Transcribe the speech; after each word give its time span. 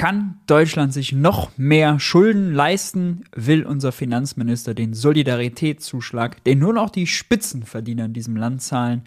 Kann 0.00 0.40
Deutschland 0.46 0.94
sich 0.94 1.12
noch 1.12 1.50
mehr 1.58 2.00
Schulden 2.00 2.54
leisten? 2.54 3.24
Will 3.36 3.66
unser 3.66 3.92
Finanzminister 3.92 4.72
den 4.72 4.94
Solidaritätszuschlag, 4.94 6.42
den 6.44 6.58
nur 6.58 6.72
noch 6.72 6.88
die 6.88 7.06
Spitzenverdiener 7.06 8.06
in 8.06 8.14
diesem 8.14 8.34
Land 8.34 8.62
zahlen, 8.62 9.02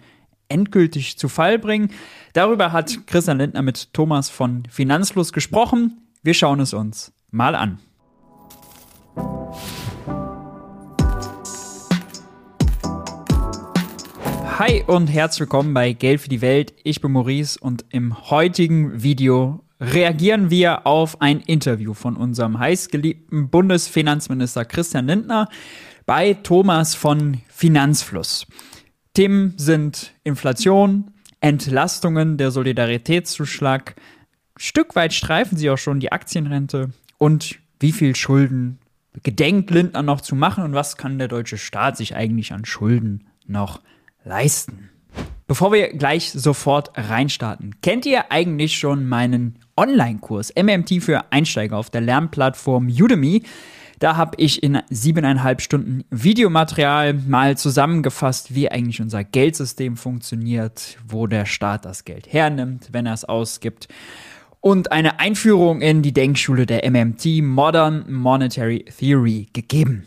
endgültig 0.48 1.18
zu 1.18 1.28
Fall 1.28 1.58
bringen? 1.58 1.90
Darüber 2.32 2.70
hat 2.70 3.08
Christian 3.08 3.38
Lindner 3.38 3.62
mit 3.62 3.92
Thomas 3.92 4.30
von 4.30 4.68
Finanzfluss 4.70 5.32
gesprochen. 5.32 5.98
Wir 6.22 6.34
schauen 6.34 6.60
es 6.60 6.72
uns 6.72 7.12
mal 7.32 7.56
an. 7.56 7.80
Hi 14.60 14.84
und 14.86 15.08
herzlich 15.08 15.40
willkommen 15.40 15.74
bei 15.74 15.92
Geld 15.92 16.20
für 16.20 16.28
die 16.28 16.40
Welt. 16.40 16.72
Ich 16.84 17.00
bin 17.00 17.10
Maurice 17.10 17.58
und 17.58 17.84
im 17.90 18.30
heutigen 18.30 19.02
Video 19.02 19.63
reagieren 19.92 20.50
wir 20.50 20.86
auf 20.86 21.20
ein 21.20 21.40
Interview 21.40 21.94
von 21.94 22.16
unserem 22.16 22.58
heißgeliebten 22.58 23.50
Bundesfinanzminister 23.50 24.64
Christian 24.64 25.06
Lindner 25.06 25.48
bei 26.06 26.34
Thomas 26.34 26.94
von 26.94 27.38
Finanzfluss. 27.48 28.46
Themen 29.14 29.54
sind 29.56 30.14
Inflation, 30.24 31.12
Entlastungen, 31.40 32.36
der 32.36 32.50
Solidaritätszuschlag, 32.50 33.94
Stück 34.56 34.94
weit 34.94 35.12
streifen 35.12 35.58
sie 35.58 35.70
auch 35.70 35.78
schon 35.78 36.00
die 36.00 36.12
Aktienrente 36.12 36.90
und 37.18 37.58
wie 37.80 37.92
viel 37.92 38.14
Schulden 38.14 38.78
gedenkt 39.22 39.70
Lindner 39.70 40.02
noch 40.02 40.20
zu 40.20 40.34
machen 40.34 40.64
und 40.64 40.74
was 40.74 40.96
kann 40.96 41.18
der 41.18 41.28
deutsche 41.28 41.58
Staat 41.58 41.96
sich 41.96 42.14
eigentlich 42.14 42.52
an 42.52 42.64
Schulden 42.64 43.26
noch 43.46 43.80
leisten? 44.24 44.90
Bevor 45.46 45.72
wir 45.72 45.92
gleich 45.92 46.30
sofort 46.32 46.92
reinstarten, 46.94 47.80
kennt 47.82 48.06
ihr 48.06 48.30
eigentlich 48.32 48.78
schon 48.78 49.06
meinen 49.08 49.58
Online-Kurs 49.76 50.52
MMT 50.54 51.02
für 51.02 51.32
Einsteiger 51.32 51.76
auf 51.76 51.90
der 51.90 52.00
Lernplattform 52.00 52.88
Udemy? 52.88 53.42
Da 53.98 54.16
habe 54.16 54.36
ich 54.38 54.62
in 54.62 54.80
siebeneinhalb 54.90 55.60
Stunden 55.60 56.04
Videomaterial 56.10 57.14
mal 57.14 57.56
zusammengefasst, 57.56 58.54
wie 58.54 58.70
eigentlich 58.70 59.00
unser 59.00 59.24
Geldsystem 59.24 59.96
funktioniert, 59.96 60.98
wo 61.06 61.26
der 61.26 61.46
Staat 61.46 61.84
das 61.84 62.04
Geld 62.04 62.32
hernimmt, 62.32 62.88
wenn 62.92 63.06
er 63.06 63.14
es 63.14 63.24
ausgibt. 63.24 63.88
Und 64.60 64.92
eine 64.92 65.20
Einführung 65.20 65.80
in 65.82 66.02
die 66.02 66.12
Denkschule 66.12 66.66
der 66.66 66.90
MMT 66.90 67.42
Modern 67.42 68.10
Monetary 68.12 68.84
Theory 68.98 69.48
gegeben. 69.52 70.06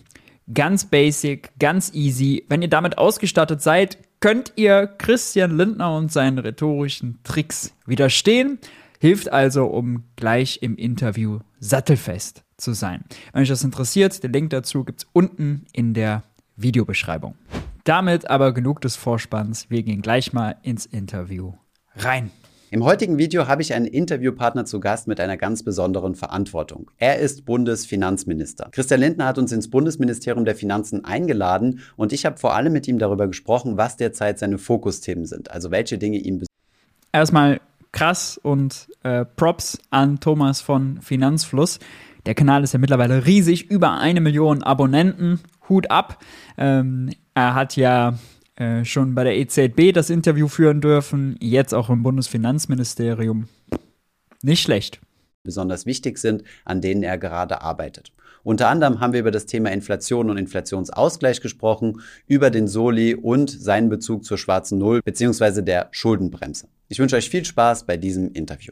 Ganz 0.53 0.85
basic, 0.85 1.51
ganz 1.59 1.93
easy. 1.93 2.43
Wenn 2.49 2.61
ihr 2.61 2.69
damit 2.69 2.97
ausgestattet 2.97 3.61
seid, 3.61 3.97
könnt 4.19 4.53
ihr 4.55 4.87
Christian 4.87 5.55
Lindner 5.55 5.95
und 5.95 6.11
seinen 6.11 6.39
rhetorischen 6.39 7.19
Tricks 7.23 7.73
widerstehen. 7.85 8.59
Hilft 8.99 9.31
also, 9.31 9.65
um 9.65 10.05
gleich 10.15 10.59
im 10.63 10.75
Interview 10.75 11.39
sattelfest 11.59 12.43
zu 12.57 12.73
sein. 12.73 13.03
Wenn 13.31 13.43
euch 13.43 13.49
das 13.49 13.63
interessiert, 13.63 14.23
den 14.23 14.33
Link 14.33 14.49
dazu 14.49 14.83
gibt 14.83 15.01
es 15.01 15.07
unten 15.13 15.65
in 15.71 15.93
der 15.93 16.23
Videobeschreibung. 16.55 17.35
Damit 17.83 18.29
aber 18.29 18.53
genug 18.53 18.81
des 18.81 18.95
Vorspanns. 18.95 19.69
Wir 19.69 19.83
gehen 19.83 20.01
gleich 20.01 20.33
mal 20.33 20.55
ins 20.63 20.85
Interview 20.85 21.53
rein. 21.95 22.31
Im 22.69 22.83
heutigen 22.83 23.17
Video 23.17 23.47
habe 23.47 23.61
ich 23.61 23.73
einen 23.73 23.85
Interviewpartner 23.85 24.65
zu 24.65 24.81
Gast 24.81 25.07
mit 25.07 25.21
einer 25.21 25.37
ganz 25.37 25.63
besonderen 25.63 26.15
Verantwortung. 26.15 26.91
Er 26.97 27.19
ist 27.19 27.45
Bundesfinanzminister. 27.45 28.67
Christian 28.71 28.99
Lindner 28.99 29.27
hat 29.27 29.37
uns 29.37 29.53
ins 29.53 29.69
Bundesministerium 29.69 30.43
der 30.43 30.55
Finanzen 30.55 31.05
eingeladen 31.05 31.79
und 31.95 32.11
ich 32.11 32.25
habe 32.25 32.37
vor 32.37 32.55
allem 32.55 32.73
mit 32.73 32.87
ihm 32.87 32.99
darüber 32.99 33.27
gesprochen, 33.27 33.77
was 33.77 33.95
derzeit 33.95 34.37
seine 34.37 34.57
Fokusthemen 34.57 35.25
sind, 35.25 35.49
also 35.49 35.71
welche 35.71 35.97
Dinge 35.97 36.17
ihm 36.17 36.43
Erstmal 37.13 37.61
krass 37.97 38.39
und 38.41 38.89
äh, 39.01 39.25
Props 39.25 39.79
an 39.89 40.19
Thomas 40.19 40.61
von 40.61 41.01
Finanzfluss. 41.01 41.79
Der 42.27 42.35
Kanal 42.35 42.63
ist 42.63 42.73
ja 42.73 42.79
mittlerweile 42.79 43.25
riesig, 43.25 43.71
über 43.71 43.97
eine 43.97 44.21
Million 44.21 44.61
Abonnenten. 44.61 45.39
Hut 45.67 45.89
ab. 45.89 46.23
Ähm, 46.59 47.09
er 47.33 47.55
hat 47.55 47.75
ja 47.75 48.19
äh, 48.55 48.85
schon 48.85 49.15
bei 49.15 49.23
der 49.23 49.35
EZB 49.37 49.93
das 49.93 50.11
Interview 50.11 50.47
führen 50.47 50.79
dürfen, 50.79 51.37
jetzt 51.41 51.73
auch 51.73 51.89
im 51.89 52.03
Bundesfinanzministerium. 52.03 53.47
Nicht 54.43 54.61
schlecht. 54.61 54.99
Besonders 55.43 55.87
wichtig 55.87 56.19
sind, 56.19 56.43
an 56.65 56.81
denen 56.81 57.01
er 57.01 57.17
gerade 57.17 57.61
arbeitet. 57.61 58.11
Unter 58.43 58.69
anderem 58.69 58.99
haben 58.99 59.13
wir 59.13 59.21
über 59.21 59.31
das 59.31 59.47
Thema 59.47 59.71
Inflation 59.71 60.29
und 60.29 60.37
Inflationsausgleich 60.37 61.41
gesprochen, 61.41 62.01
über 62.27 62.51
den 62.51 62.67
Soli 62.67 63.15
und 63.15 63.49
seinen 63.49 63.89
Bezug 63.89 64.23
zur 64.23 64.37
schwarzen 64.37 64.77
Null 64.77 65.01
bzw. 65.03 65.63
der 65.63 65.87
Schuldenbremse. 65.91 66.67
Ich 66.89 66.99
wünsche 66.99 67.17
euch 67.17 67.29
viel 67.29 67.43
Spaß 67.43 67.83
bei 67.83 67.97
diesem 67.97 68.31
Interview. 68.31 68.71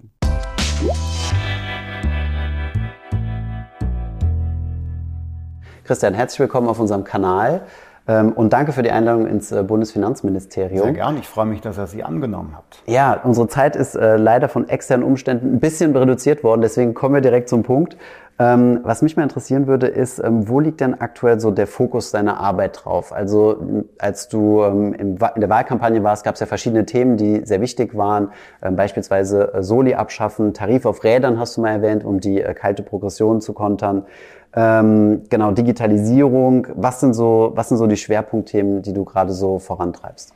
Christian, 5.83 6.13
herzlich 6.13 6.39
willkommen 6.39 6.69
auf 6.69 6.79
unserem 6.79 7.03
Kanal. 7.03 7.63
Ähm, 8.07 8.31
und 8.31 8.53
danke 8.53 8.71
für 8.71 8.83
die 8.83 8.91
Einladung 8.91 9.27
ins 9.27 9.51
äh, 9.51 9.63
Bundesfinanzministerium. 9.63 10.83
Sehr 10.83 10.93
gerne. 10.93 11.19
Ich 11.19 11.27
freue 11.27 11.45
mich, 11.45 11.59
dass 11.59 11.77
ihr 11.77 11.87
sie 11.87 12.03
angenommen 12.03 12.53
habt. 12.55 12.83
Ja, 12.85 13.19
unsere 13.21 13.49
Zeit 13.49 13.75
ist 13.75 13.95
äh, 13.95 14.15
leider 14.15 14.47
von 14.47 14.69
externen 14.69 15.05
Umständen 15.05 15.55
ein 15.55 15.59
bisschen 15.59 15.95
reduziert 15.95 16.43
worden. 16.43 16.61
Deswegen 16.61 16.93
kommen 16.93 17.15
wir 17.15 17.21
direkt 17.21 17.49
zum 17.49 17.63
Punkt. 17.63 17.97
Ähm, 18.37 18.81
was 18.83 19.01
mich 19.01 19.15
mal 19.15 19.23
interessieren 19.23 19.65
würde, 19.65 19.87
ist, 19.87 20.19
ähm, 20.19 20.49
wo 20.49 20.59
liegt 20.59 20.81
denn 20.81 20.99
aktuell 20.99 21.39
so 21.39 21.51
der 21.51 21.67
Fokus 21.67 22.11
deiner 22.11 22.37
Arbeit 22.37 22.81
drauf? 22.83 23.13
Also 23.13 23.85
als 23.97 24.27
du 24.27 24.61
in 24.61 25.17
der 25.17 25.49
Wahlkampagne 25.49 26.03
warst, 26.03 26.25
gab 26.25 26.33
es 26.33 26.41
ja 26.41 26.45
verschiedene 26.45 26.85
Themen, 26.85 27.15
die 27.15 27.45
sehr 27.45 27.61
wichtig 27.61 27.95
waren. 27.95 28.31
Beispielsweise 28.59 29.53
äh, 29.53 29.63
Soli 29.63 29.93
abschaffen, 29.95 30.53
Tarif 30.53 30.85
auf 30.85 31.05
Rädern 31.05 31.39
hast 31.39 31.55
du 31.55 31.61
mal 31.61 31.71
erwähnt, 31.71 32.03
um 32.03 32.19
die 32.19 32.41
kalte 32.41 32.83
Progression 32.83 33.39
zu 33.39 33.53
kontern. 33.53 34.05
Ähm, 34.53 35.23
genau, 35.29 35.51
Digitalisierung. 35.51 36.67
Was 36.75 36.99
sind 36.99 37.13
so, 37.13 37.53
was 37.55 37.69
sind 37.69 37.77
so 37.77 37.87
die 37.87 37.97
Schwerpunktthemen, 37.97 38.81
die 38.81 38.91
du 38.91 39.05
gerade 39.05 39.31
so 39.31 39.59
vorantreibst? 39.59 40.34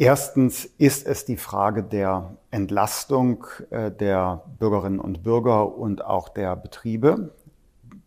Erstens 0.00 0.64
ist 0.64 1.06
es 1.06 1.26
die 1.26 1.36
Frage 1.36 1.82
der 1.82 2.34
Entlastung 2.50 3.44
äh, 3.68 3.90
der 3.90 4.44
Bürgerinnen 4.58 4.98
und 4.98 5.22
Bürger 5.22 5.76
und 5.76 6.02
auch 6.02 6.30
der 6.30 6.56
Betriebe. 6.56 7.34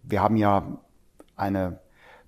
Wir 0.02 0.24
haben 0.24 0.36
ja 0.36 0.80
eine 1.36 1.78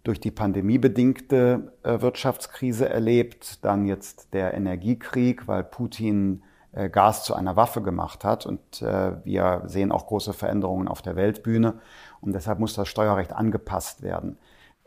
durch 0.04 0.20
die 0.20 0.30
Pandemie 0.30 0.78
bedingte 0.78 1.74
äh, 1.82 2.00
Wirtschaftskrise 2.00 2.88
erlebt, 2.88 3.66
dann 3.66 3.88
jetzt 3.88 4.36
der 4.36 4.54
Energiekrieg, 4.54 5.48
weil 5.48 5.64
Putin 5.64 6.44
äh, 6.72 6.88
Gas 6.88 7.24
zu 7.24 7.34
einer 7.34 7.56
Waffe 7.56 7.82
gemacht 7.82 8.24
hat. 8.24 8.46
Und 8.46 8.62
wir 8.82 9.64
sehen 9.66 9.92
auch 9.92 10.06
große 10.06 10.34
Veränderungen 10.34 10.88
auf 10.88 11.02
der 11.02 11.16
Weltbühne. 11.16 11.80
Und 12.22 12.36
deshalb 12.36 12.60
muss 12.60 12.76
das 12.76 12.88
Steuerrecht 12.88 13.34
angepasst 13.34 14.04
werden. 14.04 14.38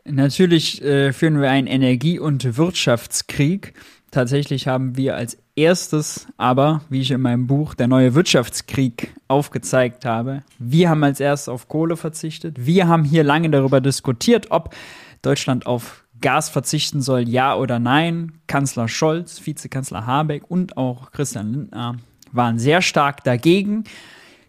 Natürlich 0.05 0.79
führen 0.79 1.41
wir 1.41 1.49
einen 1.49 1.67
Energie- 1.67 2.19
und 2.19 2.57
Wirtschaftskrieg. 2.57 3.73
Tatsächlich 4.11 4.67
haben 4.67 4.97
wir 4.97 5.15
als 5.15 5.37
erstes 5.55 6.27
aber, 6.37 6.81
wie 6.89 7.01
ich 7.01 7.11
in 7.11 7.21
meinem 7.21 7.45
Buch 7.45 7.75
Der 7.75 7.87
neue 7.87 8.15
Wirtschaftskrieg 8.15 9.13
aufgezeigt 9.27 10.05
habe, 10.05 10.41
wir 10.57 10.89
haben 10.89 11.03
als 11.03 11.19
erstes 11.19 11.49
auf 11.49 11.67
Kohle 11.67 11.95
verzichtet. 11.95 12.65
Wir 12.65 12.87
haben 12.87 13.03
hier 13.03 13.23
lange 13.23 13.49
darüber 13.49 13.81
diskutiert, 13.81 14.47
ob 14.49 14.73
Deutschland 15.21 15.67
auf 15.67 16.05
Gas 16.21 16.49
verzichten 16.49 17.01
soll, 17.01 17.29
ja 17.29 17.55
oder 17.55 17.79
nein. 17.79 18.33
Kanzler 18.47 18.87
Scholz, 18.87 19.45
Vizekanzler 19.45 20.05
Habeck 20.05 20.43
und 20.49 20.75
auch 20.75 21.11
Christian 21.11 21.53
Lindner 21.53 21.97
waren 22.31 22.59
sehr 22.59 22.81
stark 22.81 23.23
dagegen. 23.23 23.83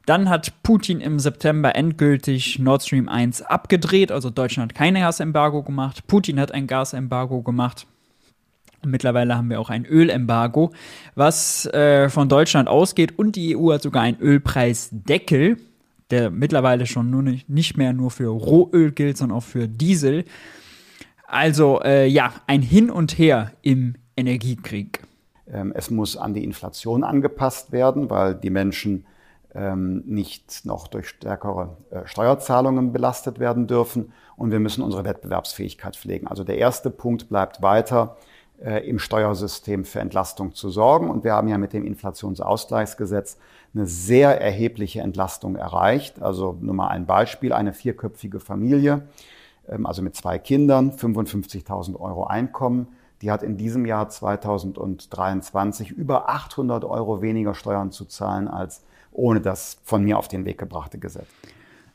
Dann 0.07 0.29
hat 0.29 0.63
Putin 0.63 1.01
im 1.01 1.21
September 1.21 1.77
endgültig 1.77 2.59
Nord 2.59 2.83
Stream 2.83 3.09
1 3.09 3.43
abgedreht, 3.43 4.11
also 4.11 4.31
Deutschland 4.31 4.73
hat 4.73 4.79
kein 4.79 4.95
Gasembargo 4.95 5.63
gemacht. 5.63 6.07
Putin 6.07 6.41
hat 6.41 6.53
ein 6.53 6.67
Gasembargo 6.67 7.43
gemacht. 7.43 7.87
Mittlerweile 8.85 9.37
haben 9.37 9.51
wir 9.51 9.61
auch 9.61 9.71
ein 9.71 9.85
Ölembargo, 9.85 10.73
was 11.15 11.67
äh, 11.67 12.09
von 12.09 12.29
Deutschland 12.29 12.69
ausgeht 12.69 13.19
und 13.19 13.37
die 13.37 13.57
EU 13.57 13.73
hat 13.73 13.83
sogar 13.83 14.03
einen 14.03 14.19
Ölpreisdeckel, 14.19 15.59
der 16.11 16.31
mittlerweile 16.31 16.87
schon 16.87 17.11
nur 17.11 17.23
nicht, 17.23 17.49
nicht 17.49 17.77
mehr 17.77 17.93
nur 17.93 18.11
für 18.11 18.29
Rohöl 18.29 18.93
gilt, 18.93 19.19
sondern 19.19 19.39
auch 19.39 19.45
für 19.45 19.69
Diesel. 19.69 20.25
Also 21.27 21.81
äh, 21.83 22.07
ja, 22.07 22.33
ein 22.47 22.63
Hin 22.63 22.91
und 22.91 23.19
Her 23.19 23.53
im 23.63 23.95
Energiekrieg. 24.17 25.01
Ähm, 25.53 25.73
es 25.75 25.91
muss 25.91 26.17
an 26.17 26.35
die 26.35 26.45
Inflation 26.45 27.05
angepasst 27.05 27.73
werden, 27.73 28.11
weil 28.11 28.35
die 28.35 28.51
Menschen 28.51 29.05
ähm, 29.55 30.03
nicht 30.07 30.65
noch 30.65 30.89
durch 30.89 31.09
stärkere 31.09 31.77
äh, 31.91 32.07
Steuerzahlungen 32.07 32.93
belastet 32.93 33.39
werden 33.39 33.67
dürfen. 33.67 34.13
Und 34.37 34.53
wir 34.53 34.61
müssen 34.61 34.83
unsere 34.83 35.05
Wettbewerbsfähigkeit 35.05 35.97
pflegen. 35.97 36.27
Also 36.27 36.45
der 36.45 36.59
erste 36.59 36.91
Punkt 36.91 37.29
bleibt 37.29 37.63
weiter, 37.63 38.17
äh, 38.65 38.89
im 38.89 38.99
Steuersystem 38.99 39.85
für 39.85 40.01
Entlastung 40.01 40.55
zu 40.55 40.71
sorgen. 40.71 41.11
Und 41.11 41.25
wir 41.25 41.35
haben 41.35 41.49
ja 41.49 41.59
mit 41.59 41.73
dem 41.73 41.85
Inflationsausgleichsgesetz 41.85 43.39
eine 43.75 43.87
sehr 43.87 44.41
erhebliche 44.41 45.01
Entlastung 45.01 45.57
erreicht. 45.57 46.23
Also 46.23 46.57
nur 46.61 46.75
mal 46.75 46.89
ein 46.89 47.07
Beispiel, 47.07 47.53
eine 47.53 47.73
vierköpfige 47.73 48.41
Familie 48.41 49.03
ähm, 49.71 49.87
also 49.87 50.03
mit 50.03 50.17
zwei 50.17 50.39
Kindern, 50.39 50.93
55.000 50.93 51.99
Euro 51.99 52.25
Einkommen. 52.25 52.89
Die 53.23 53.31
hat 53.31 53.43
in 53.43 53.57
diesem 53.57 53.85
Jahr 53.85 54.09
2023 54.09 55.91
über 55.91 56.31
800 56.31 56.85
Euro 56.85 57.21
weniger 57.21 57.55
Steuern 57.55 57.93
zu 57.93 58.07
zahlen 58.07 58.49
als 58.49 58.83
ohne 59.13 59.41
das 59.41 59.79
von 59.85 60.03
mir 60.05 60.19
auf 60.19 60.29
den 60.29 60.45
Weg 60.45 60.59
gebrachte 60.59 60.99
Gesetz. 60.99 61.27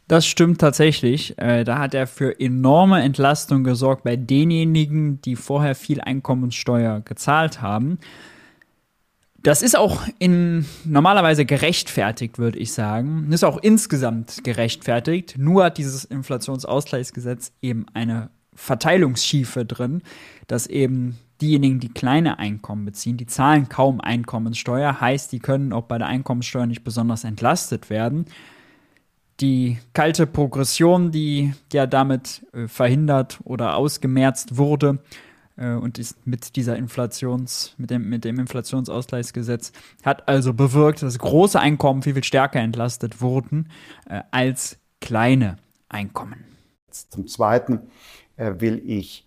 Das 0.08 0.28
stimmt 0.28 0.62
tatsächlich. 0.62 1.38
Äh, 1.38 1.64
da 1.64 1.80
hat 1.80 1.94
er 1.94 2.06
für 2.06 2.40
enorme 2.40 3.02
Entlastung 3.02 3.64
gesorgt 3.64 4.04
bei 4.04 4.16
denjenigen, 4.16 5.20
die 5.22 5.36
vorher 5.36 5.74
viel 5.74 6.00
Einkommenssteuer 6.00 7.02
gezahlt 7.02 7.62
haben. 7.62 7.98
Das 9.42 9.62
ist 9.62 9.78
auch 9.78 10.04
in 10.18 10.66
normalerweise 10.86 11.46
gerechtfertigt, 11.46 12.40
würde 12.40 12.58
ich 12.58 12.74
sagen. 12.74 13.32
Ist 13.32 13.44
auch 13.44 13.58
insgesamt 13.62 14.44
gerechtfertigt. 14.44 15.36
Nur 15.38 15.66
hat 15.66 15.78
dieses 15.78 16.04
Inflationsausgleichsgesetz 16.04 17.52
eben 17.62 17.86
eine 17.94 18.30
Verteilungsschiefe 18.56 19.66
drin, 19.66 20.02
dass 20.48 20.66
eben 20.66 21.18
diejenigen, 21.42 21.80
die 21.80 21.94
kleine 21.94 22.40
Einkommen 22.40 22.86
beziehen, 22.86 23.18
die 23.18 23.28
zahlen 23.28 23.70
kaum 23.70 24.02
Einkommenssteuer, 24.02 25.00
heißt, 25.00 25.32
die 25.32 25.40
können 25.40 25.74
auch 25.74 25.84
bei 25.84 25.98
der 25.98 26.08
Einkommenssteuer 26.08 26.66
nicht 26.66 26.84
besonders 26.84 27.24
entlastet 27.24 27.90
werden. 27.90 28.26
Die 29.42 29.78
kalte 29.94 30.28
Progression, 30.28 31.12
die 31.12 31.54
ja 31.74 31.88
damit 31.88 32.46
äh, 32.54 32.68
verhindert 32.68 33.40
oder 33.44 33.76
ausgemerzt 33.76 34.58
wurde, 34.58 35.00
äh, 35.58 35.74
und 35.74 35.98
ist 36.00 36.26
mit 36.26 36.56
dieser 36.56 36.76
Inflations, 36.78 37.74
mit 37.78 37.90
dem, 37.90 38.10
mit 38.10 38.26
dem 38.26 38.40
Inflationsausgleichsgesetz, 38.40 39.72
hat 40.04 40.28
also 40.28 40.54
bewirkt, 40.54 41.02
dass 41.02 41.18
große 41.20 41.60
Einkommen 41.60 42.02
viel, 42.02 42.14
viel 42.14 42.24
stärker 42.24 42.60
entlastet 42.60 43.22
wurden 43.22 43.70
äh, 44.10 44.22
als 44.32 44.78
kleine 45.02 45.58
Einkommen. 45.90 46.46
Zum 46.90 47.28
Zweiten 47.28 47.82
äh, 48.38 48.54
will 48.60 48.82
ich, 48.86 49.26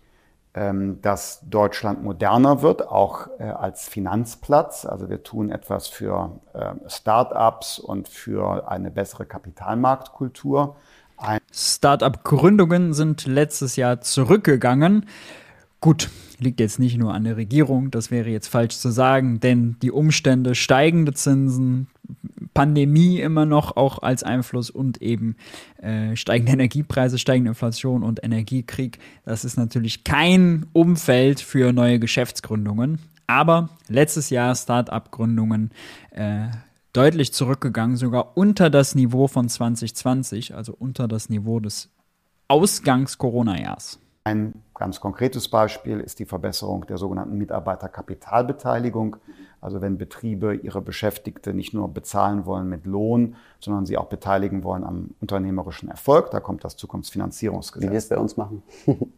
dass 0.53 1.41
Deutschland 1.47 2.03
moderner 2.03 2.61
wird, 2.61 2.87
auch 2.87 3.27
äh, 3.39 3.43
als 3.43 3.87
Finanzplatz. 3.87 4.85
Also 4.85 5.09
wir 5.09 5.23
tun 5.23 5.51
etwas 5.51 5.87
für 5.87 6.39
äh, 6.53 6.71
Start-ups 6.87 7.79
und 7.79 8.07
für 8.07 8.69
eine 8.69 8.91
bessere 8.91 9.25
Kapitalmarktkultur. 9.25 10.75
Start-up-Gründungen 11.51 12.93
sind 12.93 13.25
letztes 13.25 13.75
Jahr 13.75 14.01
zurückgegangen. 14.01 15.05
Gut, 15.81 16.09
liegt 16.39 16.59
jetzt 16.59 16.79
nicht 16.79 16.97
nur 16.97 17.13
an 17.13 17.25
der 17.25 17.37
Regierung, 17.37 17.91
das 17.91 18.11
wäre 18.11 18.29
jetzt 18.29 18.47
falsch 18.47 18.77
zu 18.77 18.89
sagen, 18.89 19.39
denn 19.39 19.77
die 19.81 19.91
Umstände 19.91 20.55
steigende 20.55 21.13
Zinsen, 21.13 21.87
Pandemie 22.59 23.21
immer 23.21 23.45
noch 23.45 23.77
auch 23.77 24.01
als 24.01 24.21
Einfluss 24.21 24.69
und 24.69 25.01
eben 25.01 25.37
äh, 25.77 26.17
steigende 26.17 26.51
Energiepreise, 26.51 27.17
steigende 27.17 27.51
Inflation 27.51 28.03
und 28.03 28.21
Energiekrieg, 28.21 28.99
das 29.23 29.45
ist 29.45 29.55
natürlich 29.55 30.03
kein 30.03 30.65
Umfeld 30.73 31.39
für 31.39 31.71
neue 31.71 31.99
Geschäftsgründungen. 31.99 32.99
Aber 33.27 33.69
letztes 33.87 34.29
Jahr 34.29 34.53
Start-up-Gründungen 34.55 35.71
äh, 36.11 36.47
deutlich 36.91 37.31
zurückgegangen, 37.31 37.95
sogar 37.95 38.35
unter 38.35 38.69
das 38.69 38.93
Niveau 38.93 39.29
von 39.29 39.47
2020, 39.47 40.53
also 40.53 40.75
unter 40.77 41.07
das 41.07 41.29
Niveau 41.29 41.61
des 41.61 41.87
Ausgangs-Corona-Jahrs. 42.49 43.99
Ein 44.25 44.53
ganz 44.75 44.99
konkretes 44.99 45.47
Beispiel 45.47 46.01
ist 46.01 46.19
die 46.19 46.25
Verbesserung 46.25 46.85
der 46.87 46.97
sogenannten 46.97 47.37
Mitarbeiterkapitalbeteiligung. 47.37 49.15
Also 49.61 49.81
wenn 49.81 49.97
Betriebe 49.97 50.55
ihre 50.55 50.81
Beschäftigte 50.81 51.53
nicht 51.53 51.73
nur 51.73 51.89
bezahlen 51.89 52.45
wollen 52.45 52.69
mit 52.69 52.85
Lohn, 52.85 53.35
sondern 53.59 53.85
sie 53.85 53.97
auch 53.97 54.05
beteiligen 54.05 54.63
wollen 54.63 54.83
am 54.83 55.09
unternehmerischen 55.19 55.89
Erfolg, 55.89 56.31
da 56.31 56.39
kommt 56.39 56.63
das 56.63 56.77
Zukunftsfinanzierungsgesetz. 56.77 57.87
Wie 57.87 57.91
wir 57.91 57.97
es 57.97 58.09
bei 58.09 58.17
uns 58.17 58.37
machen. 58.37 58.63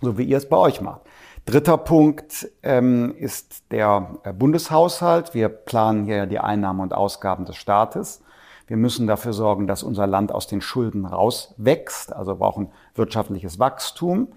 so 0.00 0.18
wie 0.18 0.24
ihr 0.24 0.36
es 0.36 0.48
bei 0.48 0.56
euch 0.56 0.80
macht. 0.80 1.02
Dritter 1.46 1.78
Punkt 1.78 2.48
ähm, 2.62 3.14
ist 3.16 3.70
der 3.70 4.16
äh, 4.24 4.32
Bundeshaushalt. 4.32 5.32
Wir 5.32 5.48
planen 5.48 6.04
hier 6.04 6.26
die 6.26 6.40
Einnahmen 6.40 6.80
und 6.80 6.92
Ausgaben 6.92 7.44
des 7.44 7.56
Staates. 7.56 8.22
Wir 8.66 8.76
müssen 8.76 9.06
dafür 9.06 9.32
sorgen, 9.32 9.68
dass 9.68 9.84
unser 9.84 10.08
Land 10.08 10.32
aus 10.32 10.48
den 10.48 10.60
Schulden 10.60 11.04
rauswächst, 11.06 12.12
also 12.12 12.34
brauchen 12.34 12.72
wirtschaftliches 12.96 13.60
Wachstum. 13.60 14.28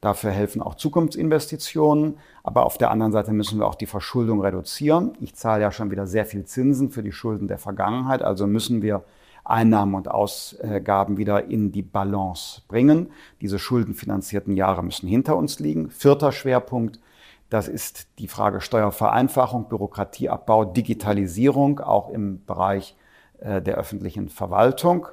Dafür 0.00 0.30
helfen 0.30 0.62
auch 0.62 0.74
Zukunftsinvestitionen. 0.74 2.18
Aber 2.42 2.64
auf 2.66 2.78
der 2.78 2.90
anderen 2.90 3.12
Seite 3.12 3.32
müssen 3.32 3.58
wir 3.58 3.66
auch 3.66 3.74
die 3.74 3.86
Verschuldung 3.86 4.40
reduzieren. 4.40 5.12
Ich 5.20 5.34
zahle 5.34 5.62
ja 5.62 5.72
schon 5.72 5.90
wieder 5.90 6.06
sehr 6.06 6.24
viel 6.24 6.44
Zinsen 6.44 6.90
für 6.90 7.02
die 7.02 7.12
Schulden 7.12 7.48
der 7.48 7.58
Vergangenheit. 7.58 8.22
Also 8.22 8.46
müssen 8.46 8.82
wir 8.82 9.04
Einnahmen 9.44 9.94
und 9.94 10.10
Ausgaben 10.10 11.16
wieder 11.16 11.44
in 11.44 11.72
die 11.72 11.82
Balance 11.82 12.62
bringen. 12.68 13.10
Diese 13.40 13.58
schuldenfinanzierten 13.58 14.54
Jahre 14.54 14.84
müssen 14.84 15.08
hinter 15.08 15.36
uns 15.36 15.58
liegen. 15.58 15.90
Vierter 15.90 16.32
Schwerpunkt, 16.32 17.00
das 17.48 17.66
ist 17.66 18.08
die 18.18 18.28
Frage 18.28 18.60
Steuervereinfachung, 18.60 19.68
Bürokratieabbau, 19.68 20.66
Digitalisierung, 20.66 21.80
auch 21.80 22.10
im 22.10 22.44
Bereich 22.44 22.94
äh, 23.40 23.62
der 23.62 23.76
öffentlichen 23.76 24.28
Verwaltung. 24.28 25.08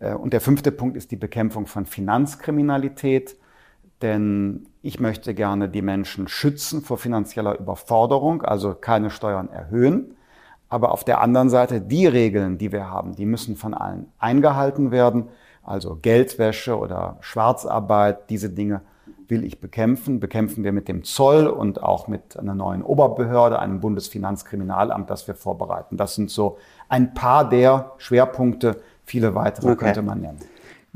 Äh, 0.00 0.14
und 0.14 0.34
der 0.34 0.42
fünfte 0.42 0.70
Punkt 0.70 0.96
ist 0.96 1.10
die 1.10 1.16
Bekämpfung 1.16 1.66
von 1.66 1.86
Finanzkriminalität. 1.86 3.36
Denn 4.02 4.66
ich 4.82 5.00
möchte 5.00 5.34
gerne 5.34 5.68
die 5.68 5.82
Menschen 5.82 6.28
schützen 6.28 6.82
vor 6.82 6.98
finanzieller 6.98 7.58
Überforderung, 7.58 8.42
also 8.42 8.74
keine 8.74 9.10
Steuern 9.10 9.48
erhöhen. 9.48 10.16
Aber 10.68 10.92
auf 10.92 11.04
der 11.04 11.20
anderen 11.20 11.48
Seite 11.48 11.80
die 11.80 12.06
Regeln, 12.06 12.58
die 12.58 12.72
wir 12.72 12.90
haben, 12.90 13.14
die 13.14 13.24
müssen 13.24 13.56
von 13.56 13.72
allen 13.72 14.06
eingehalten 14.18 14.90
werden. 14.90 15.28
Also 15.62 15.96
Geldwäsche 15.96 16.78
oder 16.78 17.16
Schwarzarbeit, 17.20 18.30
diese 18.30 18.50
Dinge 18.50 18.82
will 19.28 19.44
ich 19.44 19.60
bekämpfen. 19.60 20.20
Bekämpfen 20.20 20.64
wir 20.64 20.72
mit 20.72 20.88
dem 20.88 21.04
Zoll 21.04 21.46
und 21.46 21.82
auch 21.82 22.08
mit 22.08 22.38
einer 22.38 22.54
neuen 22.54 22.82
Oberbehörde, 22.82 23.58
einem 23.58 23.80
Bundesfinanzkriminalamt, 23.80 25.08
das 25.08 25.26
wir 25.26 25.34
vorbereiten. 25.34 25.96
Das 25.96 26.14
sind 26.14 26.30
so 26.30 26.58
ein 26.88 27.14
paar 27.14 27.48
der 27.48 27.92
Schwerpunkte. 27.98 28.76
Viele 29.04 29.34
weitere 29.34 29.72
okay. 29.72 29.84
könnte 29.86 30.02
man 30.02 30.20
nennen. 30.20 30.38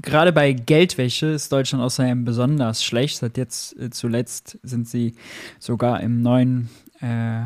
Gerade 0.02 0.32
bei 0.32 0.52
Geldwäsche 0.52 1.26
ist 1.26 1.52
Deutschland 1.52 1.82
außerdem 1.84 2.24
besonders 2.24 2.84
schlecht. 2.84 3.18
Seit 3.18 3.36
jetzt 3.36 3.76
äh, 3.78 3.90
zuletzt 3.90 4.58
sind 4.62 4.88
sie 4.88 5.14
sogar 5.58 6.00
im 6.00 6.22
neuen 6.22 6.70
äh, 7.00 7.42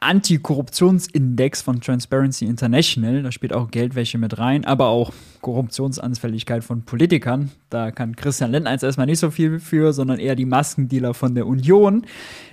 Antikorruptionsindex 0.00 1.60
von 1.60 1.80
Transparency 1.80 2.44
International. 2.44 3.22
Da 3.24 3.32
spielt 3.32 3.52
auch 3.52 3.70
Geldwäsche 3.70 4.16
mit 4.16 4.38
rein, 4.38 4.64
aber 4.64 4.88
auch 4.88 5.12
Korruptionsanfälligkeit 5.40 6.62
von 6.62 6.82
Politikern. 6.82 7.50
Da 7.68 7.90
kann 7.90 8.14
Christian 8.14 8.52
Lindner 8.52 8.70
jetzt 8.70 8.84
erstmal 8.84 9.06
nicht 9.06 9.18
so 9.18 9.30
viel 9.30 9.58
für, 9.58 9.92
sondern 9.92 10.20
eher 10.20 10.36
die 10.36 10.44
Maskendealer 10.46 11.14
von 11.14 11.34
der 11.34 11.48
Union. 11.48 12.06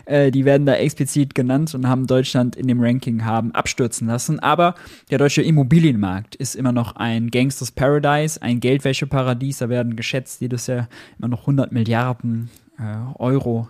Äh, 0.05 0.31
die 0.31 0.43
werden 0.43 0.65
da 0.65 0.73
explizit 0.73 1.35
genannt 1.35 1.75
und 1.75 1.87
haben 1.87 2.07
Deutschland 2.07 2.55
in 2.55 2.67
dem 2.67 2.81
Ranking 2.81 3.25
haben 3.25 3.53
abstürzen 3.53 4.07
lassen. 4.07 4.39
Aber 4.39 4.73
der 5.11 5.19
deutsche 5.19 5.43
Immobilienmarkt 5.43 6.35
ist 6.35 6.55
immer 6.55 6.71
noch 6.71 6.95
ein 6.95 7.29
Gangsters 7.29 7.71
Paradise, 7.71 8.41
ein 8.41 8.59
Geldwäscheparadies. 8.59 9.59
Da 9.59 9.69
werden 9.69 9.95
geschätzt 9.95 10.41
jedes 10.41 10.65
Jahr 10.65 10.89
immer 11.19 11.27
noch 11.27 11.41
100 11.41 11.71
Milliarden 11.71 12.49
äh, 12.79 13.19
Euro 13.19 13.67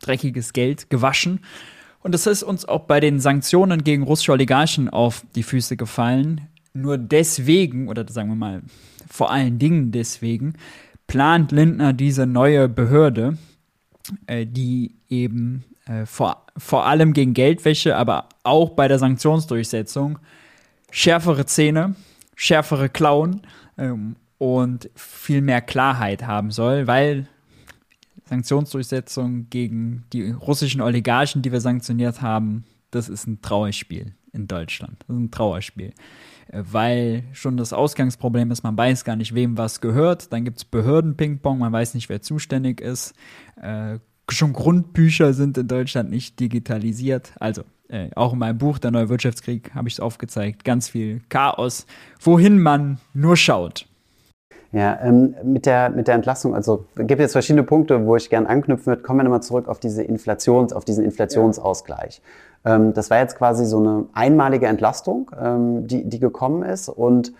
dreckiges 0.00 0.54
Geld 0.54 0.88
gewaschen. 0.88 1.40
Und 2.02 2.12
das 2.12 2.26
ist 2.26 2.42
uns 2.42 2.64
auch 2.64 2.80
bei 2.80 3.00
den 3.00 3.20
Sanktionen 3.20 3.84
gegen 3.84 4.02
russische 4.02 4.32
Oligarchen 4.32 4.88
auf 4.88 5.24
die 5.34 5.42
Füße 5.42 5.76
gefallen. 5.76 6.48
Nur 6.74 6.98
deswegen, 6.98 7.88
oder 7.88 8.06
sagen 8.08 8.28
wir 8.30 8.36
mal, 8.36 8.62
vor 9.08 9.30
allen 9.30 9.58
Dingen 9.58 9.92
deswegen, 9.92 10.54
plant 11.06 11.52
Lindner 11.52 11.92
diese 11.92 12.26
neue 12.26 12.68
Behörde, 12.68 13.36
äh, 14.26 14.46
die 14.46 14.96
eben 15.08 15.64
äh, 15.86 16.06
vor, 16.06 16.46
vor 16.56 16.86
allem 16.86 17.12
gegen 17.12 17.34
Geldwäsche, 17.34 17.96
aber 17.96 18.28
auch 18.42 18.70
bei 18.70 18.88
der 18.88 18.98
Sanktionsdurchsetzung 18.98 20.18
schärfere 20.90 21.46
Zähne, 21.46 21.94
schärfere 22.34 22.88
Klauen 22.88 23.42
ähm, 23.78 24.16
und 24.38 24.90
viel 24.94 25.40
mehr 25.40 25.60
Klarheit 25.60 26.26
haben 26.26 26.50
soll, 26.50 26.86
weil 26.86 27.28
Sanktionsdurchsetzung 28.32 29.50
gegen 29.50 30.04
die 30.14 30.30
russischen 30.30 30.80
Oligarchen, 30.80 31.42
die 31.42 31.52
wir 31.52 31.60
sanktioniert 31.60 32.22
haben, 32.22 32.64
das 32.90 33.10
ist 33.10 33.26
ein 33.26 33.42
Trauerspiel 33.42 34.14
in 34.32 34.46
Deutschland. 34.46 35.04
Das 35.06 35.14
ist 35.14 35.22
ein 35.22 35.30
Trauerspiel. 35.30 35.92
Weil 36.50 37.24
schon 37.32 37.58
das 37.58 37.74
Ausgangsproblem 37.74 38.50
ist, 38.50 38.62
man 38.62 38.74
weiß 38.74 39.04
gar 39.04 39.16
nicht, 39.16 39.34
wem 39.34 39.58
was 39.58 39.82
gehört. 39.82 40.32
Dann 40.32 40.46
gibt 40.46 40.56
es 40.56 40.64
Behörden-Ping-Pong, 40.64 41.58
man 41.58 41.72
weiß 41.72 41.92
nicht, 41.92 42.08
wer 42.08 42.22
zuständig 42.22 42.80
ist. 42.80 43.12
Äh, 43.60 43.98
schon 44.30 44.54
Grundbücher 44.54 45.34
sind 45.34 45.58
in 45.58 45.68
Deutschland 45.68 46.08
nicht 46.08 46.40
digitalisiert. 46.40 47.34
Also, 47.38 47.64
äh, 47.88 48.08
auch 48.14 48.32
in 48.32 48.38
meinem 48.38 48.56
Buch 48.56 48.78
Der 48.78 48.92
neue 48.92 49.10
Wirtschaftskrieg 49.10 49.74
habe 49.74 49.88
ich 49.88 49.94
es 49.94 50.00
aufgezeigt. 50.00 50.64
Ganz 50.64 50.88
viel 50.88 51.20
Chaos, 51.28 51.86
wohin 52.18 52.62
man 52.62 52.98
nur 53.12 53.36
schaut. 53.36 53.86
Ja, 54.72 54.98
ähm, 55.02 55.34
mit, 55.44 55.66
der, 55.66 55.90
mit 55.90 56.08
der 56.08 56.14
Entlastung, 56.14 56.54
also 56.54 56.86
es 56.96 57.06
gibt 57.06 57.20
jetzt 57.20 57.32
verschiedene 57.32 57.62
Punkte, 57.62 58.06
wo 58.06 58.16
ich 58.16 58.30
gerne 58.30 58.48
anknüpfen 58.48 58.86
würde. 58.86 59.02
Kommen 59.02 59.20
wir 59.20 59.24
nochmal 59.24 59.42
zurück 59.42 59.68
auf 59.68 59.78
diese 59.78 60.02
Inflations, 60.02 60.72
auf 60.72 60.86
diesen 60.86 61.04
Inflationsausgleich. 61.04 62.22
Ja. 62.64 62.76
Ähm, 62.76 62.94
das 62.94 63.10
war 63.10 63.18
jetzt 63.18 63.36
quasi 63.36 63.66
so 63.66 63.78
eine 63.78 64.06
einmalige 64.14 64.66
Entlastung, 64.66 65.30
ähm, 65.38 65.86
die, 65.86 66.08
die 66.08 66.18
gekommen 66.18 66.62
ist 66.62 66.88
und 66.88 67.32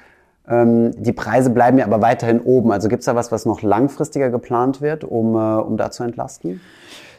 ähm, 0.48 0.90
die 1.02 1.12
Preise 1.12 1.50
bleiben 1.50 1.78
ja 1.78 1.86
aber 1.86 2.02
weiterhin 2.02 2.40
oben. 2.40 2.72
Also 2.72 2.88
gibt 2.88 3.00
es 3.00 3.06
da 3.06 3.14
was, 3.14 3.32
was 3.32 3.46
noch 3.46 3.62
langfristiger 3.62 4.30
geplant 4.30 4.80
wird, 4.80 5.04
um, 5.04 5.34
äh, 5.34 5.38
um 5.38 5.76
da 5.76 5.90
zu 5.90 6.02
entlasten? 6.02 6.60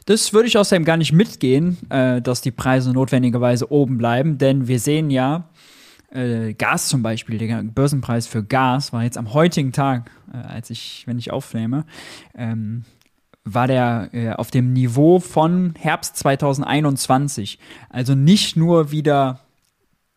Das 0.05 0.33
würde 0.33 0.47
ich 0.47 0.57
außerdem 0.57 0.83
gar 0.83 0.97
nicht 0.97 1.13
mitgehen, 1.13 1.77
äh, 1.89 2.21
dass 2.21 2.41
die 2.41 2.51
Preise 2.51 2.91
notwendigerweise 2.91 3.71
oben 3.71 3.97
bleiben, 3.97 4.37
denn 4.37 4.67
wir 4.67 4.79
sehen 4.79 5.09
ja, 5.09 5.45
Äh, 6.13 6.53
Gas 6.53 6.89
zum 6.89 7.01
Beispiel, 7.01 7.37
der 7.37 7.63
Börsenpreis 7.63 8.27
für 8.27 8.43
Gas 8.43 8.93
war 8.93 9.03
jetzt 9.03 9.17
am 9.17 9.33
heutigen 9.33 9.71
Tag, 9.71 10.11
äh, 10.31 10.37
als 10.37 10.69
ich, 10.69 11.03
wenn 11.07 11.17
ich 11.17 11.31
aufnehme, 11.31 11.85
ähm, 12.35 12.85
war 13.43 13.67
der 13.67 14.09
äh, 14.13 14.31
auf 14.31 14.51
dem 14.51 14.73
Niveau 14.73 15.19
von 15.19 15.73
Herbst 15.77 16.15
2021. 16.17 17.59
Also 17.89 18.15
nicht 18.15 18.55
nur 18.55 18.91
wieder 18.91 19.39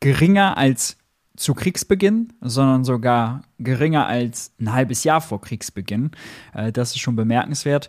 geringer 0.00 0.58
als 0.58 0.98
zu 1.36 1.54
Kriegsbeginn, 1.54 2.32
sondern 2.40 2.84
sogar 2.84 3.42
geringer 3.58 4.06
als 4.06 4.52
ein 4.60 4.72
halbes 4.72 5.04
Jahr 5.04 5.20
vor 5.20 5.40
Kriegsbeginn. 5.40 6.10
Äh, 6.52 6.72
das 6.72 6.90
ist 6.90 7.00
schon 7.00 7.16
bemerkenswert. 7.16 7.88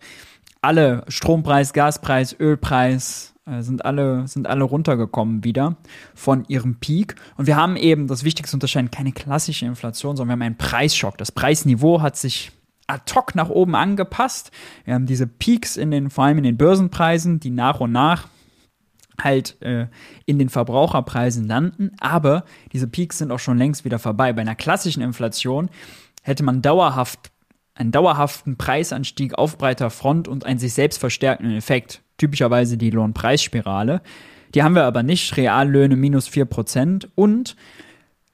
Alle 0.61 1.03
Strompreis, 1.07 1.73
Gaspreis, 1.73 2.35
Ölpreis 2.39 3.33
sind 3.60 3.86
alle 3.86 4.27
sind 4.27 4.48
alle 4.48 4.63
runtergekommen 4.63 5.44
wieder 5.44 5.77
von 6.16 6.46
ihrem 6.48 6.75
Peak 6.75 7.16
und 7.38 7.48
wir 7.48 7.56
haben 7.56 7.75
eben 7.75 8.08
das 8.08 8.24
wichtigste 8.24 8.56
unterscheiden 8.56 8.92
keine 8.92 9.12
klassische 9.12 9.66
Inflation, 9.66 10.18
sondern 10.18 10.39
wir 10.39 10.46
haben 10.46 10.48
einen 10.48 10.58
Preisschock. 10.58 11.18
Das 11.18 11.32
Preisniveau 11.32 12.01
hat 12.01 12.18
sich 12.18 12.51
ad 12.88 13.13
hoc 13.13 13.36
nach 13.36 13.50
oben 13.50 13.75
angepasst. 13.75 14.51
Wir 14.86 14.94
haben 14.94 15.06
diese 15.06 15.27
Peaks 15.27 15.77
in 15.77 15.92
den 15.92 16.10
vor 16.10 16.25
allem 16.25 16.39
in 16.39 16.44
den 16.44 16.58
Börsenpreisen, 16.58 17.39
die 17.39 17.50
nach 17.50 17.80
und 17.80 17.92
nach 17.92 18.27
halt 19.22 19.62
äh, 19.62 19.88
in 20.25 20.38
den 20.39 20.50
Verbraucherpreisen 20.50 21.48
landen, 21.48 21.92
aber 22.00 22.44
diese 22.72 22.88
Peaks 22.88 23.18
sind 23.18 23.32
auch 23.32 23.39
schon 23.39 23.58
längst 23.58 23.84
wieder 23.84 23.98
vorbei. 23.98 24.32
Bei 24.34 24.42
einer 24.42 24.56
klassischen 24.56 25.01
Inflation 25.01 25.70
hätte 26.22 26.44
man 26.44 26.62
dauerhaft 26.62 27.32
einen 27.74 27.92
dauerhaften 27.92 28.58
Preisanstieg 28.58 29.36
auf 29.36 29.58
breiter 29.58 29.89
Front 29.89 30.27
und 30.27 30.46
einen 30.46 30.60
sich 30.60 30.74
selbst 30.74 30.98
verstärkenden 30.98 31.56
Effekt, 31.56 32.01
typischerweise 32.17 32.77
die 32.77 32.89
Lohnpreisspirale. 32.89 34.01
Die 34.53 34.63
haben 34.63 34.75
wir 34.75 34.83
aber 34.83 35.03
nicht, 35.03 35.38
Reallöhne 35.38 35.95
minus 35.95 36.29
4% 36.29 37.07
und 37.15 37.55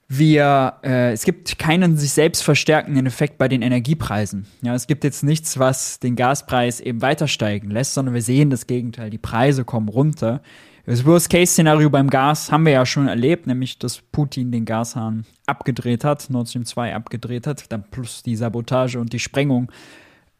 wir, 0.08 0.74
äh, 0.84 1.12
es 1.12 1.24
gibt 1.24 1.58
keinen 1.58 1.96
sich 1.96 2.12
selbst 2.12 2.42
verstärkenden 2.42 3.06
Effekt 3.06 3.38
bei 3.38 3.48
den 3.48 3.62
Energiepreisen. 3.62 4.46
Ja, 4.62 4.74
es 4.74 4.86
gibt 4.86 5.02
jetzt 5.02 5.24
nichts, 5.24 5.58
was 5.58 5.98
den 5.98 6.14
Gaspreis 6.14 6.80
eben 6.80 7.02
weiter 7.02 7.26
steigen 7.26 7.70
lässt, 7.70 7.94
sondern 7.94 8.14
wir 8.14 8.22
sehen 8.22 8.50
das 8.50 8.66
Gegenteil. 8.66 9.10
Die 9.10 9.18
Preise 9.18 9.64
kommen 9.64 9.88
runter. 9.88 10.42
Das 10.86 11.06
Worst-Case-Szenario 11.06 11.88
beim 11.88 12.10
Gas 12.10 12.52
haben 12.52 12.66
wir 12.66 12.74
ja 12.74 12.84
schon 12.84 13.08
erlebt, 13.08 13.46
nämlich 13.46 13.78
dass 13.78 14.02
Putin 14.12 14.52
den 14.52 14.66
Gashahn 14.66 15.24
abgedreht 15.46 16.04
hat, 16.04 16.28
Nord 16.28 16.50
Stream 16.50 16.66
2 16.66 16.94
abgedreht 16.94 17.46
hat, 17.46 17.72
dann 17.72 17.84
plus 17.90 18.22
die 18.22 18.36
Sabotage 18.36 19.00
und 19.00 19.14
die 19.14 19.18
Sprengung 19.18 19.72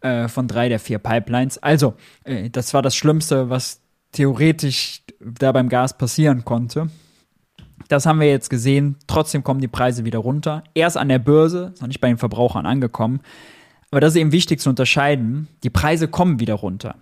äh, 0.05 0.29
von 0.29 0.47
drei 0.47 0.69
der 0.69 0.79
vier 0.79 0.99
Pipelines. 0.99 1.59
Also, 1.63 1.95
äh, 2.25 2.51
das 2.51 2.75
war 2.75 2.83
das 2.83 2.95
Schlimmste, 2.95 3.49
was 3.49 3.81
theoretisch 4.13 5.03
da 5.19 5.51
beim 5.51 5.71
Gas 5.71 5.97
passieren 5.97 6.45
konnte. 6.45 6.89
Das 7.89 8.05
haben 8.07 8.21
wir 8.21 8.29
jetzt 8.29 8.51
gesehen. 8.51 8.97
Trotzdem 9.07 9.43
kommen 9.43 9.61
die 9.61 9.69
Preise 9.69 10.05
wieder 10.05 10.19
runter. 10.19 10.63
Erst 10.75 10.99
an 10.99 11.09
der 11.09 11.19
Börse, 11.19 11.75
noch 11.81 11.89
nicht 11.89 12.01
bei 12.01 12.09
den 12.09 12.19
Verbrauchern 12.19 12.67
angekommen. 12.67 13.21
Aber 13.91 14.01
das 14.01 14.15
ist 14.15 14.21
eben 14.21 14.33
wichtig 14.33 14.61
zu 14.61 14.69
unterscheiden. 14.71 15.49
Die 15.63 15.71
Preise 15.71 16.07
kommen 16.07 16.39
wieder 16.39 16.55
runter. 16.55 16.97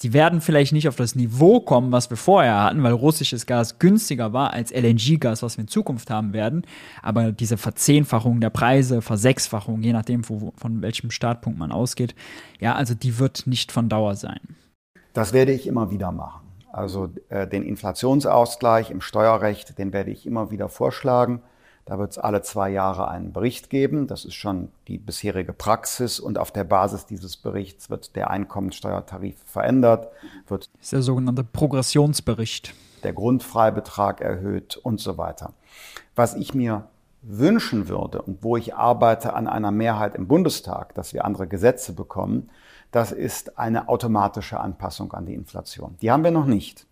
Sie 0.00 0.12
werden 0.12 0.40
vielleicht 0.40 0.72
nicht 0.72 0.86
auf 0.86 0.94
das 0.94 1.16
Niveau 1.16 1.58
kommen, 1.58 1.90
was 1.90 2.08
wir 2.08 2.16
vorher 2.16 2.62
hatten, 2.62 2.84
weil 2.84 2.92
russisches 2.92 3.46
Gas 3.46 3.80
günstiger 3.80 4.32
war 4.32 4.52
als 4.52 4.70
LNG-Gas, 4.70 5.42
was 5.42 5.56
wir 5.56 5.62
in 5.62 5.68
Zukunft 5.68 6.08
haben 6.08 6.32
werden. 6.32 6.64
Aber 7.02 7.32
diese 7.32 7.56
Verzehnfachung 7.56 8.40
der 8.40 8.50
Preise, 8.50 9.02
Versechsfachung, 9.02 9.82
je 9.82 9.92
nachdem, 9.92 10.28
wo, 10.28 10.52
von 10.56 10.82
welchem 10.82 11.10
Startpunkt 11.10 11.58
man 11.58 11.72
ausgeht, 11.72 12.14
ja, 12.60 12.76
also 12.76 12.94
die 12.94 13.18
wird 13.18 13.48
nicht 13.48 13.72
von 13.72 13.88
Dauer 13.88 14.14
sein. 14.14 14.38
Das 15.14 15.32
werde 15.32 15.50
ich 15.50 15.66
immer 15.66 15.90
wieder 15.90 16.12
machen. 16.12 16.46
Also 16.70 17.08
äh, 17.28 17.48
den 17.48 17.64
Inflationsausgleich 17.64 18.92
im 18.92 19.00
Steuerrecht, 19.00 19.78
den 19.78 19.92
werde 19.92 20.12
ich 20.12 20.26
immer 20.26 20.52
wieder 20.52 20.68
vorschlagen. 20.68 21.42
Da 21.88 21.98
wird 21.98 22.10
es 22.10 22.18
alle 22.18 22.42
zwei 22.42 22.68
Jahre 22.68 23.08
einen 23.08 23.32
Bericht 23.32 23.70
geben. 23.70 24.08
Das 24.08 24.26
ist 24.26 24.34
schon 24.34 24.68
die 24.88 24.98
bisherige 24.98 25.54
Praxis. 25.54 26.20
Und 26.20 26.36
auf 26.36 26.50
der 26.50 26.64
Basis 26.64 27.06
dieses 27.06 27.38
Berichts 27.38 27.88
wird 27.88 28.14
der 28.14 28.28
Einkommensteuertarif 28.28 29.36
verändert. 29.46 30.12
Wird 30.48 30.68
das 30.74 30.82
ist 30.82 30.92
der 30.92 31.00
sogenannte 31.00 31.44
Progressionsbericht. 31.44 32.74
Der 33.04 33.14
Grundfreibetrag 33.14 34.20
erhöht 34.20 34.76
und 34.76 35.00
so 35.00 35.16
weiter. 35.16 35.54
Was 36.14 36.34
ich 36.34 36.52
mir 36.52 36.88
wünschen 37.22 37.88
würde 37.88 38.20
und 38.20 38.44
wo 38.44 38.58
ich 38.58 38.74
arbeite 38.74 39.32
an 39.32 39.48
einer 39.48 39.70
Mehrheit 39.70 40.14
im 40.14 40.28
Bundestag, 40.28 40.94
dass 40.94 41.14
wir 41.14 41.24
andere 41.24 41.46
Gesetze 41.46 41.94
bekommen, 41.94 42.50
das 42.90 43.12
ist 43.12 43.58
eine 43.58 43.88
automatische 43.88 44.60
Anpassung 44.60 45.14
an 45.14 45.24
die 45.24 45.34
Inflation. 45.34 45.96
Die 46.02 46.10
haben 46.10 46.22
wir 46.22 46.32
noch 46.32 46.44
nicht. 46.44 46.86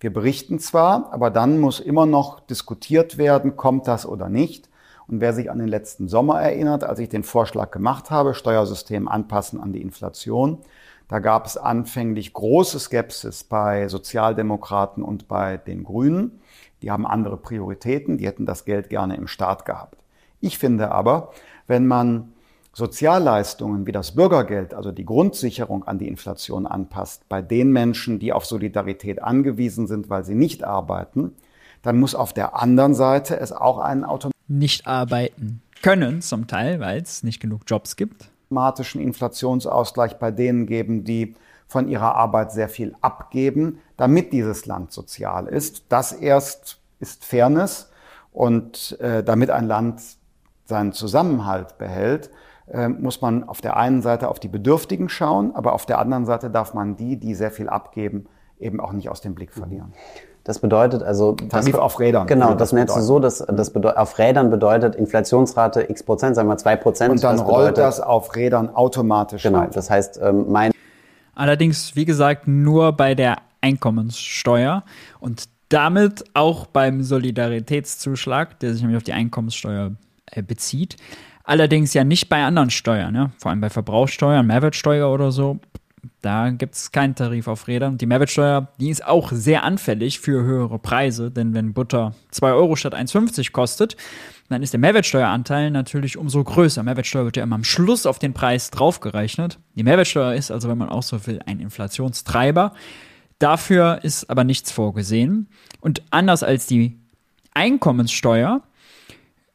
Wir 0.00 0.12
berichten 0.12 0.60
zwar, 0.60 1.12
aber 1.12 1.30
dann 1.30 1.58
muss 1.58 1.80
immer 1.80 2.06
noch 2.06 2.40
diskutiert 2.40 3.18
werden, 3.18 3.56
kommt 3.56 3.88
das 3.88 4.06
oder 4.06 4.28
nicht. 4.28 4.68
Und 5.08 5.20
wer 5.20 5.32
sich 5.32 5.50
an 5.50 5.58
den 5.58 5.68
letzten 5.68 6.06
Sommer 6.06 6.40
erinnert, 6.40 6.84
als 6.84 6.98
ich 6.98 7.08
den 7.08 7.24
Vorschlag 7.24 7.70
gemacht 7.70 8.10
habe, 8.10 8.34
Steuersystem 8.34 9.08
anpassen 9.08 9.60
an 9.60 9.72
die 9.72 9.80
Inflation, 9.80 10.58
da 11.08 11.18
gab 11.18 11.46
es 11.46 11.56
anfänglich 11.56 12.34
große 12.34 12.78
Skepsis 12.78 13.42
bei 13.42 13.88
Sozialdemokraten 13.88 15.02
und 15.02 15.26
bei 15.26 15.56
den 15.56 15.82
Grünen. 15.82 16.40
Die 16.82 16.90
haben 16.90 17.06
andere 17.06 17.38
Prioritäten, 17.38 18.18
die 18.18 18.26
hätten 18.26 18.44
das 18.44 18.66
Geld 18.66 18.90
gerne 18.90 19.16
im 19.16 19.26
Staat 19.26 19.64
gehabt. 19.64 19.96
Ich 20.40 20.58
finde 20.58 20.92
aber, 20.92 21.32
wenn 21.66 21.86
man 21.86 22.34
Sozialleistungen 22.78 23.88
wie 23.88 23.92
das 23.92 24.12
Bürgergeld, 24.12 24.72
also 24.72 24.92
die 24.92 25.04
Grundsicherung 25.04 25.82
an 25.82 25.98
die 25.98 26.06
Inflation 26.06 26.64
anpasst, 26.64 27.28
bei 27.28 27.42
den 27.42 27.72
Menschen, 27.72 28.20
die 28.20 28.32
auf 28.32 28.46
Solidarität 28.46 29.20
angewiesen 29.20 29.88
sind, 29.88 30.08
weil 30.08 30.24
sie 30.24 30.36
nicht 30.36 30.62
arbeiten, 30.62 31.32
dann 31.82 31.98
muss 31.98 32.14
auf 32.14 32.32
der 32.32 32.56
anderen 32.56 32.94
Seite 32.94 33.38
es 33.38 33.50
auch 33.50 33.78
einen 33.78 34.06
nicht 34.46 34.86
arbeiten 34.86 35.60
können 35.82 36.22
zum 36.22 36.46
Teil, 36.46 36.78
weil 36.78 37.02
es 37.02 37.24
nicht 37.24 37.40
genug 37.40 37.62
Jobs 37.66 37.96
gibt. 37.96 38.30
Automatischen 38.46 39.00
Inflationsausgleich 39.00 40.14
bei 40.18 40.30
denen 40.30 40.66
geben, 40.66 41.02
die 41.02 41.34
von 41.66 41.88
ihrer 41.88 42.14
Arbeit 42.14 42.52
sehr 42.52 42.68
viel 42.68 42.94
abgeben, 43.00 43.80
damit 43.96 44.32
dieses 44.32 44.66
Land 44.66 44.92
sozial 44.92 45.48
ist. 45.48 45.84
Das 45.88 46.12
erst 46.12 46.78
ist 47.00 47.24
Fairness 47.24 47.90
und 48.32 48.98
äh, 49.00 49.24
damit 49.24 49.50
ein 49.50 49.66
Land 49.66 50.00
seinen 50.64 50.92
Zusammenhalt 50.92 51.76
behält, 51.76 52.30
muss 52.88 53.20
man 53.20 53.48
auf 53.48 53.60
der 53.60 53.76
einen 53.76 54.02
Seite 54.02 54.28
auf 54.28 54.40
die 54.40 54.48
Bedürftigen 54.48 55.08
schauen, 55.08 55.54
aber 55.54 55.72
auf 55.72 55.86
der 55.86 55.98
anderen 55.98 56.26
Seite 56.26 56.50
darf 56.50 56.74
man 56.74 56.96
die, 56.96 57.16
die 57.16 57.34
sehr 57.34 57.50
viel 57.50 57.68
abgeben, 57.68 58.26
eben 58.58 58.80
auch 58.80 58.92
nicht 58.92 59.08
aus 59.08 59.20
dem 59.20 59.34
Blick 59.34 59.52
verlieren. 59.52 59.92
Das 60.48 60.60
bedeutet 60.60 61.02
also. 61.02 61.32
Tarif 61.32 61.72
das, 61.72 61.80
auf 61.80 62.00
Rädern. 62.00 62.26
Genau, 62.26 62.52
das, 62.52 62.58
das 62.58 62.72
nennst 62.72 62.96
du 62.96 63.00
so, 63.00 63.18
dass 63.18 63.38
das 63.38 63.70
bedeutet, 63.70 63.98
auf 63.98 64.18
Rädern 64.18 64.48
bedeutet 64.48 64.96
Inflationsrate 64.96 65.90
x 65.90 66.02
Prozent, 66.02 66.36
sagen 66.36 66.48
wir 66.48 66.56
zwei 66.56 66.74
Prozent. 66.74 67.10
Und 67.10 67.22
dann 67.22 67.36
das 67.36 67.46
rollt 67.46 67.74
bedeutet, 67.74 67.84
das 67.84 68.00
auf 68.00 68.34
Rädern 68.34 68.70
automatisch. 68.74 69.42
Genau, 69.42 69.58
weiter. 69.58 69.72
das 69.72 69.90
heißt, 69.90 70.18
ähm, 70.22 70.46
mein. 70.48 70.72
Allerdings, 71.34 71.94
wie 71.96 72.06
gesagt, 72.06 72.48
nur 72.48 72.92
bei 72.92 73.14
der 73.14 73.36
Einkommenssteuer 73.60 74.84
und 75.20 75.50
damit 75.68 76.24
auch 76.32 76.64
beim 76.64 77.02
Solidaritätszuschlag, 77.02 78.58
der 78.60 78.72
sich 78.72 78.80
nämlich 78.80 78.96
auf 78.96 79.04
die 79.04 79.12
Einkommenssteuer 79.12 79.92
äh, 80.30 80.42
bezieht. 80.42 80.96
Allerdings 81.48 81.94
ja 81.94 82.04
nicht 82.04 82.28
bei 82.28 82.44
anderen 82.44 82.68
Steuern, 82.68 83.14
ne? 83.14 83.32
vor 83.38 83.50
allem 83.50 83.62
bei 83.62 83.70
Verbrauchssteuern, 83.70 84.46
Mehrwertsteuer 84.46 85.10
oder 85.10 85.32
so. 85.32 85.58
Da 86.20 86.50
gibt 86.50 86.74
es 86.74 86.92
keinen 86.92 87.14
Tarif 87.14 87.48
auf 87.48 87.68
Rädern. 87.68 87.96
Die 87.96 88.04
Mehrwertsteuer, 88.04 88.68
die 88.78 88.90
ist 88.90 89.06
auch 89.06 89.32
sehr 89.32 89.64
anfällig 89.64 90.20
für 90.20 90.42
höhere 90.42 90.78
Preise, 90.78 91.30
denn 91.30 91.54
wenn 91.54 91.72
Butter 91.72 92.12
2 92.32 92.52
Euro 92.52 92.76
statt 92.76 92.94
1,50 92.94 93.52
kostet, 93.52 93.96
dann 94.50 94.62
ist 94.62 94.74
der 94.74 94.80
Mehrwertsteueranteil 94.80 95.70
natürlich 95.70 96.18
umso 96.18 96.44
größer. 96.44 96.82
Mehrwertsteuer 96.82 97.24
wird 97.24 97.38
ja 97.38 97.44
immer 97.44 97.54
am 97.54 97.64
Schluss 97.64 98.04
auf 98.04 98.18
den 98.18 98.34
Preis 98.34 98.70
draufgerechnet. 98.70 99.58
Die 99.74 99.84
Mehrwertsteuer 99.84 100.34
ist 100.34 100.50
also, 100.50 100.68
wenn 100.68 100.76
man 100.76 100.90
auch 100.90 101.02
so 101.02 101.26
will, 101.26 101.40
ein 101.46 101.60
Inflationstreiber. 101.60 102.74
Dafür 103.38 104.00
ist 104.02 104.28
aber 104.28 104.44
nichts 104.44 104.70
vorgesehen. 104.70 105.48
Und 105.80 106.02
anders 106.10 106.42
als 106.42 106.66
die 106.66 106.98
Einkommenssteuer 107.54 108.60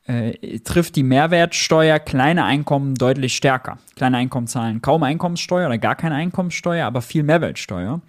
äh, 0.06 0.60
trifft 0.60 0.96
die 0.96 1.04
Mehrwertsteuer 1.04 2.00
kleine 2.00 2.44
Einkommen 2.44 2.96
deutlich 2.96 3.36
stärker. 3.36 3.78
Kleine 3.96 4.18
Einkommen 4.18 4.48
zahlen 4.48 4.82
kaum 4.82 5.04
Einkommenssteuer 5.04 5.68
oder 5.68 5.78
gar 5.78 5.96
keine 5.96 6.16
Einkommenssteuer, 6.16 6.86
aber 6.86 7.02
viel 7.02 7.24
Mehrwertsteuer. 7.24 8.02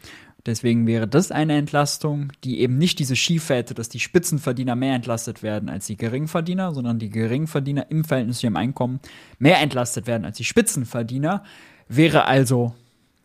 Deswegen 0.47 0.87
wäre 0.87 1.09
das 1.09 1.31
eine 1.31 1.57
Entlastung, 1.57 2.33
die 2.43 2.61
eben 2.61 2.77
nicht 2.77 2.99
diese 2.99 3.17
Schiefe 3.17 3.55
hätte, 3.55 3.73
dass 3.73 3.89
die 3.89 4.01
Spitzenverdiener 4.01 4.77
mehr 4.77 4.95
entlastet 4.95 5.43
werden 5.43 5.71
als 5.71 5.87
die 5.87 5.97
Geringverdiener, 5.97 6.75
sondern 6.75 6.99
die 6.99 7.09
Geringverdiener 7.09 7.91
im 7.91 8.05
Verhältnis 8.05 8.41
zu 8.41 8.47
ihrem 8.47 8.57
Einkommen 8.57 9.01
mehr 9.39 9.61
entlastet 9.61 10.07
werden 10.07 10.27
als 10.27 10.37
die 10.37 10.45
Spitzenverdiener, 10.45 11.45
wäre 11.89 12.27
also 12.27 12.75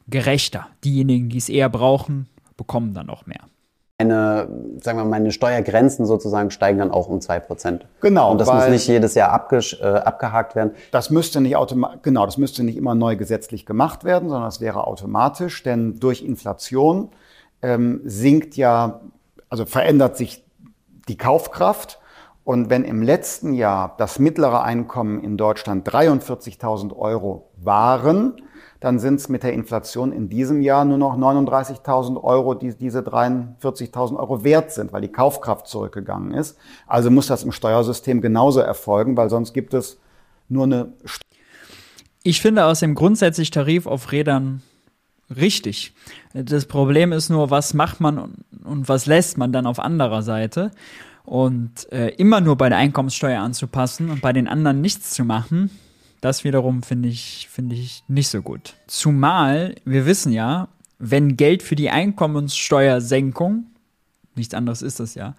gerechter. 0.07 0.67
Diejenigen, 0.85 1.27
die 1.27 1.38
es 1.38 1.49
eher 1.49 1.69
brauchen, 1.69 2.27
bekommen 2.55 2.93
dann 2.93 3.09
auch 3.09 3.25
mehr 3.25 3.49
meine, 4.00 4.48
sagen 4.82 4.98
wir 4.98 5.06
meine 5.06 5.32
Steuergrenzen 5.32 6.06
sozusagen 6.06 6.51
steigen 6.51 6.79
dann 6.79 6.91
auch 6.91 7.10
um 7.10 7.22
zwei 7.22 7.39
Prozent. 7.39 7.86
Genau. 8.01 8.32
Und 8.32 8.39
das 8.39 8.51
muss 8.51 8.68
nicht 8.70 8.88
jedes 8.88 9.13
Jahr 9.13 9.29
äh, 9.51 9.86
abgehakt 9.86 10.56
werden. 10.56 10.72
Das 10.91 11.10
müsste 11.10 11.41
nicht 11.41 11.56
automatisch, 11.56 12.00
genau, 12.01 12.25
das 12.25 12.38
müsste 12.38 12.63
nicht 12.63 12.77
immer 12.77 12.96
neu 12.96 13.15
gesetzlich 13.18 13.65
gemacht 13.65 14.03
werden, 14.03 14.29
sondern 14.29 14.48
das 14.48 14.62
wäre 14.62 14.88
automatisch, 14.88 15.62
denn 15.63 16.00
durch 16.00 16.24
Inflation 16.24 17.10
ähm, 17.62 18.01
sinkt 18.06 18.56
ja, 18.56 19.01
also 19.50 19.65
verändert 19.65 20.15
sich 20.15 20.44
die 21.08 21.18
Kaufkraft 21.18 21.99
Und 22.50 22.72
wenn 22.72 22.84
im 22.84 23.03
letzten 23.03 23.53
Jahr 23.53 23.94
das 24.00 24.18
mittlere 24.18 24.63
Einkommen 24.63 25.24
in 25.24 25.38
Deutschland 25.38 25.88
43.000 25.88 26.98
Euro 26.98 27.51
waren, 27.58 28.41
dann 28.79 28.98
sind 28.98 29.20
es 29.20 29.29
mit 29.29 29.44
der 29.44 29.53
Inflation 29.53 30.12
in 30.12 30.29
diesem 30.29 30.63
Jahr 30.63 30.84
nur 30.84 30.98
noch 30.98 31.15
39.000 31.15 32.20
Euro, 32.24 32.56
die 32.56 32.74
diese 32.74 33.01
43.000 33.01 34.18
Euro 34.18 34.44
wert 34.44 34.72
sind, 34.72 34.91
weil 34.91 35.01
die 35.01 35.12
Kaufkraft 35.12 35.68
zurückgegangen 35.68 36.32
ist. 36.32 36.58
Also 36.88 37.12
muss 37.12 37.27
das 37.27 37.44
im 37.44 37.51
Steuersystem 37.51 38.20
genauso 38.20 38.62
erfolgen, 38.62 39.15
weil 39.15 39.29
sonst 39.29 39.53
gibt 39.53 39.75
es 39.75 40.00
nur 40.48 40.63
eine. 40.63 40.94
St 41.06 41.22
ich 42.24 42.41
finde 42.41 42.65
aus 42.65 42.79
dem 42.79 42.96
grundsätzlich 42.96 43.51
Tarif 43.51 43.86
auf 43.86 44.12
Rädern 44.12 44.63
richtig. 45.29 45.94
Das 46.34 46.65
Problem 46.65 47.12
ist 47.12 47.29
nur, 47.29 47.51
was 47.51 47.75
macht 47.75 48.01
man 48.01 48.44
und 48.63 48.89
was 48.89 49.06
lässt 49.06 49.38
man 49.38 49.51
dann 49.51 49.68
auf 49.68 49.77
anderer 49.77 50.24
Seite. 50.24 50.72
Und 51.29 51.91
äh, 51.91 52.09
immer 52.15 52.41
nur 52.41 52.57
bei 52.57 52.69
der 52.69 52.79
Einkommenssteuer 52.79 53.39
anzupassen 53.39 54.09
und 54.09 54.19
bei 54.19 54.33
den 54.33 54.48
anderen 54.48 54.81
nichts 54.81 55.12
zu 55.12 55.24
machen, 55.24 55.69
das 56.21 56.43
wiederum 56.43 56.81
finde 56.81 57.07
ich, 57.07 57.48
finde 57.51 57.75
ich 57.75 58.03
nicht 58.07 58.29
so 58.29 58.41
gut. 58.41 58.74
Zumal 58.88 59.75
wir 59.86 60.07
wissen 60.07 60.31
ja, 60.31 60.69
wenn 60.98 61.38
Geld 61.38 61.62
für 61.62 61.75
die 61.75 61.91
Einkommenssteuersenkung, 61.91 63.67
nichts 64.33 64.55
anderes 64.55 64.81
ist 64.81 65.00
das 65.00 65.13
ja, 65.13 65.36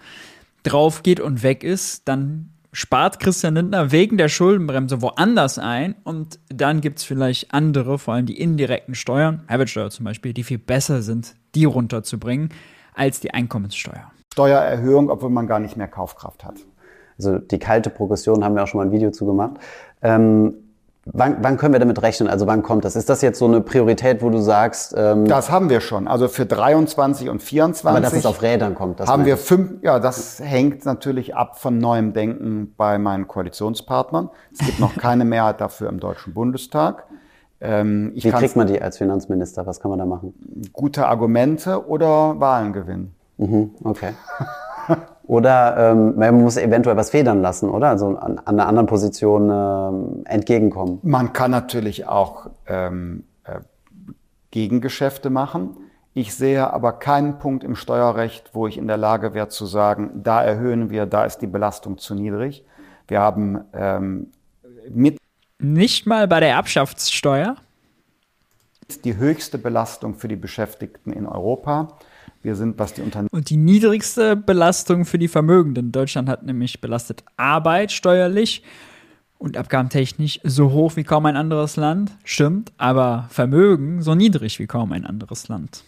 drauf 0.62 1.02
geht 1.02 1.18
und 1.18 1.42
weg 1.42 1.64
ist, 1.64 2.06
dann 2.06 2.50
spart 2.72 3.18
Christian 3.18 3.56
Lindner 3.56 3.90
wegen 3.90 4.16
der 4.16 4.28
Schuldenbremse 4.28 5.02
woanders 5.02 5.58
ein 5.58 5.96
und 6.04 6.38
dann 6.46 6.82
gibt 6.82 7.00
es 7.00 7.04
vielleicht 7.04 7.52
andere, 7.52 7.98
vor 7.98 8.14
allem 8.14 8.26
die 8.26 8.38
indirekten 8.38 8.94
Steuern, 8.94 9.42
Mehrwertsteuer 9.48 9.90
zum 9.90 10.04
Beispiel, 10.04 10.34
die 10.34 10.44
viel 10.44 10.58
besser 10.58 11.02
sind, 11.02 11.34
die 11.56 11.64
runterzubringen 11.64 12.50
als 12.94 13.18
die 13.18 13.34
Einkommenssteuer. 13.34 14.12
Steuererhöhung, 14.32 15.10
obwohl 15.10 15.30
man 15.30 15.46
gar 15.46 15.58
nicht 15.58 15.76
mehr 15.76 15.88
Kaufkraft 15.88 16.44
hat. 16.44 16.54
Also 17.18 17.38
die 17.38 17.58
kalte 17.58 17.90
Progression 17.90 18.44
haben 18.44 18.54
wir 18.54 18.62
auch 18.62 18.68
schon 18.68 18.78
mal 18.78 18.86
ein 18.86 18.92
Video 18.92 19.10
zu 19.10 19.26
gemacht. 19.26 19.54
Ähm, 20.02 20.54
wann, 21.04 21.38
wann 21.42 21.56
können 21.56 21.74
wir 21.74 21.80
damit 21.80 22.00
rechnen? 22.00 22.28
Also 22.28 22.46
wann 22.46 22.62
kommt 22.62 22.84
das? 22.84 22.96
Ist 22.96 23.10
das 23.10 23.22
jetzt 23.22 23.38
so 23.38 23.46
eine 23.46 23.60
Priorität, 23.60 24.22
wo 24.22 24.30
du 24.30 24.38
sagst? 24.38 24.94
Ähm, 24.96 25.26
das 25.26 25.50
haben 25.50 25.68
wir 25.68 25.80
schon. 25.80 26.08
Also 26.08 26.28
für 26.28 26.46
23 26.46 27.28
und 27.28 27.42
24. 27.42 27.86
Aber 27.86 28.00
dass 28.00 28.12
es 28.12 28.24
auf 28.24 28.40
Rädern 28.40 28.74
kommt. 28.74 29.00
Das 29.00 29.08
haben 29.08 29.26
wir 29.26 29.36
fünf. 29.36 29.82
Ja, 29.82 29.98
das 29.98 30.40
hängt 30.40 30.84
natürlich 30.86 31.34
ab 31.34 31.58
von 31.58 31.78
neuem 31.78 32.12
Denken 32.12 32.72
bei 32.76 32.98
meinen 32.98 33.26
Koalitionspartnern. 33.28 34.30
Es 34.52 34.64
gibt 34.64 34.80
noch 34.80 34.96
keine 34.96 35.24
Mehrheit 35.24 35.60
dafür 35.60 35.88
im 35.88 36.00
Deutschen 36.00 36.32
Bundestag. 36.32 37.04
Ähm, 37.60 38.12
Wie 38.14 38.30
kriegt 38.30 38.56
man 38.56 38.68
die 38.68 38.80
als 38.80 38.96
Finanzminister? 38.96 39.66
Was 39.66 39.80
kann 39.80 39.90
man 39.90 39.98
da 39.98 40.06
machen? 40.06 40.32
Gute 40.72 41.06
Argumente 41.06 41.86
oder 41.86 42.40
Wahlen 42.40 42.72
gewinnen. 42.72 43.14
Mhm, 43.40 43.70
okay. 43.84 44.12
Oder 45.22 45.92
ähm, 45.92 46.16
man 46.16 46.42
muss 46.42 46.56
eventuell 46.56 46.96
was 46.96 47.10
federn 47.10 47.40
lassen, 47.40 47.70
oder? 47.70 47.88
Also 47.88 48.08
an, 48.18 48.38
an 48.38 48.46
einer 48.46 48.66
anderen 48.66 48.88
Position 48.88 49.48
ähm, 49.48 50.24
entgegenkommen. 50.26 50.98
Man 51.02 51.32
kann 51.32 51.52
natürlich 51.52 52.08
auch 52.08 52.50
ähm, 52.66 53.22
äh, 53.44 53.60
Gegengeschäfte 54.50 55.30
machen. 55.30 55.76
Ich 56.14 56.34
sehe 56.34 56.72
aber 56.72 56.94
keinen 56.94 57.38
Punkt 57.38 57.62
im 57.62 57.76
Steuerrecht, 57.76 58.50
wo 58.54 58.66
ich 58.66 58.76
in 58.76 58.88
der 58.88 58.96
Lage 58.96 59.32
wäre 59.32 59.48
zu 59.48 59.66
sagen, 59.66 60.10
da 60.24 60.42
erhöhen 60.42 60.90
wir, 60.90 61.06
da 61.06 61.24
ist 61.24 61.38
die 61.38 61.46
Belastung 61.46 61.98
zu 61.98 62.16
niedrig. 62.16 62.64
Wir 63.06 63.20
haben 63.20 63.60
ähm, 63.72 64.32
mit. 64.90 65.16
Nicht 65.60 66.06
mal 66.06 66.26
bei 66.26 66.40
der 66.40 66.50
Erbschaftssteuer? 66.50 67.54
Die 69.04 69.16
höchste 69.16 69.58
Belastung 69.58 70.16
für 70.16 70.26
die 70.26 70.36
Beschäftigten 70.36 71.12
in 71.12 71.26
Europa. 71.26 71.96
Wir 72.42 72.54
sind, 72.54 72.78
was 72.78 72.94
die 72.94 73.02
Unternehmen. 73.02 73.28
Und 73.32 73.50
die 73.50 73.56
niedrigste 73.56 74.34
Belastung 74.34 75.04
für 75.04 75.18
die 75.18 75.28
Vermögenden. 75.28 75.92
Deutschland 75.92 76.28
hat 76.28 76.42
nämlich 76.42 76.80
belastet 76.80 77.22
Arbeit 77.36 77.92
steuerlich 77.92 78.62
und 79.38 79.56
abgabentechnisch 79.56 80.40
so 80.44 80.72
hoch 80.72 80.96
wie 80.96 81.04
kaum 81.04 81.26
ein 81.26 81.36
anderes 81.36 81.76
Land. 81.76 82.12
Stimmt, 82.24 82.72
aber 82.78 83.26
Vermögen 83.30 84.02
so 84.02 84.14
niedrig 84.14 84.58
wie 84.58 84.66
kaum 84.66 84.92
ein 84.92 85.04
anderes 85.04 85.48
Land. 85.48 85.84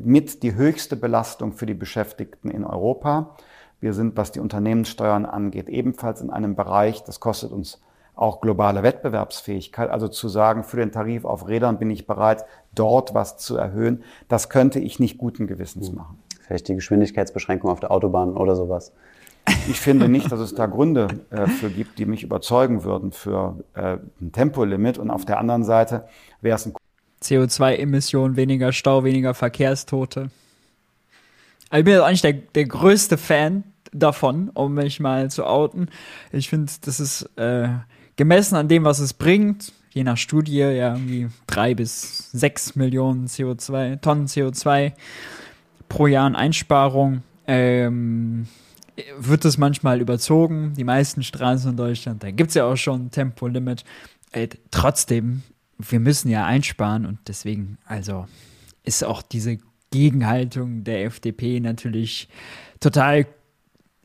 Mit 0.00 0.42
die 0.42 0.54
höchste 0.54 0.96
Belastung 0.96 1.52
für 1.52 1.66
die 1.66 1.74
Beschäftigten 1.74 2.50
in 2.50 2.64
Europa. 2.64 3.36
Wir 3.80 3.92
sind, 3.92 4.16
was 4.16 4.32
die 4.32 4.40
Unternehmenssteuern 4.40 5.26
angeht, 5.26 5.68
ebenfalls 5.68 6.20
in 6.20 6.30
einem 6.30 6.56
Bereich, 6.56 7.04
das 7.04 7.20
kostet 7.20 7.52
uns 7.52 7.80
auch 8.14 8.40
globale 8.40 8.82
Wettbewerbsfähigkeit. 8.82 9.90
Also 9.90 10.08
zu 10.08 10.28
sagen, 10.28 10.64
für 10.64 10.76
den 10.76 10.92
Tarif 10.92 11.24
auf 11.24 11.48
Rädern 11.48 11.78
bin 11.78 11.90
ich 11.90 12.06
bereit, 12.06 12.44
dort 12.74 13.14
was 13.14 13.36
zu 13.36 13.56
erhöhen, 13.56 14.04
das 14.28 14.48
könnte 14.48 14.78
ich 14.78 15.00
nicht 15.00 15.18
guten 15.18 15.46
Gewissens 15.46 15.92
machen. 15.92 16.18
Vielleicht 16.46 16.68
die 16.68 16.74
Geschwindigkeitsbeschränkung 16.74 17.70
auf 17.70 17.80
der 17.80 17.90
Autobahn 17.90 18.36
oder 18.36 18.54
sowas. 18.54 18.92
Ich 19.68 19.80
finde 19.80 20.08
nicht, 20.08 20.30
dass 20.30 20.40
es 20.40 20.54
da 20.54 20.66
Gründe 20.66 21.08
äh, 21.30 21.46
für 21.46 21.70
gibt, 21.70 21.98
die 21.98 22.06
mich 22.06 22.22
überzeugen 22.22 22.84
würden 22.84 23.12
für 23.12 23.58
äh, 23.74 23.98
ein 24.20 24.32
Tempolimit. 24.32 24.98
Und 24.98 25.10
auf 25.10 25.24
der 25.24 25.38
anderen 25.38 25.64
Seite 25.64 26.08
wäre 26.40 26.56
es 26.56 26.66
ein 26.66 26.74
CO2-Emissionen, 27.22 28.36
weniger 28.36 28.72
Stau, 28.72 29.04
weniger 29.04 29.34
Verkehrstote. 29.34 30.30
Also 31.70 31.80
ich 31.80 31.84
bin 31.84 31.94
jetzt 31.94 32.02
eigentlich 32.02 32.22
der, 32.22 32.32
der 32.32 32.64
größte 32.66 33.18
Fan 33.18 33.64
davon, 33.92 34.50
um 34.54 34.74
mich 34.74 35.00
mal 35.00 35.30
zu 35.30 35.46
outen. 35.46 35.88
Ich 36.32 36.48
finde, 36.48 36.72
das 36.82 37.00
ist 37.00 37.22
äh, 37.36 37.68
gemessen 38.16 38.56
an 38.56 38.68
dem, 38.68 38.84
was 38.84 38.98
es 38.98 39.12
bringt, 39.12 39.72
je 39.92 40.04
nach 40.04 40.16
Studie 40.16 40.58
ja 40.58 40.94
irgendwie 40.94 41.28
drei 41.46 41.74
bis 41.74 42.30
sechs 42.32 42.74
Millionen 42.74 43.26
CO2, 43.26 44.00
Tonnen 44.00 44.26
CO2 44.26 44.92
pro 45.88 46.06
Jahr 46.06 46.26
an 46.26 46.36
Einsparung. 46.36 47.22
Ähm, 47.46 48.46
wird 49.18 49.44
es 49.44 49.58
manchmal 49.58 50.00
überzogen. 50.00 50.74
Die 50.76 50.84
meisten 50.84 51.22
Straßen 51.22 51.72
in 51.72 51.76
Deutschland, 51.76 52.22
da 52.22 52.30
gibt 52.30 52.50
es 52.50 52.54
ja 52.54 52.64
auch 52.64 52.76
schon 52.76 53.06
ein 53.06 53.10
Tempolimit. 53.10 53.84
Äh, 54.32 54.48
trotzdem, 54.70 55.42
wir 55.78 56.00
müssen 56.00 56.28
ja 56.28 56.46
einsparen 56.46 57.06
und 57.06 57.18
deswegen, 57.26 57.78
also 57.86 58.26
ist 58.84 59.04
auch 59.04 59.22
diese 59.22 59.58
Gegenhaltung 59.90 60.84
der 60.84 61.04
FDP 61.04 61.60
natürlich 61.60 62.28
total 62.80 63.26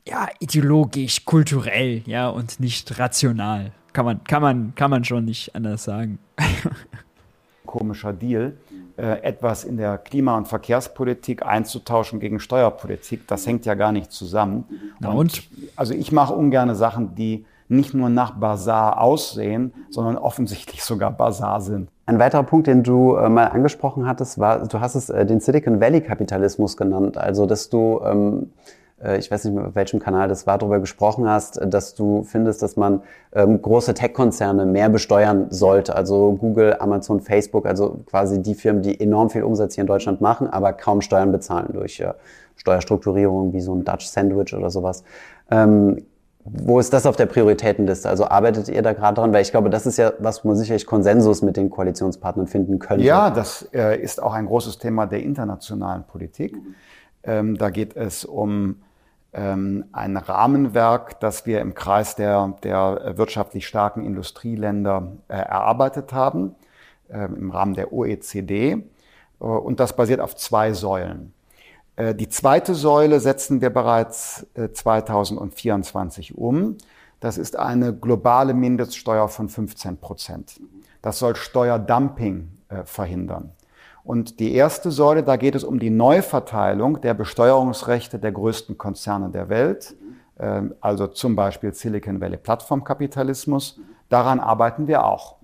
ja, 0.06 0.28
ideologisch, 0.40 1.24
kulturell, 1.24 2.02
ja, 2.06 2.28
und 2.28 2.58
nicht 2.58 2.98
rational. 2.98 3.72
Kann 3.92 4.04
man, 4.04 4.24
kann 4.24 4.42
man, 4.42 4.74
kann 4.74 4.90
man 4.90 5.04
schon 5.04 5.24
nicht 5.24 5.54
anders 5.54 5.84
sagen. 5.84 6.18
Komischer 7.66 8.12
Deal, 8.12 8.56
äh, 8.96 9.22
etwas 9.22 9.64
in 9.64 9.76
der 9.76 9.98
Klima- 9.98 10.36
und 10.36 10.48
Verkehrspolitik 10.48 11.44
einzutauschen 11.44 12.20
gegen 12.20 12.40
Steuerpolitik, 12.40 13.26
das 13.28 13.46
hängt 13.46 13.64
ja 13.66 13.74
gar 13.74 13.92
nicht 13.92 14.10
zusammen. 14.10 14.64
Na 14.98 15.10
und? 15.10 15.18
und? 15.18 15.42
Also 15.76 15.94
ich 15.94 16.12
mache 16.12 16.34
ungerne 16.34 16.74
Sachen, 16.74 17.14
die 17.14 17.44
nicht 17.70 17.94
nur 17.94 18.08
nach 18.08 18.32
Bazar 18.32 19.00
aussehen, 19.00 19.72
sondern 19.90 20.18
offensichtlich 20.18 20.82
sogar 20.82 21.12
Bazar 21.12 21.60
sind. 21.60 21.88
Ein 22.04 22.18
weiterer 22.18 22.42
Punkt, 22.42 22.66
den 22.66 22.82
du 22.82 23.14
äh, 23.14 23.28
mal 23.28 23.46
angesprochen 23.46 24.06
hattest, 24.06 24.40
war, 24.40 24.66
du 24.66 24.80
hast 24.80 24.96
es 24.96 25.08
äh, 25.08 25.24
den 25.24 25.38
Silicon 25.38 25.80
Valley 25.80 26.00
Kapitalismus 26.00 26.76
genannt. 26.76 27.16
Also, 27.16 27.46
dass 27.46 27.70
du 27.70 28.00
ähm, 28.04 28.50
äh, 28.52 28.79
ich 29.18 29.30
weiß 29.30 29.44
nicht 29.44 29.54
mehr, 29.54 29.66
auf 29.66 29.74
welchem 29.74 29.98
Kanal 29.98 30.28
das 30.28 30.46
war, 30.46 30.58
darüber 30.58 30.78
gesprochen 30.78 31.28
hast, 31.28 31.60
dass 31.64 31.94
du 31.94 32.22
findest, 32.22 32.62
dass 32.62 32.76
man 32.76 33.02
ähm, 33.32 33.62
große 33.62 33.94
Tech-Konzerne 33.94 34.66
mehr 34.66 34.88
besteuern 34.88 35.46
sollte. 35.50 35.96
Also 35.96 36.32
Google, 36.32 36.76
Amazon, 36.78 37.20
Facebook, 37.20 37.66
also 37.66 38.00
quasi 38.06 38.42
die 38.42 38.54
Firmen, 38.54 38.82
die 38.82 39.00
enorm 39.00 39.30
viel 39.30 39.42
Umsatz 39.42 39.74
hier 39.74 39.82
in 39.82 39.88
Deutschland 39.88 40.20
machen, 40.20 40.48
aber 40.48 40.72
kaum 40.74 41.00
Steuern 41.00 41.32
bezahlen 41.32 41.70
durch 41.72 42.00
äh, 42.00 42.12
Steuerstrukturierung 42.56 43.52
wie 43.54 43.60
so 43.60 43.74
ein 43.74 43.84
Dutch 43.84 44.06
Sandwich 44.06 44.54
oder 44.54 44.70
sowas. 44.70 45.02
Ähm, 45.50 46.04
wo 46.44 46.78
ist 46.78 46.92
das 46.92 47.06
auf 47.06 47.16
der 47.16 47.26
Prioritätenliste? 47.26 48.08
Also 48.08 48.24
arbeitet 48.26 48.68
ihr 48.68 48.82
da 48.82 48.92
gerade 48.92 49.14
dran? 49.14 49.32
Weil 49.32 49.42
ich 49.42 49.50
glaube, 49.50 49.70
das 49.70 49.86
ist 49.86 49.98
ja 49.98 50.12
was, 50.18 50.44
wo 50.44 50.48
man 50.48 50.56
sicherlich 50.56 50.86
Konsensus 50.86 51.42
mit 51.42 51.56
den 51.56 51.68
Koalitionspartnern 51.68 52.46
finden 52.46 52.78
könnte. 52.78 53.04
Ja, 53.04 53.30
das 53.30 53.68
äh, 53.74 54.00
ist 54.00 54.22
auch 54.22 54.32
ein 54.32 54.46
großes 54.46 54.78
Thema 54.78 55.06
der 55.06 55.22
internationalen 55.22 56.04
Politik. 56.04 56.56
Ähm, 57.22 57.56
da 57.56 57.70
geht 57.70 57.94
es 57.94 58.24
um 58.24 58.76
ein 59.32 60.16
Rahmenwerk, 60.16 61.20
das 61.20 61.46
wir 61.46 61.60
im 61.60 61.74
Kreis 61.74 62.16
der, 62.16 62.54
der 62.64 63.12
wirtschaftlich 63.16 63.66
starken 63.66 64.04
Industrieländer 64.04 65.12
äh, 65.28 65.34
erarbeitet 65.34 66.12
haben, 66.12 66.56
äh, 67.08 67.26
im 67.26 67.50
Rahmen 67.50 67.74
der 67.74 67.92
OECD. 67.92 68.72
Äh, 69.40 69.44
und 69.44 69.80
das 69.80 69.96
basiert 69.96 70.20
auf 70.20 70.36
zwei 70.36 70.72
Säulen. 70.72 71.32
Äh, 71.96 72.14
die 72.14 72.28
zweite 72.28 72.74
Säule 72.74 73.20
setzen 73.20 73.60
wir 73.60 73.70
bereits 73.70 74.46
2024 74.72 76.30
äh, 76.30 76.34
um. 76.34 76.76
Das 77.20 77.36
ist 77.36 77.58
eine 77.58 77.94
globale 77.94 78.54
Mindeststeuer 78.54 79.28
von 79.28 79.48
15 79.48 79.98
Prozent. 79.98 80.60
Das 81.02 81.18
soll 81.18 81.36
Steuerdumping 81.36 82.50
verhindern. 82.84 83.52
Und 84.02 84.40
die 84.40 84.54
erste 84.54 84.90
Säule, 84.90 85.22
da 85.22 85.36
geht 85.36 85.54
es 85.54 85.64
um 85.64 85.78
die 85.78 85.90
Neuverteilung 85.90 87.00
der 87.00 87.14
Besteuerungsrechte 87.14 88.18
der 88.18 88.32
größten 88.32 88.78
Konzerne 88.78 89.30
der 89.30 89.48
Welt, 89.48 89.94
ähm, 90.38 90.74
also 90.80 91.06
zum 91.06 91.36
Beispiel 91.36 91.74
Silicon 91.74 92.20
Valley 92.20 92.38
Plattformkapitalismus. 92.38 93.80
Daran 94.08 94.40
arbeiten 94.40 94.86
wir 94.88 95.04
auch. 95.04 95.36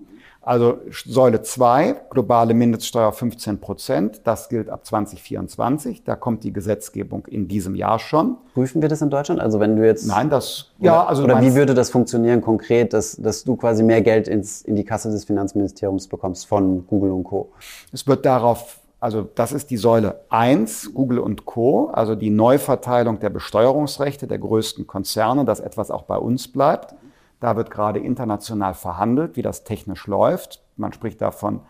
Also 0.47 0.77
Säule 1.05 1.41
2, 1.41 2.03
globale 2.09 2.53
Mindeststeuer 2.53 3.11
15 3.11 3.59
Prozent, 3.59 4.21
das 4.23 4.47
gilt 4.47 4.69
ab 4.69 4.85
2024. 4.85 6.05
Da 6.05 6.15
kommt 6.15 6.45
die 6.45 6.53
Gesetzgebung 6.53 7.25
in 7.25 7.49
diesem 7.49 7.75
Jahr 7.75 7.99
schon. 7.99 8.37
Prüfen 8.53 8.81
wir 8.81 8.87
das 8.87 9.01
in 9.01 9.09
Deutschland? 9.09 9.41
Also 9.41 9.59
wenn 9.59 9.75
du 9.75 9.85
jetzt. 9.85 10.07
Nein, 10.07 10.29
das. 10.29 10.71
Oder, 10.79 10.85
ja, 10.85 11.05
also. 11.05 11.25
Oder 11.25 11.41
wie 11.41 11.53
würde 11.53 11.73
das 11.73 11.89
funktionieren 11.89 12.39
konkret, 12.39 12.93
dass, 12.93 13.17
dass 13.17 13.43
du 13.43 13.57
quasi 13.57 13.83
mehr 13.83 14.01
Geld 14.01 14.29
ins, 14.29 14.61
in 14.61 14.77
die 14.77 14.85
Kasse 14.85 15.11
des 15.11 15.25
Finanzministeriums 15.25 16.07
bekommst 16.07 16.47
von 16.47 16.87
Google 16.87 17.11
und 17.11 17.25
Co.? 17.25 17.49
Es 17.91 18.07
wird 18.07 18.25
darauf 18.25 18.79
also 19.01 19.27
das 19.35 19.51
ist 19.51 19.69
die 19.69 19.77
Säule 19.77 20.21
1, 20.29 20.93
Google 20.93 21.19
und 21.19 21.45
Co., 21.45 21.89
also 21.91 22.15
die 22.15 22.29
Neuverteilung 22.29 23.19
der 23.19 23.29
Besteuerungsrechte 23.29 24.27
der 24.27 24.39
größten 24.39 24.87
Konzerne, 24.87 25.45
dass 25.45 25.59
etwas 25.59 25.91
auch 25.91 26.03
bei 26.03 26.17
uns 26.17 26.47
bleibt. 26.47 26.95
Da 27.39 27.55
wird 27.55 27.71
gerade 27.71 27.99
international 27.99 28.73
verhandelt, 28.73 29.35
wie 29.35 29.41
das 29.41 29.63
technisch 29.63 30.07
läuft. 30.07 30.63
Man 30.75 30.93
spricht 30.93 31.21
davon 31.21 31.61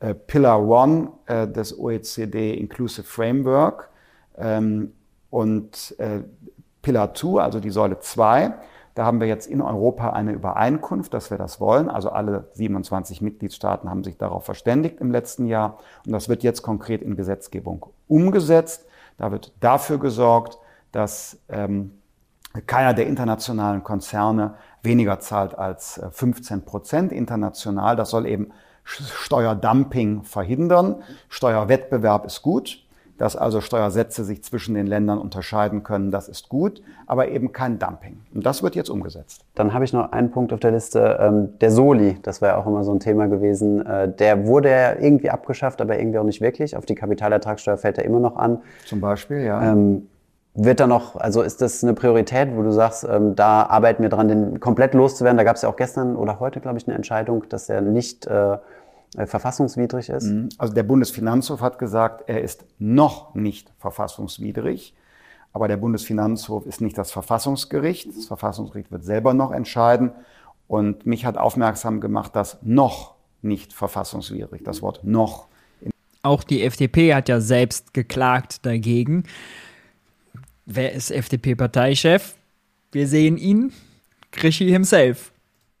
äh, 0.00 0.14
Pillar 0.14 0.62
One 0.62 1.12
äh, 1.26 1.48
des 1.48 1.78
OECD 1.78 2.54
Inclusive 2.54 3.06
Framework 3.06 3.90
ähm, 4.36 4.92
und 5.30 5.94
äh, 5.98 6.20
Pillar 6.82 7.14
Two, 7.14 7.38
also 7.38 7.58
die 7.60 7.70
Säule 7.70 7.98
2. 7.98 8.54
Da 8.94 9.04
haben 9.04 9.20
wir 9.20 9.26
jetzt 9.26 9.46
in 9.46 9.60
Europa 9.60 10.10
eine 10.10 10.32
Übereinkunft, 10.32 11.12
dass 11.12 11.30
wir 11.30 11.36
das 11.36 11.60
wollen. 11.60 11.90
Also 11.90 12.10
alle 12.10 12.48
27 12.52 13.20
Mitgliedstaaten 13.20 13.90
haben 13.90 14.02
sich 14.02 14.16
darauf 14.16 14.44
verständigt 14.44 15.00
im 15.00 15.10
letzten 15.10 15.46
Jahr. 15.46 15.78
Und 16.06 16.12
das 16.12 16.30
wird 16.30 16.42
jetzt 16.42 16.62
konkret 16.62 17.02
in 17.02 17.14
Gesetzgebung 17.14 17.86
umgesetzt. 18.08 18.86
Da 19.18 19.32
wird 19.32 19.52
dafür 19.60 19.98
gesorgt, 19.98 20.58
dass 20.92 21.38
ähm, 21.50 21.92
keiner 22.66 22.94
der 22.94 23.06
internationalen 23.06 23.82
Konzerne 23.82 24.54
weniger 24.82 25.20
zahlt 25.20 25.58
als 25.58 26.00
15 26.12 26.58
äh, 26.58 26.60
Prozent 26.62 27.12
international. 27.12 27.96
Das 27.96 28.10
soll 28.10 28.26
eben 28.26 28.52
Steuerdumping 28.84 30.22
verhindern. 30.22 31.02
Steuerwettbewerb 31.28 32.24
ist 32.26 32.42
gut. 32.42 32.82
Dass 33.18 33.34
also 33.34 33.62
Steuersätze 33.62 34.24
sich 34.24 34.44
zwischen 34.44 34.74
den 34.74 34.86
Ländern 34.86 35.16
unterscheiden 35.16 35.82
können, 35.82 36.10
das 36.10 36.28
ist 36.28 36.50
gut, 36.50 36.82
aber 37.06 37.28
eben 37.28 37.50
kein 37.50 37.78
Dumping. 37.78 38.20
Und 38.34 38.44
das 38.44 38.62
wird 38.62 38.74
jetzt 38.74 38.90
umgesetzt. 38.90 39.42
Dann 39.54 39.72
habe 39.72 39.86
ich 39.86 39.94
noch 39.94 40.12
einen 40.12 40.30
Punkt 40.30 40.52
auf 40.52 40.60
der 40.60 40.72
Liste, 40.72 41.16
ähm, 41.18 41.58
der 41.60 41.70
Soli, 41.70 42.18
das 42.20 42.42
war 42.42 42.50
ja 42.50 42.56
auch 42.58 42.66
immer 42.66 42.84
so 42.84 42.92
ein 42.92 43.00
Thema 43.00 43.26
gewesen. 43.26 43.86
Äh, 43.86 44.12
der 44.12 44.46
wurde 44.46 44.68
ja 44.70 44.98
irgendwie 45.00 45.30
abgeschafft, 45.30 45.80
aber 45.80 45.98
irgendwie 45.98 46.18
auch 46.18 46.24
nicht 46.24 46.42
wirklich. 46.42 46.76
Auf 46.76 46.84
die 46.84 46.94
Kapitalertragssteuer 46.94 47.78
fällt 47.78 47.96
er 47.96 48.04
immer 48.04 48.20
noch 48.20 48.36
an. 48.36 48.58
Zum 48.84 49.00
Beispiel, 49.00 49.38
ja. 49.38 49.62
Ähm, 49.72 50.08
wird 50.56 50.80
da 50.80 50.86
noch, 50.86 51.16
also 51.16 51.42
ist 51.42 51.60
das 51.60 51.84
eine 51.84 51.94
Priorität, 51.94 52.48
wo 52.54 52.62
du 52.62 52.72
sagst, 52.72 53.06
ähm, 53.08 53.36
da 53.36 53.64
arbeiten 53.64 54.02
wir 54.02 54.08
dran, 54.08 54.28
den 54.28 54.60
komplett 54.60 54.94
loszuwerden? 54.94 55.36
Da 55.36 55.44
gab 55.44 55.56
es 55.56 55.62
ja 55.62 55.68
auch 55.68 55.76
gestern 55.76 56.16
oder 56.16 56.40
heute, 56.40 56.60
glaube 56.60 56.78
ich, 56.78 56.86
eine 56.88 56.96
Entscheidung, 56.96 57.44
dass 57.48 57.68
er 57.68 57.82
nicht 57.82 58.26
äh, 58.26 58.58
äh, 59.16 59.26
verfassungswidrig 59.26 60.08
ist. 60.08 60.24
Mhm. 60.24 60.48
Also 60.58 60.74
der 60.74 60.82
Bundesfinanzhof 60.82 61.60
hat 61.60 61.78
gesagt, 61.78 62.24
er 62.26 62.42
ist 62.42 62.64
noch 62.78 63.34
nicht 63.34 63.72
verfassungswidrig. 63.78 64.94
Aber 65.52 65.68
der 65.68 65.76
Bundesfinanzhof 65.76 66.66
ist 66.66 66.80
nicht 66.80 66.98
das 66.98 67.12
Verfassungsgericht. 67.12 68.14
Das 68.14 68.26
Verfassungsgericht 68.26 68.90
wird 68.90 69.04
selber 69.04 69.32
noch 69.32 69.52
entscheiden. 69.52 70.12
Und 70.68 71.06
mich 71.06 71.24
hat 71.24 71.38
aufmerksam 71.38 72.00
gemacht, 72.00 72.34
dass 72.34 72.58
noch 72.62 73.14
nicht 73.40 73.72
verfassungswidrig, 73.72 74.64
das 74.64 74.82
Wort 74.82 75.04
noch. 75.04 75.46
Auch 76.22 76.42
die 76.42 76.62
FDP 76.62 77.14
hat 77.14 77.28
ja 77.28 77.40
selbst 77.40 77.94
geklagt 77.94 78.66
dagegen. 78.66 79.24
Wer 80.68 80.92
ist 80.92 81.12
FDP-Parteichef? 81.12 82.34
Wir 82.90 83.06
sehen 83.06 83.38
ihn, 83.38 83.72
Krischi 84.32 84.68
himself. 84.68 85.30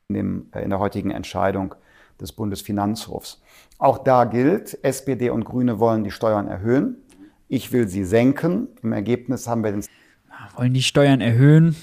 Äh, 0.08 0.20
in 0.20 0.70
der 0.70 0.78
heutigen 0.78 1.10
Entscheidung 1.10 1.74
des 2.20 2.30
Bundesfinanzhofs. 2.30 3.42
Auch 3.78 3.98
da 3.98 4.24
gilt, 4.24 4.78
SPD 4.84 5.30
und 5.30 5.44
Grüne 5.44 5.80
wollen 5.80 6.04
die 6.04 6.12
Steuern 6.12 6.46
erhöhen. 6.46 6.98
Ich 7.48 7.72
will 7.72 7.88
sie 7.88 8.04
senken. 8.04 8.68
Im 8.84 8.92
Ergebnis 8.92 9.48
haben 9.48 9.64
wir 9.64 9.72
den. 9.72 9.84
Wollen 10.54 10.72
die 10.72 10.84
Steuern 10.84 11.20
erhöhen? 11.20 11.74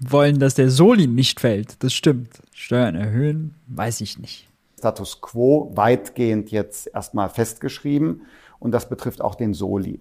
Wollen, 0.00 0.38
dass 0.38 0.54
der 0.54 0.70
Soli 0.70 1.06
nicht 1.06 1.38
fällt. 1.38 1.82
Das 1.84 1.92
stimmt. 1.92 2.40
Steuern 2.54 2.94
erhöhen, 2.94 3.56
weiß 3.66 4.00
ich 4.00 4.18
nicht. 4.18 4.48
Status 4.78 5.20
quo 5.20 5.70
weitgehend 5.74 6.50
jetzt 6.50 6.86
erstmal 6.94 7.28
festgeschrieben. 7.28 8.22
Und 8.58 8.72
das 8.72 8.88
betrifft 8.88 9.20
auch 9.20 9.34
den 9.34 9.52
Soli. 9.52 10.00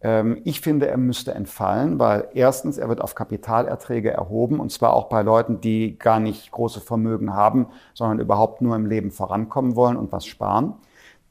Ähm, 0.00 0.40
ich 0.44 0.60
finde, 0.60 0.88
er 0.88 0.96
müsste 0.96 1.34
entfallen, 1.34 1.98
weil 1.98 2.28
erstens, 2.34 2.78
er 2.78 2.88
wird 2.88 3.00
auf 3.00 3.14
Kapitalerträge 3.14 4.10
erhoben 4.10 4.60
und 4.60 4.70
zwar 4.70 4.94
auch 4.94 5.08
bei 5.08 5.22
Leuten, 5.22 5.60
die 5.60 5.98
gar 5.98 6.20
nicht 6.20 6.50
große 6.50 6.80
Vermögen 6.80 7.34
haben, 7.34 7.66
sondern 7.94 8.20
überhaupt 8.20 8.62
nur 8.62 8.76
im 8.76 8.86
Leben 8.86 9.10
vorankommen 9.10 9.76
wollen 9.76 9.96
und 9.96 10.12
was 10.12 10.26
sparen. 10.26 10.74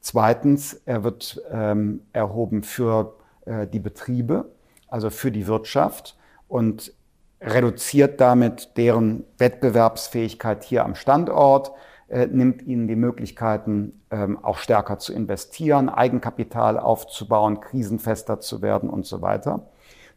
Zweitens, 0.00 0.74
er 0.84 1.02
wird 1.04 1.42
ähm, 1.50 2.02
erhoben 2.12 2.62
für 2.62 3.14
äh, 3.46 3.66
die 3.66 3.80
Betriebe, 3.80 4.52
also 4.88 5.10
für 5.10 5.30
die 5.30 5.46
Wirtschaft 5.46 6.16
und 6.46 6.92
reduziert 7.40 8.20
damit 8.20 8.76
deren 8.76 9.24
Wettbewerbsfähigkeit 9.38 10.64
hier 10.64 10.84
am 10.84 10.94
Standort, 10.94 11.72
äh, 12.08 12.26
nimmt 12.26 12.62
ihnen 12.62 12.88
die 12.88 12.96
Möglichkeiten, 12.96 14.00
ähm, 14.10 14.42
auch 14.42 14.58
stärker 14.58 14.98
zu 14.98 15.12
investieren, 15.12 15.88
Eigenkapital 15.88 16.78
aufzubauen, 16.78 17.60
krisenfester 17.60 18.40
zu 18.40 18.62
werden 18.62 18.88
und 18.88 19.04
so 19.04 19.20
weiter. 19.20 19.66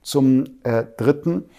Zum 0.02 0.46
äh, 0.64 0.86
Dritten 0.98 1.50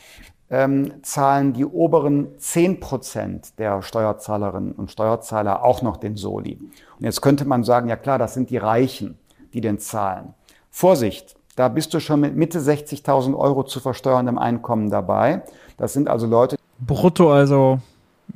ähm, 0.49 1.03
zahlen 1.03 1.53
die 1.53 1.65
oberen 1.65 2.29
zehn 2.39 2.81
Prozent 2.81 3.59
der 3.59 3.83
Steuerzahlerinnen 3.83 4.73
und 4.73 4.91
Steuerzahler 4.91 5.65
auch 5.65 5.83
noch 5.83 5.99
den 5.99 6.17
Soli. 6.17 6.59
Und 6.99 7.05
jetzt 7.05 7.21
könnte 7.21 7.45
man 7.45 7.63
sagen, 7.63 7.89
ja 7.89 7.97
klar, 7.97 8.19
das 8.19 8.35
sind 8.35 8.51
die 8.51 8.59
Reichen, 8.59 9.19
die 9.53 9.61
den 9.61 9.79
zahlen. 9.79 10.35
Vorsicht, 10.71 11.37
da 11.57 11.69
bist 11.69 11.93
du 11.93 12.01
schon 12.01 12.21
mit 12.21 12.37
Mitte 12.37 12.59
60.000 12.59 13.37
Euro 13.37 13.65
zu 13.65 13.81
versteuerndem 13.81 14.39
Einkommen 14.39 14.89
dabei. 14.89 15.43
Das 15.77 15.93
sind 15.93 16.09
also 16.09 16.27
Leute. 16.27 16.57
Brutto 16.79 17.31
also 17.31 17.81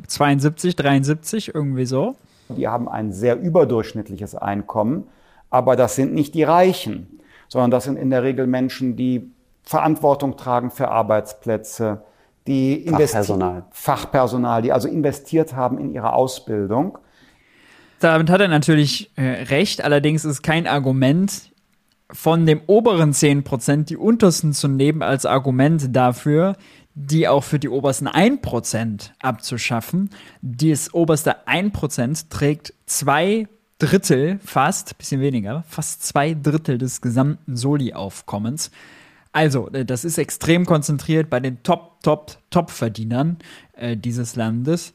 72, 0.07 0.77
73, 0.77 1.55
irgendwie 1.55 1.87
so. 1.87 2.17
Die 2.49 2.69
haben 2.69 2.89
ein 2.89 3.13
sehr 3.13 3.39
überdurchschnittliches 3.39 4.35
Einkommen, 4.35 5.09
aber 5.51 5.77
das 5.77 5.97
sind 5.97 6.15
nicht 6.15 6.35
die 6.35 6.45
Reichen, 6.45 7.21
sondern 7.49 7.71
das 7.71 7.85
sind 7.85 7.97
in 7.97 8.11
der 8.11 8.23
Regel 8.23 8.47
Menschen, 8.47 8.97
die 8.97 9.31
Verantwortung 9.63 10.37
tragen 10.37 10.71
für 10.71 10.89
Arbeitsplätze, 10.89 12.03
die 12.47 12.87
Fachpersonal. 12.89 13.65
Fachpersonal, 13.71 14.63
die 14.63 14.73
also 14.73 14.89
investiert 14.89 15.57
haben 15.57 15.79
in 15.79 15.93
ihre 15.93 16.13
Ausbildung. 16.13 16.99
Damit 17.99 18.31
hat 18.31 18.41
er 18.41 18.49
natürlich 18.49 19.11
äh, 19.17 19.23
recht, 19.23 19.83
allerdings 19.83 20.25
ist 20.25 20.43
kein 20.43 20.67
Argument, 20.67 21.51
von 22.11 22.47
dem 22.47 22.61
oberen 22.67 23.13
10% 23.13 23.85
die 23.85 23.97
untersten 23.97 24.53
zu 24.53 24.69
nehmen 24.69 25.03
als 25.03 25.27
Argument 25.27 25.95
dafür, 25.97 26.57
die 26.97 27.29
auch 27.29 27.45
für 27.45 27.59
die 27.59 27.69
obersten 27.69 28.09
1% 28.09 29.11
abzuschaffen. 29.21 30.11
Das 30.41 30.95
oberste 30.95 31.47
1% 31.47 32.31
trägt 32.31 32.73
zwei 32.87 33.47
Drittel, 33.79 34.41
fast, 34.43 34.97
bisschen 34.97 35.21
weniger, 35.21 35.63
fast 35.69 36.03
zwei 36.03 36.33
Drittel 36.33 36.79
des 36.79 37.03
gesamten 37.03 37.57
Soli-Aufkommens. 37.57 38.71
Also, 39.33 39.69
äh, 39.73 39.85
das 39.85 40.07
ist 40.07 40.17
extrem 40.17 40.65
konzentriert 40.65 41.29
bei 41.29 41.39
den 41.39 41.63
Top, 41.63 42.03
Top, 42.03 42.39
Top-Verdienern 42.49 43.37
äh, 43.75 43.99
dieses 43.99 44.35
Landes. 44.35 44.95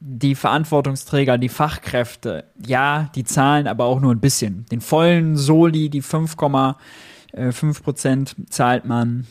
Die 0.00 0.34
Verantwortungsträger, 0.34 1.38
die 1.38 1.48
Fachkräfte, 1.48 2.46
ja, 2.66 3.08
die 3.14 3.22
zahlen 3.22 3.68
aber 3.68 3.84
auch 3.84 4.00
nur 4.00 4.12
ein 4.12 4.20
bisschen. 4.20 4.66
Den 4.72 4.80
vollen 4.80 5.36
Soli, 5.36 5.88
die 5.88 6.02
5,5 6.02 7.82
Prozent, 7.84 8.34
zahlt 8.50 8.84
man 8.84 9.28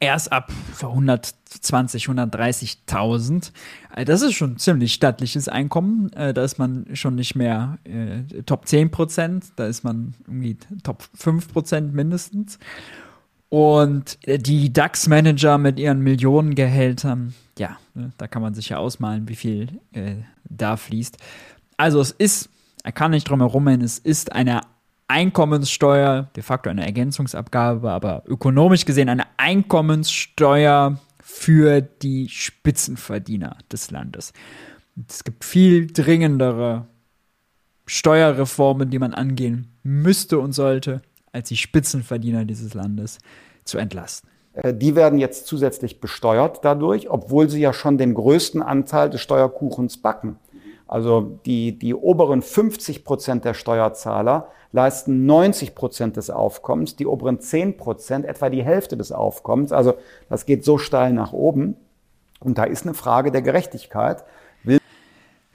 erst 0.00 0.32
ab 0.32 0.52
120, 0.80 2.06
130.000. 2.06 3.52
Äh, 3.94 4.04
das 4.04 4.22
ist 4.22 4.34
schon 4.34 4.58
ziemlich 4.58 4.92
stattliches 4.92 5.48
Einkommen. 5.48 6.12
Äh, 6.12 6.34
da 6.34 6.44
ist 6.44 6.58
man 6.58 6.86
schon 6.94 7.14
nicht 7.14 7.34
mehr 7.34 7.78
äh, 7.84 8.42
Top 8.42 8.66
10 8.66 8.90
Prozent, 8.90 9.46
da 9.56 9.66
ist 9.66 9.84
man 9.84 10.14
irgendwie 10.26 10.56
Top 10.82 11.04
5 11.14 11.52
Prozent 11.52 11.94
mindestens. 11.94 12.58
Und 13.48 14.18
die 14.26 14.72
DAX-Manager 14.72 15.56
mit 15.58 15.78
ihren 15.78 16.00
Millionengehältern, 16.00 17.32
ja, 17.56 17.78
ne, 17.94 18.10
da 18.18 18.26
kann 18.26 18.42
man 18.42 18.54
sich 18.54 18.70
ja 18.70 18.78
ausmalen, 18.78 19.28
wie 19.28 19.36
viel 19.36 19.80
äh, 19.92 20.16
da 20.48 20.76
fließt. 20.76 21.16
Also 21.76 22.00
es 22.00 22.10
ist, 22.10 22.48
er 22.82 22.90
kann 22.90 23.12
nicht 23.12 23.28
drum 23.30 23.40
herum, 23.40 23.68
es 23.68 23.98
ist 23.98 24.32
eine 24.32 24.62
Einkommenssteuer, 25.08 26.28
de 26.34 26.42
facto 26.42 26.68
eine 26.68 26.84
Ergänzungsabgabe, 26.84 27.90
aber 27.90 28.22
ökonomisch 28.26 28.84
gesehen 28.84 29.08
eine 29.08 29.24
Einkommenssteuer 29.36 30.98
für 31.22 31.80
die 31.80 32.28
Spitzenverdiener 32.28 33.56
des 33.70 33.90
Landes. 33.90 34.32
Es 35.08 35.24
gibt 35.24 35.44
viel 35.44 35.86
dringendere 35.86 36.86
Steuerreformen, 37.86 38.90
die 38.90 38.98
man 38.98 39.14
angehen 39.14 39.76
müsste 39.82 40.38
und 40.38 40.52
sollte, 40.52 41.02
als 41.32 41.48
die 41.48 41.56
Spitzenverdiener 41.56 42.44
dieses 42.44 42.74
Landes 42.74 43.18
zu 43.64 43.78
entlasten. 43.78 44.28
Äh, 44.54 44.74
die 44.74 44.96
werden 44.96 45.18
jetzt 45.18 45.46
zusätzlich 45.46 46.00
besteuert 46.00 46.64
dadurch, 46.64 47.10
obwohl 47.10 47.48
sie 47.48 47.60
ja 47.60 47.72
schon 47.72 47.98
den 47.98 48.14
größten 48.14 48.62
Anteil 48.62 49.10
des 49.10 49.20
Steuerkuchens 49.20 49.98
backen. 49.98 50.38
Also 50.88 51.40
die, 51.44 51.78
die 51.78 51.94
oberen 51.94 52.42
50 52.42 53.04
Prozent 53.04 53.44
der 53.44 53.54
Steuerzahler 53.54 54.48
leisten 54.76 55.26
90 55.26 55.74
Prozent 55.74 56.16
des 56.16 56.30
Aufkommens, 56.30 56.94
die 56.94 57.06
oberen 57.06 57.40
10 57.40 57.76
Prozent 57.76 58.24
etwa 58.26 58.48
die 58.48 58.62
Hälfte 58.62 58.96
des 58.96 59.10
Aufkommens. 59.10 59.72
Also 59.72 59.94
das 60.28 60.46
geht 60.46 60.64
so 60.64 60.78
steil 60.78 61.12
nach 61.12 61.32
oben. 61.32 61.76
Und 62.38 62.58
da 62.58 62.64
ist 62.64 62.84
eine 62.84 62.94
Frage 62.94 63.32
der 63.32 63.42
Gerechtigkeit. 63.42 64.24
Will 64.62 64.78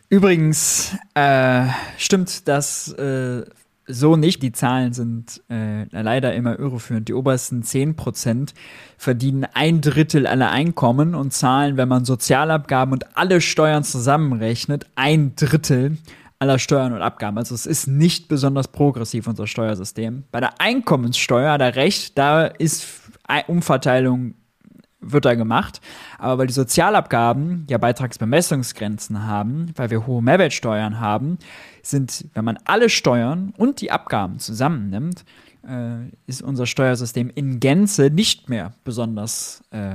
Übrigens 0.10 0.98
äh, 1.14 1.68
stimmt 1.98 2.48
das 2.48 2.92
äh, 2.94 3.46
so 3.86 4.16
nicht. 4.16 4.42
Die 4.42 4.52
Zahlen 4.52 4.94
sind 4.94 5.44
äh, 5.50 5.84
leider 5.92 6.34
immer 6.34 6.58
irreführend. 6.58 7.08
Die 7.08 7.14
obersten 7.14 7.62
10% 7.62 8.54
verdienen 8.98 9.46
ein 9.54 9.82
Drittel 9.82 10.26
aller 10.26 10.50
Einkommen 10.50 11.14
und 11.14 11.32
zahlen, 11.32 11.78
wenn 11.78 11.88
man 11.88 12.06
Sozialabgaben 12.06 12.94
und 12.94 13.16
alle 13.16 13.40
Steuern 13.40 13.84
zusammenrechnet, 13.84 14.88
ein 14.96 15.36
Drittel 15.36 15.98
aller 16.42 16.58
Steuern 16.58 16.92
und 16.94 17.04
Abgaben. 17.04 17.38
Also 17.38 17.54
es 17.54 17.68
ist 17.68 17.88
nicht 17.88 18.28
besonders 18.28 18.68
progressiv, 18.68 19.28
unser 19.28 19.46
Steuersystem. 19.46 20.24
Bei 20.32 20.40
der 20.40 20.60
Einkommenssteuer 20.60 21.52
hat 21.52 21.62
er 21.62 21.76
recht, 21.76 22.18
da 22.18 22.46
ist 22.46 22.88
Umverteilung 23.48 24.34
wird 25.00 25.26
da 25.26 25.36
gemacht. 25.36 25.82
Aber 26.18 26.40
weil 26.40 26.48
die 26.48 26.54
Sozialabgaben 26.54 27.66
ja 27.70 27.78
Beitragsbemessungsgrenzen 27.78 29.26
haben, 29.26 29.72
weil 29.76 29.92
wir 29.92 30.08
hohe 30.08 30.22
Mehrwertsteuern 30.22 31.00
haben, 31.00 31.38
sind, 31.84 32.26
wenn 32.34 32.46
man 32.46 32.58
alle 32.66 32.90
Steuern 32.90 33.54
und 33.58 33.82
die 33.82 33.92
Abgaben 33.92 34.40
zusammennimmt, 34.40 35.26
äh, 35.68 36.10
ist 36.26 36.42
unser 36.42 36.66
Steuersystem 36.66 37.32
in 37.34 37.60
Gänze 37.60 38.10
nicht 38.10 38.50
mehr 38.50 38.74
besonders 38.84 39.64
äh, 39.72 39.94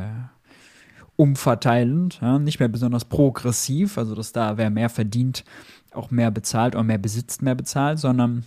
umverteilend, 1.17 2.19
ja, 2.21 2.39
nicht 2.39 2.61
mehr 2.61 2.69
besonders 2.69 3.05
progressiv, 3.05 3.99
also 3.99 4.15
dass 4.15 4.33
da 4.33 4.57
wer 4.59 4.71
mehr 4.71 4.91
verdient, 4.91 5.45
auch 5.93 6.11
mehr 6.11 6.31
bezahlt 6.31 6.75
oder 6.75 6.85
mehr 6.85 6.99
besitzt, 6.99 7.43
mehr 7.43 7.55
bezahlt, 7.55 7.99
sondern 7.99 8.45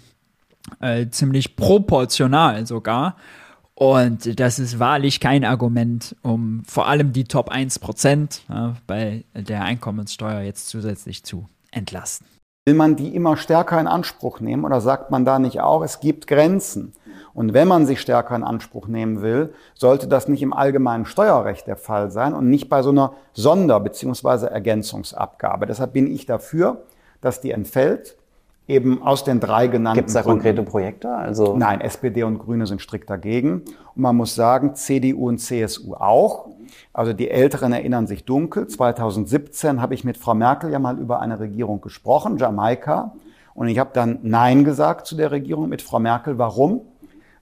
äh, 0.80 1.08
ziemlich 1.10 1.56
proportional 1.56 2.66
sogar. 2.68 3.16
Und 3.74 4.40
das 4.40 4.60
ist 4.60 4.78
wahrlich 4.78 5.22
kein 5.22 5.46
Argument, 5.46 6.16
um 6.22 6.64
vor 6.66 6.88
allem 6.88 7.14
die 7.14 7.24
Top 7.24 7.50
1% 7.50 8.42
ja, 8.50 8.76
bei 8.86 9.24
der 9.34 9.64
Einkommenssteuer 9.64 10.42
jetzt 10.42 10.68
zusätzlich 10.68 11.24
zu 11.24 11.48
entlasten. 11.72 12.28
Will 12.66 12.76
man 12.76 12.98
die 12.98 13.16
immer 13.16 13.38
stärker 13.38 13.80
in 13.80 13.88
Anspruch 13.88 14.42
nehmen 14.42 14.66
oder 14.66 14.82
sagt 14.82 15.12
man 15.12 15.24
da 15.24 15.40
nicht 15.40 15.62
auch, 15.62 15.82
es 15.82 16.02
gibt 16.02 16.28
Grenzen? 16.28 16.94
Und 17.40 17.54
wenn 17.54 17.70
man 17.70 17.86
sie 17.86 17.96
stärker 17.96 18.36
in 18.36 18.44
Anspruch 18.44 18.90
nehmen 18.90 19.22
will, 19.22 19.54
sollte 19.74 20.10
das 20.10 20.28
nicht 20.28 20.42
im 20.42 20.52
allgemeinen 20.52 21.06
Steuerrecht 21.06 21.68
der 21.68 21.78
Fall 21.78 22.12
sein 22.12 22.34
und 22.34 22.50
nicht 22.50 22.68
bei 22.68 22.82
so 22.82 22.90
einer 22.90 23.14
Sonder- 23.32 23.80
bzw. 23.80 24.48
Ergänzungsabgabe. 24.48 25.66
Deshalb 25.66 25.94
bin 25.94 26.14
ich 26.14 26.26
dafür, 26.26 26.82
dass 27.22 27.40
die 27.40 27.52
entfällt 27.52 28.18
eben 28.68 29.02
aus 29.02 29.24
den 29.24 29.40
drei 29.40 29.68
genannten 29.68 30.00
Gibt 30.00 30.10
es 30.10 30.16
da 30.16 30.22
Gründen. 30.22 30.40
konkrete 30.40 30.64
Projekte? 30.64 31.12
Also 31.12 31.56
Nein, 31.56 31.80
SPD 31.80 32.24
und 32.24 32.40
Grüne 32.40 32.68
sind 32.68 32.82
strikt 32.82 33.10
dagegen. 33.10 33.62
Und 33.96 34.02
man 34.02 34.18
muss 34.18 34.36
sagen, 34.36 34.76
CDU 34.76 35.30
und 35.30 35.38
CSU 35.38 35.94
auch. 35.94 36.50
Also 36.92 37.14
die 37.14 37.32
Älteren 37.32 37.72
erinnern 37.72 38.06
sich 38.06 38.26
dunkel. 38.26 38.68
2017 38.68 39.82
habe 39.82 39.94
ich 39.94 40.04
mit 40.04 40.18
Frau 40.18 40.36
Merkel 40.36 40.72
ja 40.72 40.80
mal 40.80 41.00
über 41.00 41.22
eine 41.22 41.40
Regierung 41.40 41.80
gesprochen, 41.80 42.38
Jamaika. 42.38 43.14
Und 43.54 43.70
ich 43.70 43.80
habe 43.80 43.92
dann 43.94 44.20
Nein 44.24 44.66
gesagt 44.66 45.08
zu 45.08 45.16
der 45.16 45.32
Regierung 45.32 45.70
mit 45.70 45.82
Frau 45.82 46.00
Merkel. 46.00 46.38
Warum? 46.38 46.82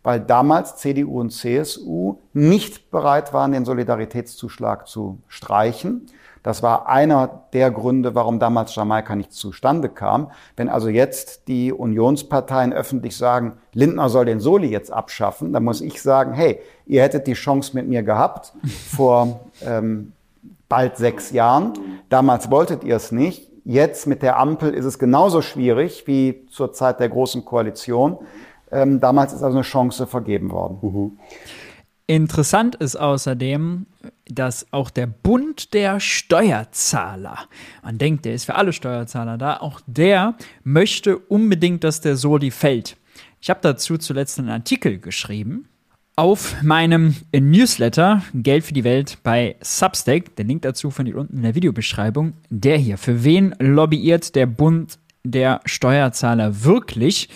Weil 0.07 0.21
damals 0.21 0.77
CDU 0.77 1.19
und 1.19 1.31
CSU 1.31 2.19
nicht 2.31 2.91
bereit 2.91 3.33
waren, 3.33 3.51
den 3.51 3.65
Solidaritätszuschlag 3.65 4.87
zu 4.87 5.17
streichen. 5.27 6.05
Das 6.43 6.63
war 6.63 6.87
einer 6.87 7.43
der 7.51 7.71
Gründe, 7.71 8.15
warum 8.15 8.39
damals 8.39 8.73
Jamaika 8.73 9.17
nicht 9.17 9.33
zustande 9.33 9.89
kam. 9.89 10.31
Wenn 10.55 10.69
also 10.69 10.87
jetzt 10.87 11.49
die 11.49 11.73
Unionsparteien 11.73 12.71
öffentlich 12.71 13.17
sagen, 13.17 13.57
Lindner 13.73 14.07
soll 14.07 14.23
den 14.23 14.39
Soli 14.39 14.69
jetzt 14.69 14.93
abschaffen, 14.93 15.51
dann 15.51 15.65
muss 15.65 15.81
ich 15.81 16.01
sagen, 16.01 16.31
hey, 16.31 16.61
ihr 16.85 17.01
hättet 17.01 17.27
die 17.27 17.33
Chance 17.33 17.75
mit 17.75 17.89
mir 17.89 18.01
gehabt 18.01 18.53
vor 18.95 19.41
ähm, 19.61 20.13
bald 20.69 20.95
sechs 20.95 21.31
Jahren. 21.31 21.73
Damals 22.07 22.49
wolltet 22.49 22.85
ihr 22.85 22.95
es 22.95 23.11
nicht. 23.11 23.51
Jetzt 23.65 24.07
mit 24.07 24.21
der 24.21 24.39
Ampel 24.39 24.73
ist 24.73 24.85
es 24.85 24.99
genauso 24.99 25.41
schwierig 25.41 26.07
wie 26.07 26.45
zur 26.49 26.71
Zeit 26.71 27.01
der 27.01 27.09
Großen 27.09 27.43
Koalition. 27.43 28.19
Ähm, 28.71 28.99
damals 28.99 29.33
ist 29.33 29.43
also 29.43 29.57
eine 29.57 29.63
Chance 29.63 30.07
vergeben 30.07 30.51
worden. 30.51 30.77
Mhm. 30.81 31.19
Interessant 32.09 32.75
ist 32.75 32.95
außerdem, 32.95 33.85
dass 34.29 34.65
auch 34.71 34.89
der 34.89 35.07
Bund 35.07 35.73
der 35.73 35.99
Steuerzahler, 35.99 37.37
man 37.83 37.97
denkt, 37.97 38.23
der 38.23 38.33
ist 38.33 38.45
für 38.45 38.55
alle 38.55 38.71
Steuerzahler 38.71 39.37
da, 39.37 39.57
auch 39.57 39.81
der 39.87 40.35
möchte 40.63 41.17
unbedingt, 41.17 41.83
dass 41.83 41.99
der 41.99 42.15
Soli 42.15 42.49
fällt. 42.51 42.95
Ich 43.41 43.49
habe 43.49 43.59
dazu 43.61 43.97
zuletzt 43.97 44.39
einen 44.39 44.49
Artikel 44.49 44.99
geschrieben 44.99 45.67
auf 46.17 46.61
meinem 46.63 47.15
Newsletter 47.31 48.23
Geld 48.33 48.65
für 48.65 48.73
die 48.73 48.83
Welt 48.83 49.19
bei 49.23 49.55
Substack. 49.61 50.35
Der 50.35 50.45
Link 50.45 50.63
dazu 50.63 50.89
findet 50.89 51.13
ihr 51.13 51.21
unten 51.21 51.37
in 51.37 51.43
der 51.43 51.55
Videobeschreibung. 51.55 52.33
Der 52.49 52.77
hier. 52.77 52.97
Für 52.97 53.23
wen 53.23 53.53
lobbyiert 53.59 54.35
der 54.35 54.47
Bund 54.47 54.97
der 55.23 55.61
Steuerzahler 55.65 56.63
wirklich? 56.63 57.29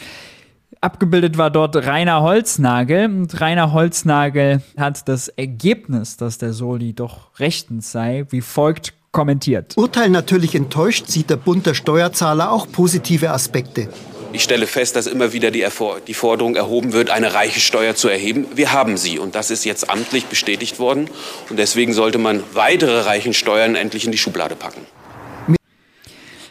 Abgebildet 0.83 1.37
war 1.37 1.51
dort 1.51 1.75
Rainer 1.75 2.23
Holznagel 2.23 3.05
und 3.05 3.39
Rainer 3.39 3.71
Holznagel 3.71 4.63
hat 4.77 5.07
das 5.07 5.27
Ergebnis, 5.27 6.17
dass 6.17 6.39
der 6.39 6.53
Soli 6.53 6.93
doch 6.93 7.39
rechtens 7.39 7.91
sei, 7.91 8.25
wie 8.31 8.41
folgt 8.41 8.95
kommentiert. 9.11 9.77
Urteil 9.77 10.09
natürlich 10.09 10.55
enttäuscht 10.55 11.05
sieht 11.05 11.29
der 11.29 11.35
Bund 11.35 11.67
der 11.67 11.75
Steuerzahler 11.75 12.51
auch 12.51 12.65
positive 12.71 13.29
Aspekte. 13.29 13.89
Ich 14.33 14.41
stelle 14.41 14.65
fest, 14.65 14.95
dass 14.95 15.05
immer 15.05 15.33
wieder 15.33 15.51
die, 15.51 15.63
die, 16.07 16.13
Forderung 16.15 16.55
erhoben 16.55 16.93
wird, 16.93 17.11
eine 17.11 17.35
reiche 17.35 17.59
Steuer 17.59 17.93
zu 17.93 18.07
erheben. 18.09 18.47
Wir 18.55 18.71
haben 18.71 18.97
sie 18.97 19.19
und 19.19 19.35
das 19.35 19.51
ist 19.51 19.65
jetzt 19.65 19.87
amtlich 19.87 20.25
bestätigt 20.25 20.79
worden. 20.79 21.11
Und 21.51 21.59
deswegen 21.59 21.93
sollte 21.93 22.17
man 22.17 22.41
weitere 22.53 23.01
reichen 23.01 23.35
Steuern 23.35 23.75
endlich 23.75 24.05
in 24.05 24.11
die 24.11 24.17
Schublade 24.17 24.55
packen. 24.55 24.81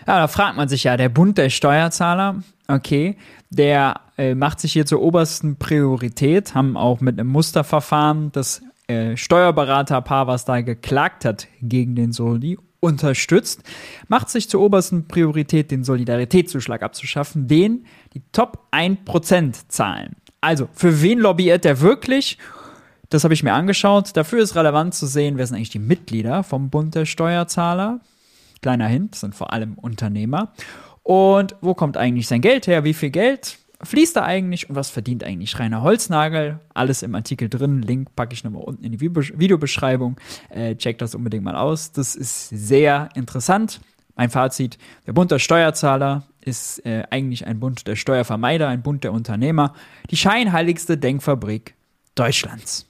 Ja, 0.06 0.20
da 0.20 0.28
fragt 0.28 0.56
man 0.56 0.68
sich 0.68 0.84
ja, 0.84 0.96
der 0.96 1.08
Bund 1.08 1.36
der 1.36 1.50
Steuerzahler, 1.50 2.42
okay, 2.68 3.16
der 3.50 4.00
äh, 4.20 4.34
macht 4.34 4.60
sich 4.60 4.74
hier 4.74 4.84
zur 4.84 5.00
obersten 5.00 5.56
Priorität, 5.56 6.54
haben 6.54 6.76
auch 6.76 7.00
mit 7.00 7.18
einem 7.18 7.30
Musterverfahren 7.30 8.30
das 8.32 8.62
äh, 8.86 9.16
Steuerberaterpaar, 9.16 10.26
was 10.26 10.44
da 10.44 10.60
geklagt 10.60 11.24
hat 11.24 11.48
gegen 11.62 11.94
den 11.96 12.12
Soli, 12.12 12.58
unterstützt, 12.80 13.62
macht 14.08 14.28
sich 14.28 14.50
zur 14.50 14.60
obersten 14.60 15.08
Priorität, 15.08 15.70
den 15.70 15.84
Solidaritätszuschlag 15.84 16.82
abzuschaffen, 16.82 17.48
den 17.48 17.86
die 18.12 18.22
Top 18.32 18.66
1% 18.72 19.68
zahlen. 19.68 20.16
Also, 20.42 20.68
für 20.74 21.00
wen 21.00 21.18
lobbyiert 21.18 21.64
der 21.64 21.80
wirklich? 21.80 22.36
Das 23.08 23.24
habe 23.24 23.32
ich 23.32 23.42
mir 23.42 23.54
angeschaut. 23.54 24.16
Dafür 24.18 24.42
ist 24.42 24.54
relevant 24.54 24.94
zu 24.94 25.06
sehen, 25.06 25.38
wer 25.38 25.46
sind 25.46 25.56
eigentlich 25.56 25.70
die 25.70 25.78
Mitglieder 25.78 26.42
vom 26.42 26.68
Bund 26.68 26.94
der 26.94 27.06
Steuerzahler. 27.06 28.00
Kleiner 28.60 28.86
Hint, 28.86 29.14
sind 29.14 29.34
vor 29.34 29.54
allem 29.54 29.74
Unternehmer. 29.74 30.52
Und 31.02 31.56
wo 31.62 31.74
kommt 31.74 31.96
eigentlich 31.96 32.28
sein 32.28 32.42
Geld 32.42 32.66
her? 32.66 32.84
Wie 32.84 32.94
viel 32.94 33.10
Geld 33.10 33.59
fließt 33.82 34.16
da 34.16 34.24
eigentlich 34.24 34.68
und 34.68 34.76
was 34.76 34.90
verdient 34.90 35.24
eigentlich 35.24 35.58
Rainer 35.58 35.82
Holznagel? 35.82 36.60
Alles 36.74 37.02
im 37.02 37.14
Artikel 37.14 37.48
drin. 37.48 37.82
Link 37.82 38.14
packe 38.14 38.34
ich 38.34 38.44
nochmal 38.44 38.62
unten 38.62 38.84
in 38.84 38.92
die 38.92 39.00
Videobeschreibung. 39.00 40.16
Äh, 40.50 40.76
checkt 40.76 41.00
das 41.02 41.14
unbedingt 41.14 41.44
mal 41.44 41.56
aus. 41.56 41.92
Das 41.92 42.14
ist 42.14 42.48
sehr 42.48 43.08
interessant. 43.14 43.80
Mein 44.16 44.30
Fazit: 44.30 44.78
Der 45.06 45.12
Bund 45.12 45.30
der 45.30 45.38
Steuerzahler 45.38 46.24
ist 46.42 46.84
äh, 46.84 47.04
eigentlich 47.10 47.46
ein 47.46 47.60
Bund 47.60 47.86
der 47.86 47.96
Steuervermeider, 47.96 48.68
ein 48.68 48.82
Bund 48.82 49.04
der 49.04 49.12
Unternehmer. 49.12 49.74
Die 50.10 50.16
scheinheiligste 50.16 50.98
Denkfabrik 50.98 51.74
Deutschlands. 52.14 52.86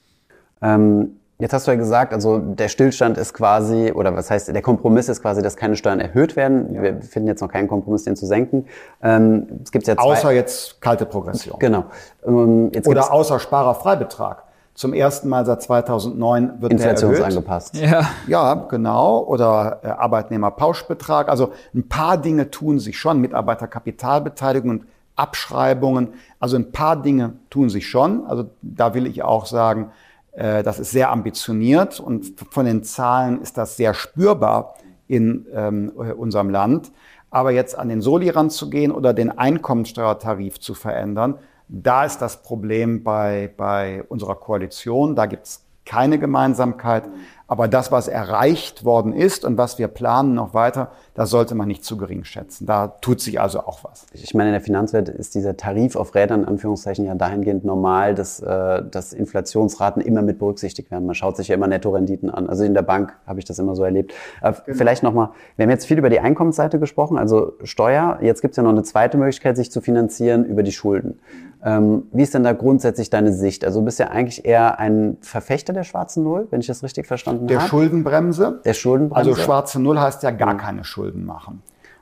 Ähm, 0.61 1.11
Jetzt 1.41 1.53
hast 1.53 1.65
du 1.65 1.71
ja 1.71 1.77
gesagt, 1.77 2.13
also 2.13 2.37
der 2.37 2.67
Stillstand 2.67 3.17
ist 3.17 3.33
quasi, 3.33 3.91
oder 3.91 4.15
was 4.15 4.29
heißt, 4.29 4.53
der 4.53 4.61
Kompromiss 4.61 5.09
ist 5.09 5.23
quasi, 5.23 5.41
dass 5.41 5.57
keine 5.57 5.75
Steuern 5.75 5.99
erhöht 5.99 6.35
werden. 6.35 6.71
Ja. 6.75 6.83
Wir 6.83 7.01
finden 7.01 7.27
jetzt 7.27 7.41
noch 7.41 7.49
keinen 7.49 7.67
Kompromiss, 7.67 8.03
den 8.03 8.15
zu 8.15 8.27
senken. 8.27 8.67
Ähm, 9.01 9.47
es 9.63 9.71
gibt 9.71 9.87
ja 9.87 9.95
zwei, 9.95 10.03
außer 10.03 10.31
jetzt 10.33 10.79
kalte 10.81 11.07
Progression. 11.07 11.57
Genau. 11.57 11.85
Ähm, 12.27 12.69
jetzt 12.75 12.87
oder 12.87 13.11
außer 13.11 13.39
Sparerfreibetrag. 13.39 14.43
Zum 14.75 14.93
ersten 14.93 15.29
Mal 15.29 15.43
seit 15.47 15.63
2009 15.63 16.61
wird 16.61 16.73
Inflationsangepasst. 16.73 17.75
Ja. 17.75 18.07
ja, 18.27 18.53
genau. 18.53 19.23
Oder 19.23 19.79
äh, 19.81 19.87
Arbeitnehmerpauschbetrag. 19.87 21.27
Also 21.27 21.53
ein 21.73 21.89
paar 21.89 22.19
Dinge 22.19 22.51
tun 22.51 22.77
sich 22.77 22.99
schon. 22.99 23.19
Mitarbeiterkapitalbeteiligung 23.19 24.69
und 24.69 24.85
Abschreibungen. 25.15 26.09
Also 26.39 26.55
ein 26.55 26.71
paar 26.71 27.01
Dinge 27.01 27.33
tun 27.49 27.71
sich 27.71 27.89
schon. 27.89 28.27
Also 28.27 28.51
da 28.61 28.93
will 28.93 29.07
ich 29.07 29.23
auch 29.23 29.47
sagen, 29.47 29.85
äh, 29.85 30.10
das 30.33 30.79
ist 30.79 30.91
sehr 30.91 31.11
ambitioniert 31.11 31.99
und 31.99 32.33
von 32.51 32.65
den 32.65 32.83
Zahlen 32.83 33.41
ist 33.41 33.57
das 33.57 33.75
sehr 33.75 33.93
spürbar 33.93 34.75
in 35.07 35.45
ähm, 35.53 35.89
unserem 35.89 36.49
Land. 36.49 36.91
Aber 37.29 37.51
jetzt 37.51 37.77
an 37.77 37.89
den 37.89 38.01
Soli 38.01 38.29
ranzugehen 38.29 38.91
oder 38.91 39.13
den 39.13 39.37
Einkommensteuertarif 39.37 40.59
zu 40.59 40.73
verändern, 40.73 41.37
da 41.67 42.03
ist 42.03 42.21
das 42.21 42.43
Problem 42.43 43.03
bei, 43.03 43.53
bei 43.55 44.03
unserer 44.09 44.35
Koalition. 44.35 45.15
Da 45.15 45.25
gibt 45.25 45.47
es 45.47 45.65
keine 45.85 46.19
Gemeinsamkeit. 46.19 47.03
Aber 47.47 47.67
das, 47.67 47.91
was 47.91 48.07
erreicht 48.07 48.83
worden 48.83 49.13
ist 49.13 49.45
und 49.45 49.57
was 49.57 49.79
wir 49.79 49.87
planen 49.87 50.33
noch 50.33 50.53
weiter, 50.53 50.91
das 51.13 51.29
sollte 51.29 51.55
man 51.55 51.67
nicht 51.67 51.83
zu 51.83 51.97
gering 51.97 52.23
schätzen. 52.23 52.65
Da 52.65 52.87
tut 52.87 53.19
sich 53.19 53.41
also 53.41 53.59
auch 53.59 53.83
was. 53.83 54.05
Ich 54.13 54.33
meine, 54.33 54.49
in 54.49 54.53
der 54.53 54.61
Finanzwelt 54.61 55.09
ist 55.09 55.35
dieser 55.35 55.57
Tarif 55.57 55.95
auf 55.95 56.15
Rädern 56.15 56.41
in 56.41 56.47
Anführungszeichen 56.47 57.05
ja 57.05 57.15
dahingehend 57.15 57.65
normal, 57.65 58.15
dass, 58.15 58.39
äh, 58.39 58.83
dass 58.89 59.11
Inflationsraten 59.11 60.01
immer 60.01 60.21
mit 60.21 60.39
berücksichtigt 60.39 60.89
werden. 60.89 61.05
Man 61.05 61.15
schaut 61.15 61.35
sich 61.35 61.49
ja 61.49 61.55
immer 61.55 61.67
Nettorenditen 61.67 62.29
an. 62.29 62.47
Also 62.47 62.63
in 62.63 62.73
der 62.73 62.81
Bank 62.81 63.13
habe 63.27 63.39
ich 63.39 63.45
das 63.45 63.59
immer 63.59 63.75
so 63.75 63.83
erlebt. 63.83 64.13
Aber 64.41 64.61
genau. 64.65 64.77
Vielleicht 64.77 65.03
nochmal, 65.03 65.29
wir 65.57 65.63
haben 65.63 65.69
jetzt 65.69 65.85
viel 65.85 65.97
über 65.97 66.09
die 66.09 66.19
Einkommensseite 66.19 66.79
gesprochen, 66.79 67.17
also 67.17 67.53
Steuer. 67.63 68.19
Jetzt 68.21 68.41
gibt 68.41 68.53
es 68.53 68.57
ja 68.57 68.63
noch 68.63 68.71
eine 68.71 68.83
zweite 68.83 69.17
Möglichkeit, 69.17 69.57
sich 69.57 69.71
zu 69.71 69.81
finanzieren 69.81 70.45
über 70.45 70.63
die 70.63 70.71
Schulden. 70.71 71.19
Ähm, 71.63 72.07
wie 72.11 72.23
ist 72.23 72.33
denn 72.33 72.43
da 72.43 72.53
grundsätzlich 72.53 73.09
deine 73.09 73.33
Sicht? 73.33 73.65
Also 73.65 73.79
du 73.79 73.85
bist 73.85 73.99
ja 73.99 74.07
eigentlich 74.07 74.45
eher 74.45 74.79
ein 74.79 75.17
Verfechter 75.21 75.73
der 75.73 75.83
schwarzen 75.83 76.23
Null, 76.23 76.47
wenn 76.49 76.61
ich 76.61 76.67
das 76.67 76.81
richtig 76.81 77.05
verstanden 77.05 77.43
habe. 77.43 77.53
Der 77.53 77.67
Schuldenbremse. 77.67 78.61
Der 78.65 78.73
Schuldenbremse. 78.73 79.29
Also 79.29 79.39
schwarze 79.39 79.79
Null 79.79 79.99
heißt 79.99 80.23
ja 80.23 80.31
gar 80.31 80.57
keine 80.57 80.83
Schulden 80.83 81.00
machen. 81.25 81.61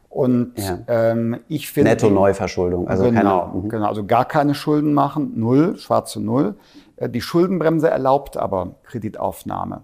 Und 0.10 0.54
ja. 0.58 0.80
ähm, 0.88 1.38
ich 1.48 1.72
finde. 1.72 1.92
Netto-Neuverschuldung. 1.92 2.88
Also 2.88 3.04
genau, 3.04 3.48
keine, 3.48 3.64
mhm. 3.64 3.70
genau, 3.70 3.88
also 3.88 4.06
gar 4.06 4.26
keine 4.26 4.56
Schulden 4.56 4.94
machen, 4.94 5.34
null, 5.36 5.78
schwarze 5.78 6.20
Null. 6.20 6.56
Äh, 6.96 7.10
die 7.10 7.22
Schuldenbremse 7.22 7.90
erlaubt 7.90 8.36
aber 8.36 8.76
Kreditaufnahme. 8.84 9.84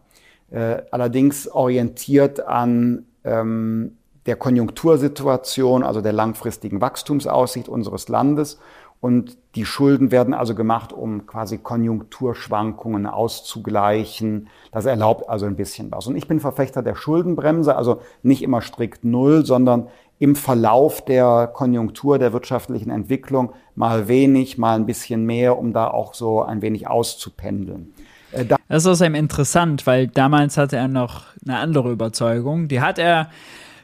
Äh, 0.50 0.78
allerdings 0.92 1.48
orientiert 1.48 2.46
an 2.46 3.06
ähm, 3.24 3.98
der 4.26 4.36
Konjunktursituation, 4.36 5.84
also 5.84 6.02
der 6.02 6.14
langfristigen 6.14 6.82
Wachstumsaussicht 6.82 7.70
unseres 7.70 8.10
Landes 8.10 8.60
und 9.00 9.38
die 9.56 9.66
Schulden 9.66 10.12
werden 10.12 10.34
also 10.34 10.56
gemacht, 10.56 10.92
um 10.92 11.28
quasi 11.28 11.60
Konjunkturschwankungen 11.60 13.06
auszugleichen. 13.06 14.48
Das 14.72 14.86
erlaubt 14.86 15.30
also 15.30 15.46
ein 15.46 15.56
bisschen 15.56 15.92
was. 15.92 16.08
Und 16.08 16.16
ich 16.16 16.28
bin 16.28 16.40
Verfechter 16.40 16.82
der 16.82 16.96
Schuldenbremse, 16.96 17.76
also 17.76 18.02
nicht 18.24 18.42
immer 18.42 18.62
strikt 18.62 19.06
null, 19.06 19.46
sondern 19.46 19.88
im 20.18 20.36
Verlauf 20.36 21.04
der 21.04 21.48
Konjunktur, 21.54 22.18
der 22.20 22.34
wirtschaftlichen 22.34 22.90
Entwicklung 22.90 23.54
mal 23.76 24.08
wenig, 24.08 24.58
mal 24.58 24.76
ein 24.76 24.86
bisschen 24.86 25.26
mehr, 25.26 25.58
um 25.60 25.74
da 25.74 25.90
auch 25.90 26.14
so 26.14 26.42
ein 26.42 26.62
wenig 26.62 26.88
auszupendeln. 26.88 27.94
Äh, 28.32 28.46
das 28.46 28.84
ist 28.84 28.88
außerdem 28.88 29.16
interessant, 29.16 29.86
weil 29.86 30.08
damals 30.08 30.58
hatte 30.58 30.78
er 30.78 30.88
noch 30.88 31.26
eine 31.46 31.58
andere 31.58 31.92
Überzeugung. 31.92 32.68
Die 32.68 32.82
hat 32.82 32.98
er 32.98 33.30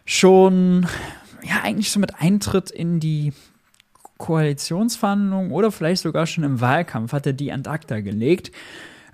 schon, 0.06 0.88
ja, 1.43 1.56
eigentlich 1.63 1.91
so 1.91 2.00
mit 2.00 2.19
Eintritt 2.19 2.71
in 2.71 3.00
die 3.00 3.34
Koalitionsverhandlungen 4.22 5.52
oder 5.52 5.72
vielleicht 5.72 6.04
sogar 6.04 6.28
schon 6.28 6.44
im 6.44 6.62
Wahlkampf 6.62 7.12
hat 7.12 7.26
er 7.26 7.34
die 7.34 7.52
an 7.52 7.66
acta 7.66 8.00
gelegt. 8.00 8.52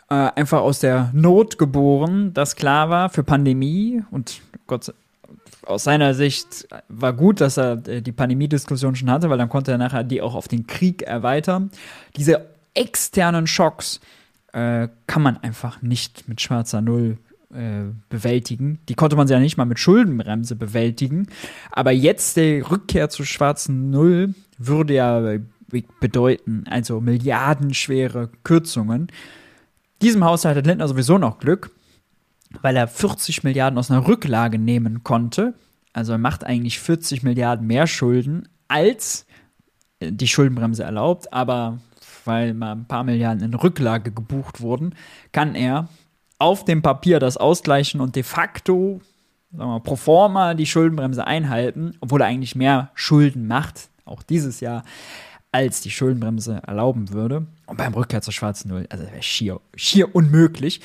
Äh, 0.09 0.13
einfach 0.13 0.59
aus 0.59 0.79
der 0.79 1.09
Not 1.13 1.57
geboren, 1.57 2.33
dass 2.33 2.55
klar 2.55 2.89
war 2.89 3.09
für 3.09 3.23
Pandemie 3.23 4.03
und 4.11 4.41
Gott 4.67 4.93
aus 5.65 5.83
seiner 5.83 6.13
Sicht 6.13 6.67
war 6.87 7.13
gut, 7.13 7.41
dass 7.41 7.57
er 7.57 7.87
äh, 7.87 8.01
die 8.01 8.11
Pandemie-Diskussion 8.11 8.95
schon 8.95 9.09
hatte, 9.09 9.29
weil 9.29 9.37
dann 9.37 9.49
konnte 9.49 9.71
er 9.71 9.77
nachher 9.77 10.03
die 10.03 10.21
auch 10.21 10.35
auf 10.35 10.47
den 10.47 10.67
Krieg 10.67 11.03
erweitern. 11.03 11.71
Diese 12.15 12.45
externen 12.73 13.47
Schocks 13.47 14.01
äh, 14.51 14.89
kann 15.07 15.21
man 15.21 15.37
einfach 15.37 15.81
nicht 15.81 16.27
mit 16.27 16.41
schwarzer 16.41 16.81
Null 16.81 17.17
äh, 17.53 17.83
bewältigen. 18.09 18.79
Die 18.89 18.95
konnte 18.95 19.15
man 19.15 19.27
ja 19.27 19.39
nicht 19.39 19.57
mal 19.57 19.65
mit 19.65 19.79
Schuldenbremse 19.79 20.55
bewältigen. 20.55 21.27
Aber 21.71 21.91
jetzt 21.91 22.35
die 22.35 22.59
Rückkehr 22.59 23.09
zu 23.09 23.23
schwarzen 23.23 23.89
Null 23.89 24.33
würde 24.57 24.93
ja 24.93 25.39
bedeuten, 25.99 26.65
also 26.69 27.01
milliardenschwere 27.01 28.29
Kürzungen. 28.43 29.07
Diesem 30.01 30.23
Haushalt 30.23 30.57
hat 30.57 30.65
Lindner 30.65 30.87
sowieso 30.87 31.17
noch 31.17 31.39
Glück, 31.39 31.71
weil 32.61 32.75
er 32.75 32.87
40 32.87 33.43
Milliarden 33.43 33.77
aus 33.77 33.91
einer 33.91 34.07
Rücklage 34.07 34.59
nehmen 34.59 35.03
konnte. 35.03 35.53
Also 35.93 36.13
er 36.13 36.17
macht 36.17 36.43
eigentlich 36.43 36.79
40 36.79 37.23
Milliarden 37.23 37.67
mehr 37.67 37.87
Schulden, 37.87 38.47
als 38.67 39.25
die 40.01 40.27
Schuldenbremse 40.27 40.83
erlaubt. 40.83 41.33
Aber 41.33 41.79
weil 42.25 42.53
mal 42.53 42.73
ein 42.73 42.87
paar 42.87 43.03
Milliarden 43.03 43.43
in 43.43 43.53
Rücklage 43.53 44.11
gebucht 44.11 44.61
wurden, 44.61 44.93
kann 45.31 45.55
er 45.55 45.87
auf 46.39 46.65
dem 46.65 46.81
Papier 46.81 47.19
das 47.19 47.37
ausgleichen 47.37 47.99
und 47.99 48.15
de 48.15 48.23
facto, 48.23 49.01
sagen 49.51 49.71
wir, 49.71 49.79
pro 49.79 49.95
forma 49.95 50.53
die 50.53 50.67
Schuldenbremse 50.67 51.25
einhalten, 51.25 51.97
obwohl 51.99 52.21
er 52.21 52.27
eigentlich 52.27 52.55
mehr 52.55 52.91
Schulden 52.93 53.47
macht, 53.47 53.89
auch 54.07 54.23
dieses 54.23 54.59
Jahr, 54.59 54.83
als 55.51 55.81
die 55.81 55.91
Schuldenbremse 55.91 56.61
erlauben 56.65 57.11
würde. 57.11 57.47
Und 57.65 57.77
beim 57.77 57.93
Rückkehr 57.93 58.21
zur 58.21 58.33
schwarzen 58.33 58.69
Null, 58.69 58.85
also 58.89 59.05
wäre 59.05 59.23
schier, 59.23 59.59
schier 59.75 60.13
unmöglich. 60.15 60.81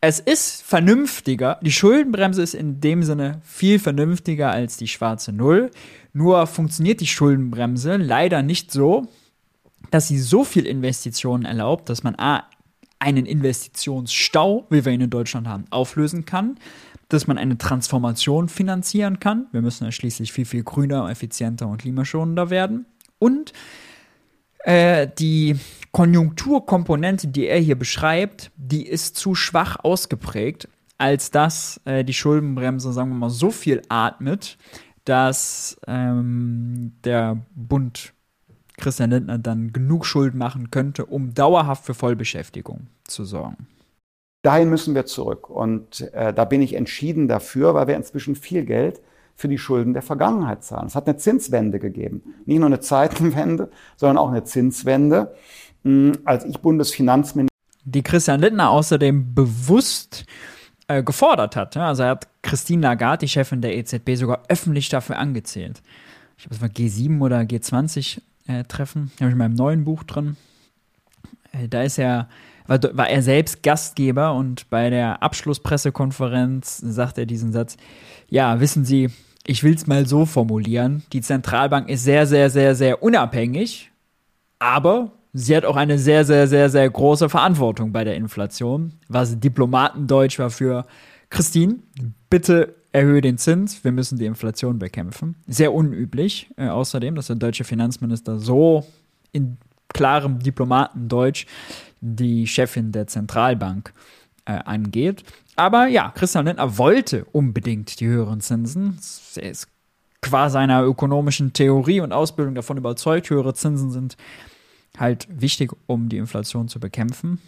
Es 0.00 0.20
ist 0.20 0.62
vernünftiger, 0.62 1.58
die 1.62 1.72
Schuldenbremse 1.72 2.42
ist 2.42 2.54
in 2.54 2.80
dem 2.80 3.02
Sinne 3.02 3.40
viel 3.42 3.78
vernünftiger 3.78 4.50
als 4.50 4.76
die 4.76 4.88
schwarze 4.88 5.32
Null. 5.32 5.70
Nur 6.12 6.46
funktioniert 6.46 7.00
die 7.00 7.06
Schuldenbremse 7.06 7.96
leider 7.96 8.42
nicht 8.42 8.70
so, 8.70 9.08
dass 9.90 10.08
sie 10.08 10.18
so 10.18 10.44
viel 10.44 10.66
Investitionen 10.66 11.44
erlaubt, 11.44 11.88
dass 11.88 12.02
man 12.02 12.14
A, 12.18 12.44
einen 12.98 13.26
Investitionsstau, 13.26 14.66
wie 14.70 14.84
wir 14.84 14.92
ihn 14.92 15.00
in 15.00 15.10
Deutschland 15.10 15.48
haben, 15.48 15.64
auflösen 15.70 16.24
kann, 16.24 16.58
dass 17.08 17.26
man 17.26 17.38
eine 17.38 17.58
Transformation 17.58 18.48
finanzieren 18.48 19.20
kann. 19.20 19.46
Wir 19.52 19.62
müssen 19.62 19.84
ja 19.84 19.92
schließlich 19.92 20.32
viel, 20.32 20.44
viel 20.44 20.64
grüner, 20.64 21.08
effizienter 21.08 21.68
und 21.68 21.78
klimaschonender 21.78 22.50
werden. 22.50 22.86
Und 23.18 23.52
äh, 24.64 25.08
die 25.18 25.56
Konjunkturkomponente, 25.92 27.28
die 27.28 27.46
er 27.46 27.60
hier 27.60 27.78
beschreibt, 27.78 28.50
die 28.56 28.86
ist 28.86 29.16
zu 29.16 29.34
schwach 29.34 29.76
ausgeprägt, 29.82 30.68
als 30.98 31.30
dass 31.30 31.80
äh, 31.84 32.04
die 32.04 32.14
Schuldenbremse, 32.14 32.92
sagen 32.92 33.10
wir 33.10 33.16
mal, 33.16 33.30
so 33.30 33.50
viel 33.50 33.82
atmet, 33.88 34.58
dass 35.04 35.78
ähm, 35.86 36.94
der 37.04 37.38
Bund 37.54 38.12
Christian 38.76 39.10
Lindner 39.10 39.38
dann 39.38 39.72
genug 39.72 40.04
Schuld 40.04 40.34
machen 40.34 40.70
könnte, 40.70 41.06
um 41.06 41.32
dauerhaft 41.32 41.84
für 41.84 41.94
Vollbeschäftigung 41.94 42.88
zu 43.04 43.24
sorgen. 43.24 43.68
Dahin 44.46 44.70
müssen 44.70 44.94
wir 44.94 45.06
zurück. 45.06 45.50
Und 45.50 46.02
äh, 46.12 46.32
da 46.32 46.44
bin 46.44 46.62
ich 46.62 46.74
entschieden 46.74 47.26
dafür, 47.26 47.74
weil 47.74 47.88
wir 47.88 47.96
inzwischen 47.96 48.36
viel 48.36 48.64
Geld 48.64 49.00
für 49.34 49.48
die 49.48 49.58
Schulden 49.58 49.92
der 49.92 50.02
Vergangenheit 50.02 50.62
zahlen. 50.62 50.86
Es 50.86 50.94
hat 50.94 51.08
eine 51.08 51.16
Zinswende 51.16 51.80
gegeben. 51.80 52.22
Nicht 52.44 52.58
nur 52.58 52.66
eine 52.66 52.78
Zeitenwende, 52.78 53.70
sondern 53.96 54.18
auch 54.18 54.30
eine 54.30 54.44
Zinswende. 54.44 55.34
Hm, 55.82 56.12
als 56.24 56.44
ich 56.44 56.60
Bundesfinanzminister. 56.60 57.52
Die 57.82 58.04
Christian 58.04 58.38
Lindner 58.38 58.70
außerdem 58.70 59.34
bewusst 59.34 60.26
äh, 60.86 61.02
gefordert 61.02 61.56
hat. 61.56 61.76
Also 61.76 62.04
er 62.04 62.10
hat 62.10 62.28
Christine 62.42 62.82
Lagarde, 62.82 63.26
die 63.26 63.28
Chefin 63.28 63.62
der 63.62 63.76
EZB, 63.76 64.14
sogar 64.14 64.44
öffentlich 64.48 64.88
dafür 64.90 65.18
angezählt. 65.18 65.82
Ich 66.38 66.44
glaube, 66.44 66.54
es 66.54 66.62
war 66.62 66.68
G7 66.68 67.20
oder 67.20 67.40
G20 67.40 68.20
äh, 68.46 68.62
Treffen. 68.62 69.10
Habe 69.16 69.26
ich 69.26 69.32
in 69.32 69.38
meinem 69.38 69.54
neuen 69.54 69.84
Buch 69.84 70.04
drin. 70.04 70.36
Äh, 71.50 71.66
da 71.66 71.82
ist 71.82 71.98
er, 71.98 72.28
war, 72.66 72.80
war 72.92 73.08
er 73.08 73.22
selbst 73.22 73.62
Gastgeber 73.62 74.34
und 74.34 74.68
bei 74.70 74.90
der 74.90 75.22
Abschlusspressekonferenz 75.22 76.78
sagt 76.78 77.18
er 77.18 77.26
diesen 77.26 77.52
Satz: 77.52 77.76
Ja, 78.28 78.60
wissen 78.60 78.84
Sie, 78.84 79.10
ich 79.46 79.62
will 79.62 79.74
es 79.74 79.86
mal 79.86 80.06
so 80.06 80.26
formulieren. 80.26 81.02
Die 81.12 81.20
Zentralbank 81.20 81.88
ist 81.88 82.04
sehr, 82.04 82.26
sehr, 82.26 82.50
sehr, 82.50 82.74
sehr 82.74 83.02
unabhängig, 83.02 83.90
aber 84.58 85.12
sie 85.32 85.56
hat 85.56 85.64
auch 85.64 85.76
eine 85.76 85.98
sehr, 85.98 86.24
sehr, 86.24 86.48
sehr, 86.48 86.68
sehr 86.70 86.88
große 86.90 87.28
Verantwortung 87.28 87.92
bei 87.92 88.04
der 88.04 88.16
Inflation. 88.16 88.94
Was 89.08 89.38
Diplomatendeutsch 89.38 90.38
war 90.38 90.50
für 90.50 90.84
Christine, 91.30 91.76
bitte 92.30 92.74
erhöhe 92.92 93.20
den 93.20 93.36
Zins, 93.36 93.84
wir 93.84 93.92
müssen 93.92 94.18
die 94.18 94.24
Inflation 94.24 94.78
bekämpfen. 94.78 95.36
Sehr 95.46 95.72
unüblich 95.72 96.50
äh, 96.56 96.68
außerdem, 96.68 97.14
dass 97.14 97.26
der 97.26 97.36
deutsche 97.36 97.64
Finanzminister 97.64 98.38
so 98.38 98.86
in 99.32 99.58
klarem 99.88 100.38
Diplomatendeutsch 100.38 101.46
die 102.00 102.46
Chefin 102.46 102.92
der 102.92 103.06
Zentralbank 103.06 103.92
äh, 104.44 104.52
angeht. 104.52 105.24
Aber 105.56 105.86
ja, 105.86 106.10
Christian 106.10 106.46
Lindner 106.46 106.78
wollte 106.78 107.24
unbedingt 107.32 108.00
die 108.00 108.06
höheren 108.06 108.40
Zinsen. 108.40 108.98
Er 109.36 109.50
ist 109.50 109.68
qua 110.20 110.50
seiner 110.50 110.84
ökonomischen 110.84 111.52
Theorie 111.52 112.00
und 112.00 112.12
Ausbildung 112.12 112.54
davon 112.54 112.76
überzeugt, 112.76 113.30
höhere 113.30 113.54
Zinsen 113.54 113.90
sind 113.90 114.16
halt 114.98 115.26
wichtig, 115.30 115.72
um 115.86 116.08
die 116.08 116.16
Inflation 116.16 116.68
zu 116.68 116.80
bekämpfen. 116.80 117.40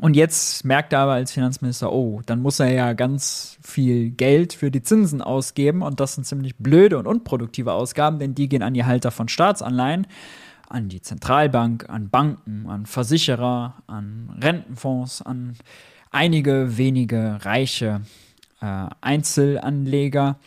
Und 0.00 0.14
jetzt 0.14 0.64
merkt 0.64 0.92
er 0.92 1.00
aber 1.00 1.12
als 1.14 1.32
Finanzminister, 1.32 1.92
oh, 1.92 2.22
dann 2.24 2.40
muss 2.40 2.60
er 2.60 2.72
ja 2.72 2.92
ganz 2.92 3.58
viel 3.60 4.10
Geld 4.10 4.52
für 4.52 4.70
die 4.70 4.82
Zinsen 4.82 5.20
ausgeben 5.20 5.82
und 5.82 5.98
das 5.98 6.14
sind 6.14 6.24
ziemlich 6.24 6.56
blöde 6.56 6.96
und 6.96 7.06
unproduktive 7.06 7.72
Ausgaben, 7.72 8.18
denn 8.18 8.34
die 8.34 8.48
gehen 8.48 8.62
an 8.62 8.74
die 8.74 8.84
Halter 8.84 9.10
von 9.10 9.28
Staatsanleihen, 9.28 10.06
an 10.70 10.88
die 10.88 11.02
Zentralbank, 11.02 11.88
an 11.90 12.08
Banken, 12.08 12.66
an 12.68 12.86
Versicherer, 12.86 13.82
an 13.86 14.30
Rentenfonds, 14.40 15.20
an 15.22 15.56
einige 16.10 16.78
wenige 16.78 17.38
reiche 17.42 18.02
äh, 18.60 18.86
Einzelanleger. 19.00 20.38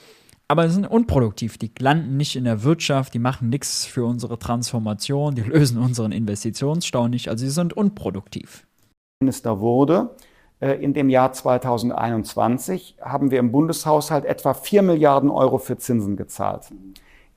Aber 0.47 0.67
sie 0.67 0.75
sind 0.75 0.87
unproduktiv. 0.87 1.57
Die 1.57 1.71
landen 1.79 2.17
nicht 2.17 2.35
in 2.35 2.43
der 2.45 2.63
Wirtschaft, 2.63 3.13
die 3.13 3.19
machen 3.19 3.49
nichts 3.49 3.85
für 3.85 4.05
unsere 4.05 4.39
Transformation, 4.39 5.35
die 5.35 5.41
lösen 5.41 5.77
unseren 5.77 6.11
Investitionsstau 6.11 7.07
nicht. 7.07 7.29
Also 7.29 7.45
sie 7.45 7.51
sind 7.51 7.73
unproduktiv. 7.73 8.65
Minister 9.21 9.59
wurde, 9.59 10.15
äh, 10.59 10.73
in 10.83 10.93
dem 10.93 11.09
Jahr 11.09 11.33
2021 11.33 12.97
haben 13.01 13.31
wir 13.31 13.39
im 13.39 13.51
Bundeshaushalt 13.51 14.25
etwa 14.25 14.53
4 14.53 14.81
Milliarden 14.81 15.29
Euro 15.29 15.57
für 15.57 15.77
Zinsen 15.77 16.15
gezahlt. 16.15 16.71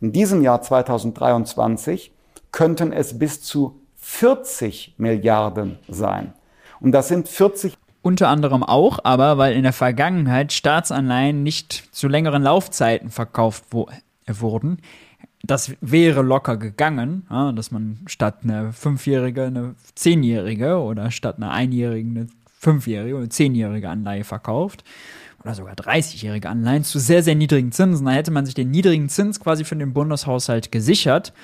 In 0.00 0.12
diesem 0.12 0.42
Jahr 0.42 0.62
2023 0.62 2.12
könnten 2.56 2.90
es 2.90 3.18
bis 3.18 3.42
zu 3.42 3.82
40 3.96 4.94
Milliarden 4.96 5.78
sein. 5.88 6.32
Und 6.80 6.92
das 6.92 7.08
sind 7.08 7.28
40 7.28 7.74
unter 8.00 8.28
anderem 8.28 8.62
auch, 8.62 8.98
aber 9.02 9.36
weil 9.36 9.54
in 9.54 9.62
der 9.62 9.74
Vergangenheit 9.74 10.54
Staatsanleihen 10.54 11.42
nicht 11.42 11.88
zu 11.92 12.08
längeren 12.08 12.42
Laufzeiten 12.42 13.10
verkauft 13.10 13.64
wo 13.70 13.90
wurden. 14.26 14.78
Das 15.42 15.72
wäre 15.82 16.22
locker 16.22 16.56
gegangen, 16.56 17.26
ja, 17.28 17.52
dass 17.52 17.70
man 17.72 17.98
statt 18.06 18.38
eine 18.42 18.72
fünfjährige 18.72 19.44
eine 19.44 19.74
zehnjährige 19.94 20.78
oder 20.78 21.10
statt 21.10 21.36
einer 21.36 21.50
einjährigen 21.50 22.16
eine 22.16 22.26
fünfjährige 22.58 23.16
oder 23.16 23.28
zehnjährige 23.28 23.90
Anleihe 23.90 24.24
verkauft 24.24 24.82
oder 25.44 25.54
sogar 25.54 25.74
30-jährige 25.74 26.48
Anleihen 26.48 26.84
zu 26.84 27.00
sehr, 27.00 27.22
sehr 27.22 27.34
niedrigen 27.34 27.70
Zinsen. 27.70 28.06
Da 28.06 28.12
hätte 28.12 28.30
man 28.30 28.46
sich 28.46 28.54
den 28.54 28.70
niedrigen 28.70 29.10
Zins 29.10 29.40
quasi 29.40 29.64
für 29.64 29.76
den 29.76 29.92
Bundeshaushalt 29.92 30.72
gesichert. 30.72 31.34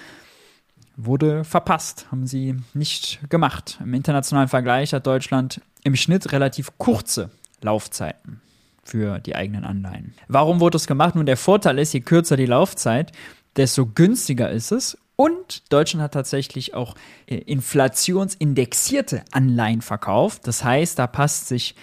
Wurde 0.97 1.45
verpasst, 1.45 2.07
haben 2.11 2.27
sie 2.27 2.57
nicht 2.75 3.21
gemacht. 3.31 3.79
Im 3.83 3.95
internationalen 3.95 4.49
Vergleich 4.49 4.93
hat 4.93 5.07
Deutschland 5.07 5.61
im 5.85 5.97
Schnitt 5.97 6.33
relativ 6.33 6.73
kurze 6.79 7.31
Laufzeiten 7.63 8.41
für 8.85 9.19
die 9.21 9.35
eigenen 9.35 9.65
Anleihen. 9.65 10.15
Warum 10.29 10.61
wurde 10.61 10.75
das 10.77 10.87
gemacht? 10.87 11.15
Nun, 11.15 11.27
der 11.27 11.37
Vorteil 11.37 11.79
ist, 11.79 11.93
je 11.93 12.01
kürzer 12.01 12.37
die 12.37 12.47
Laufzeit, 12.47 13.13
desto 13.57 13.87
günstiger 13.87 14.51
ist 14.51 14.73
es. 14.73 14.99
Und 15.17 15.73
Deutschland 15.73 16.03
hat 16.03 16.15
tatsächlich 16.15 16.75
auch 16.75 16.95
äh, 17.27 17.37
inflationsindexierte 17.37 19.23
Anleihen 19.31 19.83
verkauft. 19.83 20.47
Das 20.47 20.65
heißt, 20.65 20.99
da 20.99 21.07
passt 21.07 21.49
sich 21.49 21.75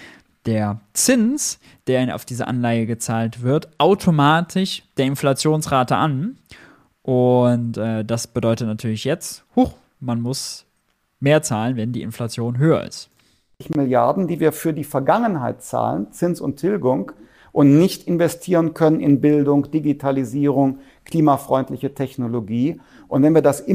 der 0.45 0.81
Zins, 0.93 1.59
der 1.87 2.15
auf 2.15 2.25
diese 2.25 2.47
Anleihe 2.47 2.85
gezahlt 2.85 3.41
wird, 3.41 3.69
automatisch 3.79 4.83
der 4.97 5.05
Inflationsrate 5.05 5.95
an. 5.95 6.37
Und 7.01 7.77
äh, 7.77 8.03
das 8.03 8.27
bedeutet 8.27 8.67
natürlich 8.67 9.03
jetzt, 9.03 9.45
huch, 9.55 9.73
man 9.99 10.21
muss 10.21 10.65
mehr 11.19 11.41
zahlen, 11.41 11.75
wenn 11.75 11.91
die 11.91 12.01
Inflation 12.01 12.57
höher 12.57 12.83
ist. 12.83 13.09
Milliarden, 13.75 14.27
die 14.27 14.39
wir 14.39 14.51
für 14.51 14.73
die 14.73 14.85
Vergangenheit 14.85 15.61
zahlen, 15.61 16.11
Zins 16.11 16.39
und 16.39 16.57
Tilgung, 16.57 17.11
und 17.51 17.77
nicht 17.77 18.07
investieren 18.07 18.73
können 18.73 18.99
in 18.99 19.21
Bildung, 19.21 19.71
Digitalisierung, 19.71 20.79
klimafreundliche 21.05 21.93
Technologie. 21.93 22.79
Und 23.07 23.23
wenn 23.23 23.33
wir 23.33 23.41
das 23.41 23.65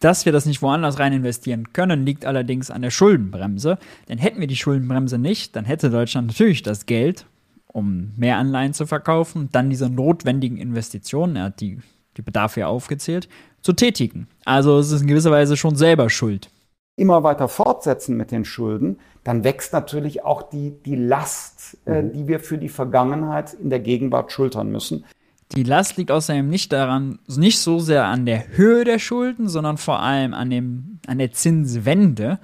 dass 0.00 0.24
wir 0.24 0.32
das 0.32 0.46
nicht 0.46 0.62
woanders 0.62 1.00
rein 1.00 1.12
investieren 1.12 1.72
können, 1.72 2.06
liegt 2.06 2.24
allerdings 2.24 2.70
an 2.70 2.82
der 2.82 2.90
Schuldenbremse. 2.90 3.78
Denn 4.08 4.18
hätten 4.18 4.38
wir 4.38 4.46
die 4.46 4.56
Schuldenbremse 4.56 5.18
nicht, 5.18 5.56
dann 5.56 5.64
hätte 5.64 5.90
Deutschland 5.90 6.28
natürlich 6.28 6.62
das 6.62 6.86
Geld, 6.86 7.26
um 7.66 8.12
mehr 8.16 8.36
Anleihen 8.36 8.74
zu 8.74 8.86
verkaufen, 8.86 9.48
dann 9.50 9.70
diese 9.70 9.90
notwendigen 9.90 10.56
Investitionen, 10.56 11.34
er 11.34 11.44
hat 11.44 11.60
die, 11.60 11.78
die 12.18 12.22
Bedarfe 12.22 12.60
ja 12.60 12.66
aufgezählt, 12.66 13.28
zu 13.62 13.72
tätigen. 13.72 14.28
Also 14.44 14.78
es 14.78 14.90
ist 14.90 15.02
in 15.02 15.06
gewisser 15.08 15.30
Weise 15.30 15.56
schon 15.56 15.76
selber 15.76 16.10
schuld. 16.10 16.50
Immer 16.96 17.22
weiter 17.22 17.48
fortsetzen 17.48 18.16
mit 18.16 18.32
den 18.32 18.44
Schulden, 18.44 18.98
dann 19.22 19.44
wächst 19.44 19.72
natürlich 19.72 20.24
auch 20.24 20.42
die, 20.42 20.74
die 20.84 20.96
Last, 20.96 21.78
äh, 21.86 22.02
mhm. 22.02 22.12
die 22.12 22.28
wir 22.28 22.40
für 22.40 22.58
die 22.58 22.68
Vergangenheit 22.68 23.54
in 23.54 23.70
der 23.70 23.80
Gegenwart 23.80 24.32
schultern 24.32 24.70
müssen. 24.70 25.04
Die 25.52 25.62
Last 25.62 25.96
liegt 25.96 26.10
außerdem 26.10 26.48
nicht 26.48 26.72
daran, 26.72 27.20
nicht 27.26 27.60
so 27.60 27.78
sehr 27.78 28.04
an 28.04 28.26
der 28.26 28.48
Höhe 28.48 28.84
der 28.84 28.98
Schulden, 28.98 29.48
sondern 29.48 29.78
vor 29.78 30.00
allem 30.00 30.34
an, 30.34 30.50
dem, 30.50 30.98
an 31.06 31.18
der 31.18 31.32
Zinswende. 31.32 32.38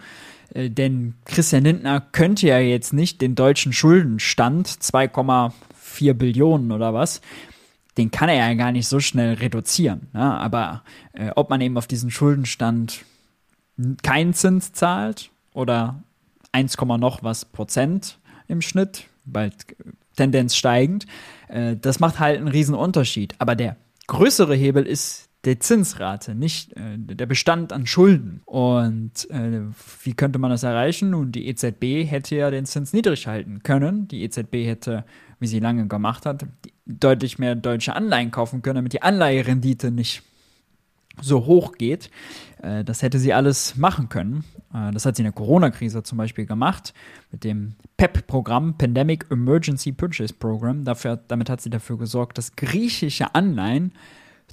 Äh, 0.55 0.71
denn 0.71 1.15
Christian 1.25 1.65
Lindner 1.65 2.01
könnte 2.01 2.47
ja 2.47 2.59
jetzt 2.59 2.93
nicht 2.93 3.21
den 3.21 3.35
deutschen 3.35 3.73
Schuldenstand 3.73 4.69
2,4 4.69 6.15
Billionen 6.15 6.73
oder 6.73 6.95
was, 6.95 7.21
den 7.97 8.11
kann 8.11 8.29
er 8.29 8.37
ja 8.37 8.55
gar 8.55 8.73
nicht 8.73 8.89
so 8.89 9.01
schnell 9.01 9.35
reduzieren. 9.35 10.09
Ne? 10.13 10.23
Aber 10.23 10.83
äh, 11.13 11.31
ob 11.37 11.51
man 11.51 11.61
eben 11.61 11.77
auf 11.79 11.87
diesen 11.87 12.11
Schuldenstand 12.11 13.05
keinen 14.03 14.35
Zins 14.35 14.73
zahlt 14.73 15.31
oder 15.53 16.03
1, 16.53 16.77
noch 16.79 17.23
was 17.23 17.45
Prozent 17.45 18.19
im 18.49 18.61
Schnitt, 18.61 19.05
bald 19.25 19.55
Tendenz 20.17 20.57
steigend, 20.57 21.07
äh, 21.49 21.77
das 21.77 22.01
macht 22.01 22.19
halt 22.19 22.39
einen 22.39 22.49
riesen 22.49 22.75
Unterschied. 22.75 23.35
Aber 23.39 23.57
der 23.57 23.77
größere 24.07 24.55
Hebel 24.55 24.87
ist 24.87 25.29
der 25.45 25.61
Zinsrate, 25.61 26.35
nicht 26.35 26.73
äh, 26.73 26.97
der 26.97 27.27
Bestand 27.27 27.73
an 27.73 27.87
Schulden. 27.87 28.41
Und 28.47 29.29
äh, 29.31 29.63
wie 30.03 30.15
könnte 30.15 30.39
man 30.39 30.51
das 30.51 30.63
erreichen? 30.63 31.11
Nun, 31.11 31.33
die 31.33 31.49
EZB 31.49 32.09
hätte 32.09 32.37
ja 32.37 32.51
den 32.51 32.67
Zins 32.67 32.93
niedrig 32.93 33.27
halten 33.27 33.63
können. 33.63 34.09
Die 34.09 34.23
EZB 34.23 34.67
hätte, 34.67 35.05
wie 35.41 35.47
sie 35.47 35.61
lange 35.61 35.87
gemacht 35.87 36.27
hat, 36.27 36.47
deutlich 36.87 37.39
mehr 37.39 37.55
deutsche 37.55 37.95
Anleihen 37.95 38.31
kaufen 38.31 38.63
können, 38.63 38.77
damit 38.77 38.93
die 38.93 39.03
Anleiherendite 39.03 39.91
nicht 39.91 40.23
so 41.21 41.47
hoch 41.47 41.73
geht. 41.73 42.11
Äh, 42.63 42.85
das 42.85 43.03
hätte 43.03 43.19
sie 43.19 43.33
alles 43.33 43.77
machen 43.77 44.09
können. 44.09 44.45
Äh, 44.73 44.91
das 44.93 45.07
hat 45.07 45.17
sie 45.17 45.23
in 45.23 45.27
der 45.27 45.33
Corona-Krise 45.33 46.03
zum 46.03 46.19
Beispiel 46.19 46.47
gemacht 46.47 46.93
mit 47.31 47.45
dem 47.45 47.75
PEP-Programm, 47.97 48.77
Pandemic 48.77 49.27
Emergency 49.31 49.93
Purchase 49.93 50.35
Program. 50.35 50.85
Dafür, 50.85 51.21
damit 51.29 51.51
hat 51.51 51.61
sie 51.61 51.71
dafür 51.71 51.99
gesorgt, 51.99 52.39
dass 52.39 52.57
griechische 52.57 53.35
Anleihen 53.35 53.93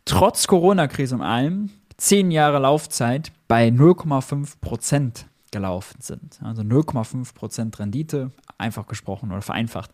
trotz 0.05 0.47
Corona-Krise 0.47 1.15
und 1.15 1.21
allem 1.21 1.69
zehn 1.97 2.31
Jahre 2.31 2.59
Laufzeit 2.59 3.31
bei 3.47 3.67
0,5 3.67 4.59
Prozent 4.61 5.25
gelaufen 5.51 5.97
sind. 6.01 6.39
Also 6.41 6.61
0,5 6.61 7.33
Prozent 7.35 7.79
Rendite, 7.79 8.31
einfach 8.57 8.87
gesprochen 8.87 9.31
oder 9.31 9.41
vereinfacht. 9.41 9.91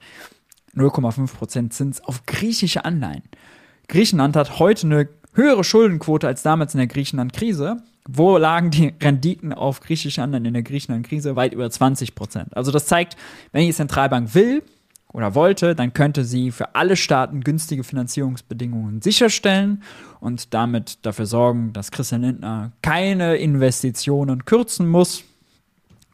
0,5 0.77 1.33
Prozent 1.33 1.73
Zins 1.73 2.03
auf 2.03 2.25
griechische 2.25 2.85
Anleihen. 2.85 3.23
Griechenland 3.87 4.35
hat 4.35 4.59
heute 4.59 4.87
eine 4.87 5.09
höhere 5.33 5.63
Schuldenquote 5.63 6.27
als 6.27 6.43
damals 6.43 6.73
in 6.73 6.79
der 6.79 6.87
Griechenland-Krise. 6.87 7.77
Wo 8.09 8.37
lagen 8.37 8.71
die 8.71 8.93
Renditen 9.01 9.53
auf 9.53 9.81
griechische 9.81 10.23
Anleihen 10.23 10.45
in 10.45 10.53
der 10.53 10.63
Griechenland-Krise? 10.63 11.35
Weit 11.35 11.53
über 11.53 11.69
20 11.69 12.15
Prozent. 12.15 12.55
Also 12.55 12.71
das 12.71 12.85
zeigt, 12.85 13.17
wenn 13.51 13.65
die 13.65 13.73
Zentralbank 13.73 14.33
will 14.33 14.63
oder 15.13 15.35
wollte, 15.35 15.75
dann 15.75 15.93
könnte 15.93 16.25
sie 16.25 16.51
für 16.51 16.75
alle 16.75 16.95
Staaten 16.95 17.41
günstige 17.41 17.83
Finanzierungsbedingungen 17.83 19.01
sicherstellen 19.01 19.83
und 20.19 20.53
damit 20.53 21.05
dafür 21.05 21.25
sorgen, 21.25 21.73
dass 21.73 21.91
Christian 21.91 22.21
Lindner 22.21 22.71
keine 22.81 23.37
Investitionen 23.37 24.45
kürzen 24.45 24.87
muss 24.87 25.23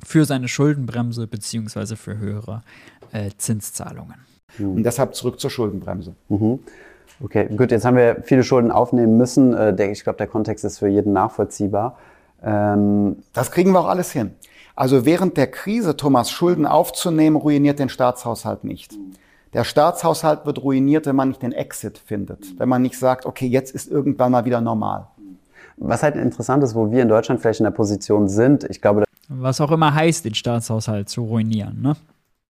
für 0.04 0.26
seine 0.26 0.48
Schuldenbremse 0.48 1.28
beziehungsweise 1.28 1.96
für 1.96 2.18
höhere 2.18 2.64
äh, 3.12 3.32
Zinszahlungen. 3.38 4.33
Und 4.60 4.84
deshalb 4.84 5.16
zurück 5.16 5.40
zur 5.40 5.50
Schuldenbremse. 5.50 6.14
Mhm. 6.30 6.60
Okay, 7.24 7.48
gut, 7.56 7.72
jetzt 7.72 7.86
haben 7.86 7.98
wir 7.98 8.18
viele 8.24 8.44
Schulden 8.44 8.72
aufnehmen 8.72 9.18
müssen. 9.18 9.54
Äh, 9.54 9.92
ich 9.92 10.04
glaube, 10.04 10.18
der 10.18 10.28
Kontext 10.28 10.66
ist 10.66 10.80
für 10.80 10.88
jeden 10.88 11.14
nachvollziehbar. 11.14 11.98
Ähm 12.44 13.18
das 13.34 13.52
kriegen 13.52 13.72
wir 13.72 13.80
auch 13.80 13.88
alles 13.88 14.12
hin. 14.12 14.32
Also 14.76 15.06
während 15.06 15.38
der 15.38 15.48
Krise, 15.48 15.96
Thomas, 15.96 16.32
Schulden 16.32 16.66
aufzunehmen, 16.66 17.36
ruiniert 17.36 17.80
den 17.80 17.90
Staatshaushalt 17.90 18.64
nicht. 18.64 18.94
Der 19.54 19.64
Staatshaushalt 19.64 20.46
wird 20.46 20.64
ruiniert, 20.64 21.06
wenn 21.06 21.16
man 21.16 21.30
nicht 21.30 21.44
den 21.44 21.52
Exit 21.52 22.00
findet. 22.00 22.60
Wenn 22.60 22.68
man 22.68 22.82
nicht 22.82 22.98
sagt, 22.98 23.28
okay, 23.28 23.46
jetzt 23.46 23.74
ist 23.74 23.90
irgendwann 23.90 24.32
mal 24.32 24.46
wieder 24.46 24.62
normal. 24.62 25.08
Was 25.78 26.02
halt 26.02 26.16
interessant 26.16 26.64
ist, 26.64 26.74
wo 26.76 26.92
wir 26.92 27.04
in 27.04 27.10
Deutschland 27.10 27.40
vielleicht 27.40 27.60
in 27.60 27.66
der 27.66 27.72
Position 27.72 28.28
sind, 28.28 28.64
ich 28.64 28.82
glaube. 28.82 29.04
Was 29.30 29.62
auch 29.62 29.72
immer 29.72 29.94
heißt, 29.94 30.26
den 30.26 30.34
Staatshaushalt 30.34 31.08
zu 31.08 31.24
ruinieren, 31.24 31.82
ne? 31.82 31.96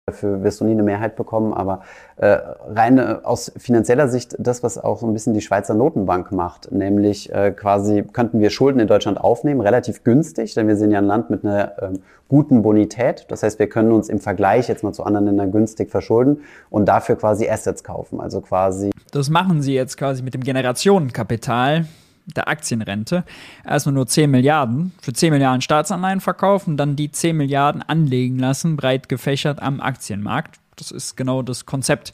Dafür 0.08 0.44
wirst 0.44 0.60
du 0.60 0.64
nie 0.64 0.70
eine 0.70 0.84
Mehrheit 0.84 1.16
bekommen, 1.16 1.52
aber 1.52 1.82
äh, 2.14 2.38
rein 2.68 2.98
äh, 2.98 3.16
aus 3.24 3.50
finanzieller 3.56 4.06
Sicht 4.06 4.36
das, 4.38 4.62
was 4.62 4.78
auch 4.78 5.00
so 5.00 5.06
ein 5.08 5.12
bisschen 5.12 5.34
die 5.34 5.40
Schweizer 5.40 5.74
Notenbank 5.74 6.30
macht, 6.30 6.70
nämlich 6.70 7.32
äh, 7.32 7.50
quasi 7.50 8.04
könnten 8.12 8.38
wir 8.38 8.50
Schulden 8.50 8.78
in 8.78 8.86
Deutschland 8.86 9.18
aufnehmen, 9.18 9.60
relativ 9.60 10.04
günstig, 10.04 10.54
denn 10.54 10.68
wir 10.68 10.76
sind 10.76 10.92
ja 10.92 10.98
ein 10.98 11.06
Land 11.06 11.30
mit 11.30 11.44
einer 11.44 11.72
ähm, 11.82 11.94
guten 12.28 12.62
Bonität. 12.62 13.26
Das 13.30 13.42
heißt, 13.42 13.58
wir 13.58 13.68
können 13.68 13.90
uns 13.90 14.08
im 14.08 14.20
Vergleich 14.20 14.68
jetzt 14.68 14.84
mal 14.84 14.92
zu 14.92 15.02
anderen 15.02 15.26
Ländern 15.26 15.50
günstig 15.50 15.90
verschulden 15.90 16.42
und 16.70 16.86
dafür 16.86 17.16
quasi 17.16 17.48
Assets 17.48 17.82
kaufen, 17.82 18.20
also 18.20 18.40
quasi. 18.40 18.92
Das 19.10 19.28
machen 19.28 19.60
sie 19.60 19.74
jetzt 19.74 19.96
quasi 19.96 20.22
mit 20.22 20.34
dem 20.34 20.44
Generationenkapital 20.44 21.86
der 22.34 22.48
Aktienrente 22.48 23.24
erstmal 23.64 23.94
nur 23.94 24.06
10 24.06 24.30
Milliarden 24.30 24.92
für 25.00 25.12
10 25.12 25.32
Milliarden 25.32 25.62
Staatsanleihen 25.62 26.20
verkaufen, 26.20 26.76
dann 26.76 26.94
die 26.96 27.10
10 27.10 27.36
Milliarden 27.36 27.82
anlegen 27.82 28.38
lassen, 28.38 28.76
breit 28.76 29.08
gefächert 29.08 29.60
am 29.62 29.80
Aktienmarkt. 29.80 30.60
Das 30.76 30.90
ist 30.90 31.16
genau 31.16 31.40
das 31.42 31.64
Konzept. 31.66 32.12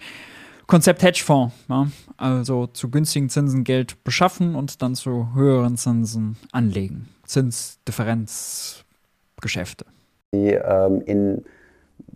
Konzept 0.66 1.02
Hedgefonds, 1.02 1.54
ja? 1.68 1.88
also 2.16 2.66
zu 2.68 2.90
günstigen 2.90 3.28
Zinsen 3.28 3.64
Geld 3.64 4.04
beschaffen 4.04 4.54
und 4.54 4.80
dann 4.80 4.94
zu 4.94 5.34
höheren 5.34 5.76
Zinsen 5.76 6.36
anlegen. 6.52 7.08
Zinsdifferenzgeschäfte. 7.26 9.84
Die 10.32 10.52
ähm, 10.52 11.02
in 11.04 11.44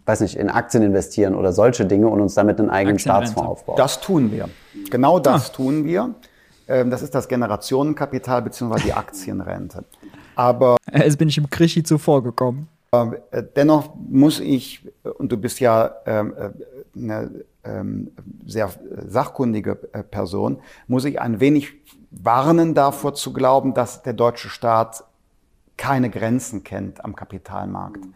weiß 0.07 0.21
nicht, 0.21 0.37
in 0.37 0.49
Aktien 0.49 0.83
investieren 0.83 1.35
oder 1.35 1.53
solche 1.53 1.85
Dinge 1.85 2.09
und 2.09 2.21
uns 2.21 2.35
damit 2.35 2.61
einen 2.61 2.71
eigenen 2.71 2.99
Staatsfonds 2.99 3.51
aufbauen. 3.51 3.77
Das 3.77 4.01
tun 4.01 4.31
wir. 4.31 4.49
Genau 4.89 5.19
das 5.19 5.51
ah. 5.51 5.53
tun 5.53 5.85
wir. 5.85 6.15
Ähm, 6.69 6.91
das 6.91 7.03
ist 7.03 7.15
das 7.15 7.29
Generationenkapital 7.29 8.43
bzw. 8.43 8.81
die 8.85 8.93
Aktienrente. 8.93 9.85
Aber 10.35 10.77
jetzt 10.93 11.19
bin 11.19 11.29
ich 11.29 11.39
im 11.39 11.49
Krischi 11.49 11.83
zuvor 11.83 12.23
gekommen. 12.23 12.69
Äh, 12.93 13.43
dennoch 13.55 13.95
muss 14.09 14.41
ich, 14.41 14.87
und 15.19 15.31
du 15.31 15.37
bist 15.37 15.61
ja 15.61 15.97
ähm, 16.07 16.35
äh, 16.37 16.51
eine 16.99 17.31
ähm, 17.65 18.11
sehr 18.47 18.71
sachkundige 19.09 19.75
Person, 19.75 20.61
muss 20.87 21.05
ich 21.05 21.21
ein 21.21 21.41
wenig 21.41 21.75
warnen 22.11 22.75
davor 22.75 23.15
zu 23.15 23.33
glauben, 23.33 23.75
dass 23.75 24.03
der 24.03 24.13
deutsche 24.13 24.49
Staat 24.49 25.05
keine 25.77 26.11
Grenzen 26.11 26.65
kennt 26.65 27.05
am 27.05 27.15
Kapitalmarkt. 27.15 28.05
Äh, 28.05 28.09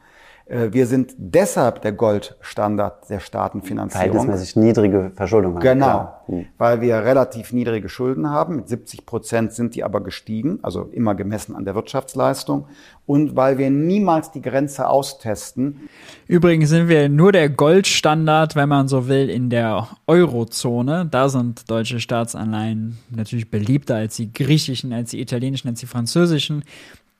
wir 0.51 0.86
sind 0.86 1.14
deshalb 1.16 1.80
der 1.82 1.92
Goldstandard 1.92 3.09
der 3.09 3.20
Staatenfinanzierung. 3.20 4.12
Verhältnismäßig 4.12 4.57
niedrige 4.57 5.12
Verschuldung 5.14 5.55
haben. 5.55 5.62
Genau, 5.62 6.12
hm. 6.26 6.46
weil 6.59 6.80
wir 6.80 6.96
relativ 7.05 7.53
niedrige 7.53 7.88
Schulden 7.88 8.30
haben. 8.30 8.57
Mit 8.57 8.68
70 8.68 9.07
Prozent 9.07 9.53
sind 9.53 9.76
die 9.76 9.84
aber 9.84 10.03
gestiegen, 10.03 10.59
also 10.62 10.88
immer 10.90 11.14
gemessen 11.14 11.55
an 11.55 11.64
der 11.64 11.76
Wirtschaftsleistung. 11.76 12.66
Und 13.07 13.36
weil 13.36 13.59
wir 13.59 13.70
niemals 13.70 14.32
die 14.32 14.42
Grenze 14.42 14.88
austesten. 14.88 15.88
Übrigens 16.26 16.68
sind 16.70 16.88
wir 16.88 17.09
nur 17.09 17.30
der 17.30 17.48
Goldstandard, 17.48 18.57
wenn 18.57 18.68
man 18.68 18.88
so 18.88 19.07
will, 19.07 19.30
in 19.30 19.51
der 19.51 19.86
Eurozone. 20.09 21.07
Da 21.09 21.28
sind 21.28 21.70
deutsche 21.70 22.01
Staatsanleihen 22.01 22.98
natürlich 23.11 23.51
beliebter 23.51 23.96
als 23.96 24.16
die 24.16 24.32
griechischen, 24.32 24.92
als 24.92 25.11
die 25.11 25.20
italienischen, 25.20 25.68
als 25.68 25.78
die 25.78 25.86
französischen 25.86 26.64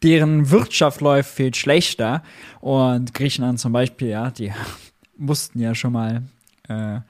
deren 0.03 0.51
Wirtschaft 0.51 1.01
läuft 1.01 1.31
viel 1.31 1.55
schlechter. 1.55 2.23
Und 2.61 3.15
Griechenland 3.15 3.61
zum 3.61 3.73
Beispiel, 3.73 4.09
ja, 4.09 4.31
die 4.31 4.53
mussten 5.17 5.61
ja 5.61 5.75
schon 5.75 5.93
mal, 5.93 6.23
äh, 6.69 7.01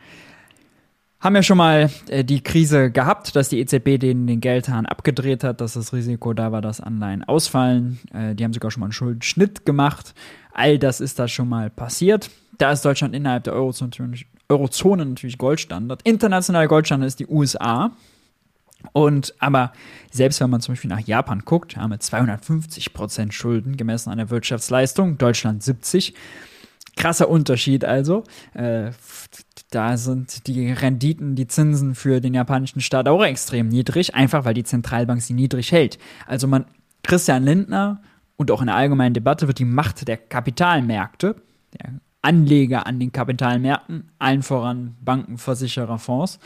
haben 1.20 1.34
ja 1.34 1.42
schon 1.42 1.58
mal 1.58 1.90
äh, 2.08 2.24
die 2.24 2.42
Krise 2.42 2.90
gehabt, 2.90 3.36
dass 3.36 3.48
die 3.48 3.60
EZB 3.60 3.98
denen 3.98 4.26
den 4.26 4.40
Geldhahn 4.40 4.86
abgedreht 4.86 5.44
hat, 5.44 5.60
dass 5.60 5.74
das 5.74 5.92
Risiko 5.92 6.32
da 6.32 6.50
war, 6.52 6.62
dass 6.62 6.80
Anleihen 6.80 7.24
ausfallen. 7.24 8.00
Äh, 8.12 8.34
die 8.34 8.44
haben 8.44 8.52
sogar 8.52 8.70
schon 8.70 8.80
mal 8.80 8.86
einen 8.86 8.92
Schuldenschnitt 8.92 9.66
gemacht. 9.66 10.14
All 10.52 10.78
das 10.78 11.00
ist 11.00 11.18
da 11.18 11.28
schon 11.28 11.48
mal 11.48 11.70
passiert. 11.70 12.30
Da 12.58 12.72
ist 12.72 12.84
Deutschland 12.84 13.14
innerhalb 13.14 13.44
der 13.44 13.54
Eurozone, 13.54 15.06
natürlich 15.06 15.38
Goldstandard. 15.38 16.02
International 16.02 16.66
Goldstandard 16.68 17.08
ist 17.08 17.20
die 17.20 17.26
USA. 17.26 17.92
Und 18.92 19.34
aber 19.38 19.72
selbst 20.10 20.40
wenn 20.40 20.50
man 20.50 20.60
zum 20.60 20.72
Beispiel 20.72 20.90
nach 20.90 21.00
Japan 21.00 21.40
guckt, 21.44 21.76
haben 21.76 21.90
wir 21.90 22.00
250 22.00 22.92
Prozent 22.92 23.34
Schulden 23.34 23.76
gemessen 23.76 24.10
an 24.10 24.18
der 24.18 24.30
Wirtschaftsleistung, 24.30 25.18
Deutschland 25.18 25.62
70. 25.62 26.14
Krasser 26.96 27.28
Unterschied 27.28 27.84
also. 27.84 28.24
Äh, 28.54 28.90
da 29.70 29.96
sind 29.96 30.46
die 30.48 30.72
Renditen, 30.72 31.36
die 31.36 31.46
Zinsen 31.46 31.94
für 31.94 32.20
den 32.20 32.34
japanischen 32.34 32.80
Staat 32.80 33.08
auch 33.08 33.22
extrem 33.24 33.68
niedrig, 33.68 34.14
einfach 34.14 34.44
weil 34.44 34.54
die 34.54 34.64
Zentralbank 34.64 35.22
sie 35.22 35.34
niedrig 35.34 35.70
hält. 35.70 35.98
Also 36.26 36.48
man, 36.48 36.64
Christian 37.02 37.44
Lindner 37.44 38.02
und 38.36 38.50
auch 38.50 38.60
in 38.60 38.66
der 38.66 38.76
allgemeinen 38.76 39.14
Debatte 39.14 39.46
wird 39.46 39.58
die 39.58 39.64
Macht 39.64 40.08
der 40.08 40.16
Kapitalmärkte, 40.16 41.36
der 41.78 42.00
Anleger 42.22 42.86
an 42.86 42.98
den 42.98 43.12
Kapitalmärkten, 43.12 44.10
allen 44.18 44.42
voran 44.42 44.96
Banken, 45.00 45.38
Versicherer, 45.38 45.98
Fonds, 45.98 46.38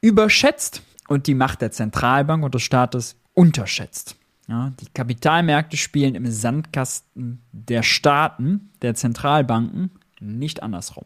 überschätzt 0.00 0.82
und 1.08 1.26
die 1.26 1.34
Macht 1.34 1.60
der 1.60 1.70
Zentralbank 1.70 2.44
und 2.44 2.54
des 2.54 2.62
Staates 2.62 3.16
unterschätzt. 3.34 4.16
Ja, 4.48 4.72
die 4.80 4.88
Kapitalmärkte 4.92 5.76
spielen 5.76 6.14
im 6.14 6.26
Sandkasten 6.26 7.42
der 7.52 7.82
Staaten, 7.82 8.70
der 8.82 8.94
Zentralbanken, 8.94 9.90
nicht 10.20 10.62
andersrum. 10.62 11.04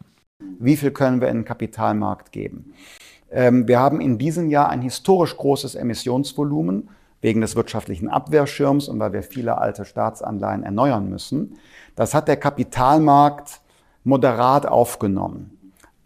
Wie 0.59 0.75
viel 0.75 0.91
können 0.91 1.21
wir 1.21 1.29
in 1.29 1.37
den 1.37 1.45
Kapitalmarkt 1.45 2.31
geben? 2.31 2.73
Ähm, 3.29 3.67
wir 3.67 3.79
haben 3.79 4.01
in 4.01 4.17
diesem 4.17 4.49
Jahr 4.49 4.69
ein 4.69 4.81
historisch 4.81 5.35
großes 5.37 5.75
Emissionsvolumen 5.75 6.89
wegen 7.21 7.41
des 7.41 7.55
wirtschaftlichen 7.55 8.09
Abwehrschirms 8.09 8.87
und 8.87 8.99
weil 8.99 9.13
wir 9.13 9.23
viele 9.23 9.57
alte 9.57 9.85
Staatsanleihen 9.85 10.63
erneuern 10.63 11.09
müssen. 11.09 11.57
Das 11.95 12.13
hat 12.13 12.27
der 12.27 12.37
Kapitalmarkt 12.37 13.61
moderat 14.03 14.65
aufgenommen. 14.65 15.56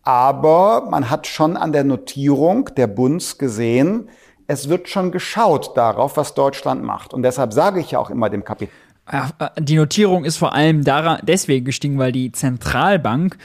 Aber 0.03 0.87
man 0.89 1.09
hat 1.09 1.27
schon 1.27 1.57
an 1.57 1.71
der 1.71 1.83
Notierung 1.83 2.69
der 2.75 2.87
Bunds 2.87 3.37
gesehen, 3.37 4.09
es 4.47 4.67
wird 4.67 4.89
schon 4.89 5.11
geschaut 5.11 5.77
darauf, 5.77 6.17
was 6.17 6.33
Deutschland 6.33 6.83
macht. 6.83 7.13
Und 7.13 7.23
deshalb 7.23 7.53
sage 7.53 7.79
ich 7.79 7.91
ja 7.91 7.99
auch 7.99 8.09
immer 8.09 8.29
dem 8.29 8.43
Kapitän. 8.43 8.73
Äh, 9.09 9.21
die 9.59 9.75
Notierung 9.75 10.25
ist 10.25 10.37
vor 10.37 10.53
allem 10.53 10.83
deswegen 11.23 11.65
gestiegen, 11.65 11.97
weil 11.97 12.11
die 12.11 12.31
Zentralbank 12.31 13.37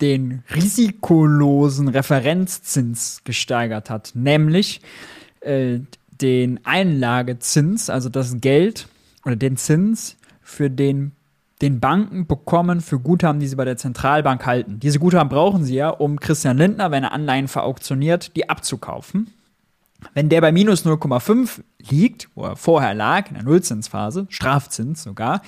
den 0.00 0.42
risikolosen 0.54 1.88
Referenzzins 1.88 3.22
gesteigert 3.24 3.90
hat, 3.90 4.12
nämlich 4.14 4.80
äh, 5.40 5.80
den 6.20 6.60
Einlagezins, 6.64 7.90
also 7.90 8.08
das 8.08 8.40
Geld 8.40 8.88
oder 9.24 9.36
den 9.36 9.56
Zins 9.56 10.16
für 10.42 10.70
den 10.70 11.12
den 11.62 11.80
Banken 11.80 12.26
bekommen 12.26 12.80
für 12.80 12.98
Guthaben, 12.98 13.40
die 13.40 13.46
sie 13.46 13.56
bei 13.56 13.64
der 13.64 13.76
Zentralbank 13.76 14.44
halten. 14.44 14.80
Diese 14.80 14.98
Guthaben 14.98 15.28
brauchen 15.28 15.64
sie 15.64 15.76
ja, 15.76 15.88
um 15.88 16.18
Christian 16.18 16.58
Lindner, 16.58 16.90
wenn 16.90 17.04
er 17.04 17.12
Anleihen 17.12 17.48
verauktioniert, 17.48 18.36
die 18.36 18.48
abzukaufen. 18.48 19.30
Wenn 20.12 20.28
der 20.28 20.40
bei 20.40 20.52
minus 20.52 20.84
0,5 20.84 21.62
liegt, 21.88 22.28
wo 22.34 22.44
er 22.44 22.56
vorher 22.56 22.94
lag, 22.94 23.28
in 23.28 23.34
der 23.34 23.44
Nullzinsphase, 23.44 24.26
Strafzins 24.28 25.02
sogar, 25.02 25.40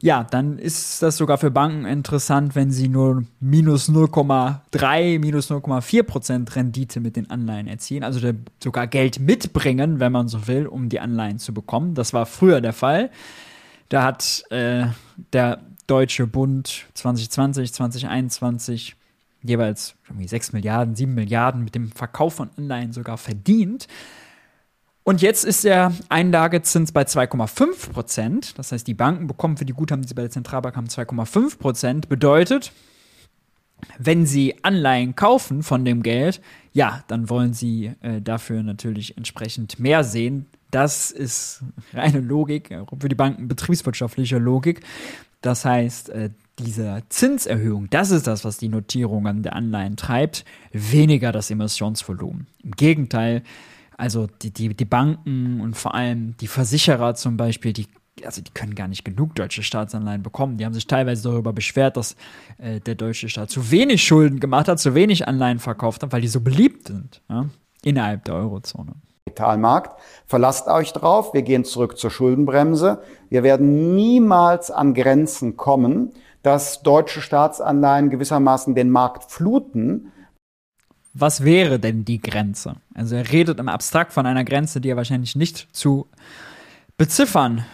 ja, 0.00 0.24
dann 0.24 0.58
ist 0.58 1.00
das 1.00 1.16
sogar 1.16 1.38
für 1.38 1.52
Banken 1.52 1.84
interessant, 1.84 2.56
wenn 2.56 2.72
sie 2.72 2.88
nur 2.88 3.22
minus 3.38 3.88
0,3, 3.88 5.20
minus 5.20 5.48
0,4 5.48 6.02
Prozent 6.02 6.56
Rendite 6.56 6.98
mit 6.98 7.14
den 7.14 7.30
Anleihen 7.30 7.68
erzielen, 7.68 8.02
also 8.02 8.32
sogar 8.60 8.88
Geld 8.88 9.20
mitbringen, 9.20 10.00
wenn 10.00 10.10
man 10.10 10.26
so 10.26 10.48
will, 10.48 10.66
um 10.66 10.88
die 10.88 10.98
Anleihen 10.98 11.38
zu 11.38 11.54
bekommen. 11.54 11.94
Das 11.94 12.12
war 12.12 12.26
früher 12.26 12.60
der 12.60 12.72
Fall. 12.72 13.10
Da 13.92 14.04
hat 14.04 14.44
äh, 14.48 14.86
der 15.34 15.60
Deutsche 15.86 16.26
Bund 16.26 16.86
2020, 16.94 17.74
2021 17.74 18.96
jeweils 19.42 19.96
irgendwie 20.08 20.26
6 20.26 20.54
Milliarden, 20.54 20.96
7 20.96 21.12
Milliarden 21.12 21.62
mit 21.62 21.74
dem 21.74 21.92
Verkauf 21.92 22.36
von 22.36 22.48
Anleihen 22.56 22.94
sogar 22.94 23.18
verdient. 23.18 23.88
Und 25.02 25.20
jetzt 25.20 25.44
ist 25.44 25.64
der 25.64 25.92
Einlagezins 26.08 26.92
bei 26.92 27.02
2,5 27.02 27.90
Prozent. 27.90 28.58
Das 28.58 28.72
heißt, 28.72 28.86
die 28.86 28.94
Banken 28.94 29.26
bekommen 29.26 29.58
für 29.58 29.66
die 29.66 29.74
Guthaben, 29.74 30.00
die 30.00 30.08
sie 30.08 30.14
bei 30.14 30.22
der 30.22 30.30
Zentralbank 30.30 30.74
haben, 30.74 30.86
2,5 30.86 31.58
Prozent. 31.58 32.08
Bedeutet, 32.08 32.72
wenn 33.98 34.24
sie 34.24 34.56
Anleihen 34.64 35.16
kaufen 35.16 35.62
von 35.62 35.84
dem 35.84 36.02
Geld, 36.02 36.40
ja, 36.72 37.04
dann 37.08 37.28
wollen 37.28 37.52
sie 37.52 37.92
äh, 38.00 38.22
dafür 38.22 38.62
natürlich 38.62 39.18
entsprechend 39.18 39.78
mehr 39.78 40.02
sehen. 40.02 40.46
Das 40.72 41.10
ist 41.10 41.62
reine 41.92 42.20
Logik, 42.20 42.74
für 42.98 43.08
die 43.08 43.14
Banken 43.14 43.46
betriebswirtschaftliche 43.46 44.38
Logik. 44.38 44.80
Das 45.42 45.64
heißt, 45.64 46.08
äh, 46.08 46.30
diese 46.58 47.02
Zinserhöhung, 47.10 47.90
das 47.90 48.10
ist 48.10 48.26
das, 48.26 48.44
was 48.44 48.56
die 48.56 48.68
Notierungen 48.68 49.42
der 49.42 49.54
Anleihen 49.54 49.96
treibt, 49.96 50.44
weniger 50.72 51.30
das 51.30 51.50
Emissionsvolumen. 51.50 52.46
Im 52.62 52.70
Gegenteil, 52.72 53.42
also 53.98 54.28
die, 54.40 54.50
die, 54.50 54.74
die 54.74 54.84
Banken 54.86 55.60
und 55.60 55.76
vor 55.76 55.94
allem 55.94 56.36
die 56.38 56.46
Versicherer 56.46 57.14
zum 57.14 57.36
Beispiel, 57.36 57.72
die 57.72 57.86
also 58.24 58.42
die 58.42 58.50
können 58.50 58.74
gar 58.74 58.88
nicht 58.88 59.04
genug 59.04 59.34
deutsche 59.34 59.62
Staatsanleihen 59.62 60.22
bekommen. 60.22 60.58
Die 60.58 60.64
haben 60.64 60.74
sich 60.74 60.86
teilweise 60.86 61.22
darüber 61.22 61.52
beschwert, 61.52 61.96
dass 61.96 62.14
äh, 62.58 62.78
der 62.80 62.94
deutsche 62.94 63.28
Staat 63.28 63.50
zu 63.50 63.70
wenig 63.70 64.02
Schulden 64.02 64.38
gemacht 64.38 64.68
hat, 64.68 64.78
zu 64.78 64.94
wenig 64.94 65.26
Anleihen 65.26 65.58
verkauft 65.58 66.02
hat, 66.02 66.12
weil 66.12 66.20
die 66.20 66.28
so 66.28 66.40
beliebt 66.40 66.88
sind 66.88 67.22
ja, 67.28 67.48
innerhalb 67.82 68.24
der 68.24 68.34
Eurozone. 68.34 68.94
Kapitalmarkt. 69.32 70.00
Verlasst 70.26 70.66
euch 70.66 70.92
drauf. 70.92 71.32
Wir 71.32 71.42
gehen 71.42 71.64
zurück 71.64 71.96
zur 71.96 72.10
Schuldenbremse. 72.10 73.02
Wir 73.28 73.42
werden 73.42 73.94
niemals 73.94 74.70
an 74.70 74.94
Grenzen 74.94 75.56
kommen, 75.56 76.12
dass 76.42 76.82
deutsche 76.82 77.20
Staatsanleihen 77.20 78.10
gewissermaßen 78.10 78.74
den 78.74 78.90
Markt 78.90 79.30
fluten. 79.30 80.12
Was 81.14 81.44
wäre 81.44 81.78
denn 81.78 82.04
die 82.04 82.20
Grenze? 82.20 82.76
Also 82.94 83.14
er 83.14 83.30
redet 83.30 83.60
im 83.60 83.68
Abstrakt 83.68 84.12
von 84.12 84.26
einer 84.26 84.44
Grenze, 84.44 84.80
die 84.80 84.90
er 84.90 84.96
wahrscheinlich 84.96 85.36
nicht 85.36 85.68
zu 85.72 86.08
beziffern 86.96 87.64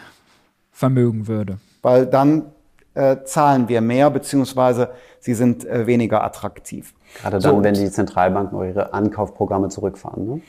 vermögen 0.70 1.28
würde. 1.28 1.58
Weil 1.82 2.06
dann 2.06 2.52
äh, 2.94 3.24
zahlen 3.24 3.68
wir 3.68 3.80
mehr, 3.80 4.10
beziehungsweise 4.10 4.90
sie 5.20 5.34
sind 5.34 5.64
äh, 5.64 5.86
weniger 5.86 6.22
attraktiv. 6.24 6.94
Gerade 7.20 7.38
dann, 7.38 7.56
so, 7.56 7.62
wenn 7.62 7.74
die 7.74 7.90
Zentralbanken 7.90 8.58
ihre 8.68 8.92
Ankaufprogramme 8.92 9.68
zurückfahren. 9.68 10.26
Ne? 10.26 10.40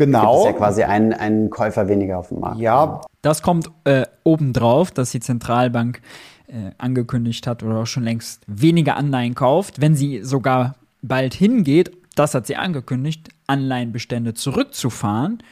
Genau. 0.00 0.32
Das 0.32 0.38
ist 0.38 0.46
ja 0.46 0.52
quasi 0.54 0.82
ein, 0.84 1.12
ein 1.12 1.50
Käufer 1.50 1.86
weniger 1.86 2.18
auf 2.18 2.28
dem 2.28 2.40
Markt. 2.40 2.58
Ja. 2.58 3.02
Das 3.20 3.42
kommt 3.42 3.70
äh, 3.84 4.06
obendrauf, 4.24 4.90
dass 4.90 5.10
die 5.10 5.20
Zentralbank 5.20 6.00
äh, 6.46 6.70
angekündigt 6.78 7.46
hat 7.46 7.62
oder 7.62 7.80
auch 7.80 7.86
schon 7.86 8.04
längst 8.04 8.42
weniger 8.46 8.96
Anleihen 8.96 9.34
kauft, 9.34 9.82
wenn 9.82 9.94
sie 9.94 10.24
sogar 10.24 10.76
bald 11.02 11.34
hingeht, 11.34 11.92
das 12.14 12.34
hat 12.34 12.46
sie 12.46 12.56
angekündigt, 12.56 13.28
Anleihenbestände 13.46 14.32
zurückzufahren. 14.32 15.42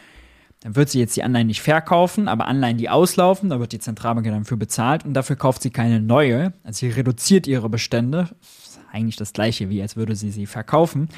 Dann 0.61 0.76
wird 0.76 0.88
sie 0.88 0.99
jetzt 0.99 1.14
die 1.14 1.24
Anleihen 1.24 1.46
nicht 1.49 1.61
verkaufen, 1.61 2.26
aber 2.26 2.46
Anleihen, 2.46 2.78
die 2.78 2.88
auslaufen, 2.88 3.51
da 3.51 3.61
wird 3.61 3.72
die 3.72 3.80
Zentralbank 3.80 4.26
dann 4.26 4.46
für 4.46 4.57
bezahlt 4.57 5.05
und 5.05 5.12
dafür 5.12 5.36
kauft 5.36 5.61
sie 5.61 5.70
keine 5.70 6.01
neue. 6.01 6.55
Also 6.64 6.86
sie 6.86 6.88
reduziert 6.88 7.46
ihre 7.46 7.68
Bestände. 7.68 8.28
Eigentlich 8.91 9.16
das 9.16 9.32
gleiche, 9.32 9.68
wie 9.68 9.82
als 9.82 9.97
würde 9.97 10.16
sie 10.16 10.30
sie 10.30 10.47
verkaufen. 10.47 11.09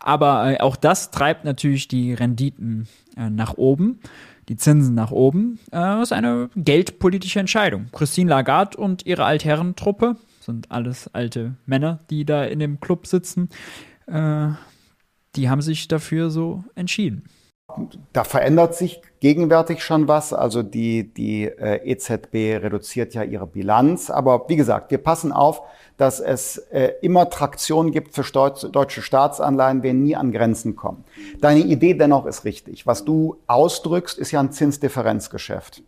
Aber 0.00 0.52
äh, 0.52 0.60
auch 0.60 0.76
das 0.76 1.10
treibt 1.10 1.44
natürlich 1.44 1.88
die 1.88 2.14
Renditen 2.14 2.88
äh, 3.16 3.28
nach 3.30 3.54
oben. 3.54 4.00
die 4.48 4.56
Zinsen 4.56 4.94
nach 4.94 5.10
oben. 5.10 5.58
Äh, 5.70 5.76
das 5.76 6.08
ist 6.08 6.12
eine 6.12 6.50
geldpolitische 6.56 7.40
Entscheidung. 7.40 7.88
Christine 7.92 8.30
Lagarde 8.30 8.78
und 8.78 9.06
ihre 9.06 9.24
Altherrentruppe 9.24 10.16
sind 10.40 10.70
alles 10.70 11.12
alte 11.14 11.56
Männer, 11.66 12.00
die 12.10 12.24
da 12.24 12.44
in 12.44 12.58
dem 12.58 12.80
Club 12.80 13.06
sitzen. 13.06 13.50
Äh, 14.06 14.48
die 15.36 15.50
haben 15.50 15.60
sich 15.60 15.88
dafür 15.88 16.30
so 16.30 16.64
entschieden. 16.74 17.24
Da 18.12 18.24
verändert 18.24 18.74
sich 18.74 19.00
gegenwärtig 19.20 19.82
schon 19.82 20.08
was. 20.08 20.32
Also 20.32 20.62
die, 20.62 21.12
die 21.12 21.44
äh, 21.44 21.80
EZB 21.84 22.62
reduziert 22.62 23.14
ja 23.14 23.22
ihre 23.22 23.46
Bilanz. 23.46 24.10
Aber 24.10 24.48
wie 24.48 24.56
gesagt, 24.56 24.90
wir 24.90 24.98
passen 24.98 25.32
auf, 25.32 25.62
dass 25.96 26.20
es 26.20 26.58
äh, 26.70 26.92
immer 27.02 27.28
Traktion 27.30 27.90
gibt 27.90 28.14
für 28.14 28.22
deutsche 28.22 29.02
Staatsanleihen, 29.02 29.82
wir 29.82 29.94
nie 29.94 30.16
an 30.16 30.32
Grenzen 30.32 30.76
kommen. 30.76 31.04
Deine 31.40 31.60
Idee 31.60 31.94
dennoch 31.94 32.26
ist 32.26 32.44
richtig. 32.44 32.86
Was 32.86 33.04
du 33.04 33.38
ausdrückst, 33.46 34.18
ist 34.18 34.30
ja 34.30 34.40
ein 34.40 34.52
Zinsdifferenzgeschäft. 34.52 35.82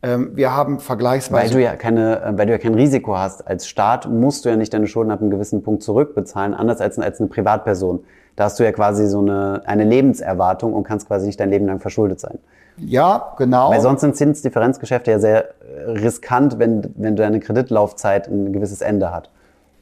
Ähm, 0.00 0.36
wir 0.36 0.54
haben 0.54 0.78
vergleichsweise. 0.78 1.54
Weil 1.54 1.60
du 1.60 1.64
ja 1.64 1.76
keine, 1.76 2.22
äh, 2.22 2.38
weil 2.38 2.46
du 2.46 2.52
ja 2.52 2.58
kein 2.58 2.74
Risiko 2.74 3.16
hast. 3.16 3.46
Als 3.46 3.66
Staat 3.66 4.08
musst 4.08 4.44
du 4.44 4.48
ja 4.48 4.56
nicht 4.56 4.72
deine 4.72 4.86
Schulden 4.86 5.10
ab 5.10 5.20
einem 5.20 5.30
gewissen 5.30 5.62
Punkt 5.62 5.82
zurückbezahlen, 5.82 6.54
anders 6.54 6.80
als, 6.80 6.98
als 6.98 7.20
eine 7.20 7.28
Privatperson. 7.28 8.04
Da 8.38 8.44
hast 8.44 8.60
du 8.60 8.62
ja 8.62 8.70
quasi 8.70 9.08
so 9.08 9.18
eine, 9.18 9.62
eine 9.64 9.82
Lebenserwartung 9.82 10.72
und 10.72 10.84
kannst 10.84 11.08
quasi 11.08 11.26
nicht 11.26 11.40
dein 11.40 11.50
Leben 11.50 11.66
lang 11.66 11.80
verschuldet 11.80 12.20
sein. 12.20 12.38
Ja, 12.76 13.34
genau. 13.36 13.70
Weil 13.70 13.80
sonst 13.80 14.02
sind 14.02 14.14
Zinsdifferenzgeschäfte 14.14 15.10
ja 15.10 15.18
sehr 15.18 15.48
äh, 15.60 15.90
riskant, 15.90 16.60
wenn, 16.60 16.94
wenn 16.94 17.16
deine 17.16 17.40
Kreditlaufzeit 17.40 18.28
ein 18.28 18.52
gewisses 18.52 18.80
Ende 18.80 19.10
hat. 19.10 19.32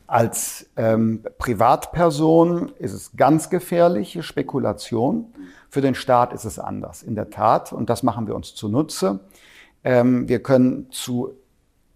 Als 0.06 0.70
ähm, 0.78 1.22
Privatperson 1.36 2.72
ist 2.78 2.94
es 2.94 3.14
ganz 3.14 3.50
gefährliche 3.50 4.22
Spekulation. 4.22 5.26
Für 5.68 5.82
den 5.82 5.94
Staat 5.94 6.32
ist 6.32 6.46
es 6.46 6.58
anders, 6.58 7.02
in 7.02 7.14
der 7.14 7.28
Tat. 7.28 7.74
Und 7.74 7.90
das 7.90 8.02
machen 8.02 8.26
wir 8.26 8.34
uns 8.34 8.54
zunutze. 8.54 9.20
Ähm, 9.84 10.30
wir 10.30 10.42
können 10.42 10.90
zu 10.90 11.34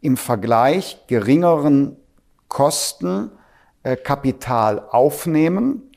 im 0.03 0.19
Vergleich 0.19 1.07
geringeren 1.07 1.97
Kosten 2.49 3.31
äh, 3.83 3.97
Kapital 3.97 4.83
aufnehmen 4.91 5.90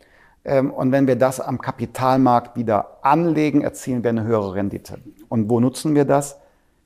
und 0.46 0.92
wenn 0.92 1.08
wir 1.08 1.16
das 1.16 1.40
am 1.40 1.62
Kapitalmarkt 1.62 2.58
wieder 2.58 3.00
anlegen, 3.02 3.62
erzielen 3.62 4.04
wir 4.04 4.10
eine 4.10 4.24
höhere 4.24 4.56
Rendite. 4.56 5.00
Und 5.30 5.50
wo 5.50 5.60
nutzen 5.60 5.96
wir 5.96 6.06
das? 6.06 6.38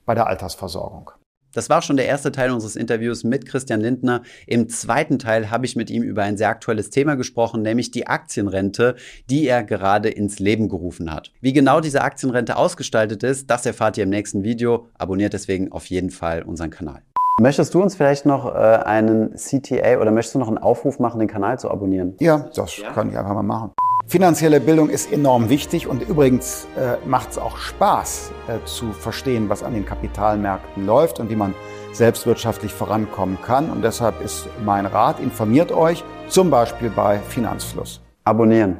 Bei 0.05 0.13
der 0.13 0.27
Altersversorgung. 0.27 1.11
Das 1.57 1.71
war 1.71 1.81
schon 1.81 1.97
der 1.97 2.05
erste 2.05 2.31
Teil 2.31 2.51
unseres 2.51 2.75
Interviews 2.75 3.23
mit 3.23 3.47
Christian 3.47 3.81
Lindner. 3.81 4.21
Im 4.45 4.69
zweiten 4.69 5.17
Teil 5.17 5.49
habe 5.49 5.65
ich 5.65 5.75
mit 5.75 5.89
ihm 5.89 6.03
über 6.03 6.21
ein 6.21 6.37
sehr 6.37 6.49
aktuelles 6.49 6.91
Thema 6.91 7.15
gesprochen, 7.15 7.63
nämlich 7.63 7.89
die 7.89 8.05
Aktienrente, 8.05 8.95
die 9.29 9.47
er 9.47 9.63
gerade 9.63 10.09
ins 10.09 10.37
Leben 10.37 10.69
gerufen 10.69 11.11
hat. 11.11 11.31
Wie 11.41 11.53
genau 11.53 11.79
diese 11.79 12.03
Aktienrente 12.03 12.57
ausgestaltet 12.57 13.23
ist, 13.23 13.49
das 13.49 13.65
erfahrt 13.65 13.97
ihr 13.97 14.03
im 14.03 14.11
nächsten 14.11 14.43
Video. 14.43 14.87
Abonniert 14.99 15.33
deswegen 15.33 15.71
auf 15.71 15.87
jeden 15.87 16.11
Fall 16.11 16.43
unseren 16.43 16.69
Kanal. 16.69 17.01
Möchtest 17.39 17.75
du 17.75 17.83
uns 17.83 17.95
vielleicht 17.95 18.25
noch 18.25 18.47
äh, 18.47 18.57
einen 18.57 19.35
CTA 19.35 19.99
oder 20.01 20.09
möchtest 20.09 20.33
du 20.33 20.39
noch 20.39 20.47
einen 20.47 20.57
Aufruf 20.57 20.97
machen, 20.97 21.19
den 21.19 21.27
Kanal 21.27 21.59
zu 21.59 21.69
abonnieren? 21.69 22.15
Ja, 22.19 22.49
das 22.55 22.77
ja? 22.77 22.91
kann 22.93 23.11
ich 23.11 23.17
einfach 23.17 23.35
mal 23.35 23.43
machen. 23.43 23.73
Finanzielle 24.07 24.59
Bildung 24.59 24.89
ist 24.89 25.11
enorm 25.11 25.47
wichtig 25.47 25.85
und 25.85 26.01
übrigens 26.01 26.65
äh, 26.75 26.97
macht 27.07 27.31
es 27.31 27.37
auch 27.37 27.57
Spaß 27.57 28.31
äh, 28.47 28.65
zu 28.65 28.91
verstehen, 28.91 29.49
was 29.49 29.61
an 29.61 29.75
den 29.75 29.85
Kapitalmärkten 29.85 30.87
läuft 30.87 31.19
und 31.19 31.29
wie 31.29 31.35
man 31.35 31.53
selbstwirtschaftlich 31.93 32.73
vorankommen 32.73 33.37
kann. 33.43 33.69
Und 33.69 33.83
deshalb 33.83 34.19
ist 34.21 34.47
mein 34.65 34.87
Rat, 34.87 35.19
informiert 35.19 35.71
euch, 35.71 36.03
zum 36.29 36.49
Beispiel 36.49 36.89
bei 36.89 37.19
Finanzfluss. 37.19 38.01
Abonnieren. 38.23 38.77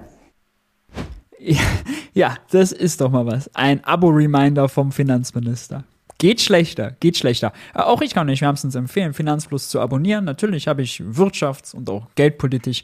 Ja, 1.38 1.60
ja 2.14 2.36
das 2.50 2.72
ist 2.72 3.02
doch 3.02 3.12
mal 3.12 3.28
was. 3.28 3.54
Ein 3.54 3.84
Abo-Reminder 3.84 4.68
vom 4.68 4.92
Finanzminister. 4.92 5.84
Geht 6.20 6.42
schlechter, 6.42 6.96
geht 7.00 7.18
schlechter. 7.18 7.54
Äh, 7.76 7.82
auch 7.82 8.02
ich 8.02 8.14
kann 8.14 8.30
euch 8.30 8.42
wärmstens 8.42 8.76
empfehlen, 8.76 9.14
Finanzplus 9.14 9.70
zu 9.70 9.80
abonnieren. 9.80 10.26
Natürlich 10.26 10.68
habe 10.68 10.82
ich 10.82 11.00
wirtschafts- 11.02 11.76
und 11.76 11.90
auch 11.90 12.08
geldpolitisch, 12.16 12.84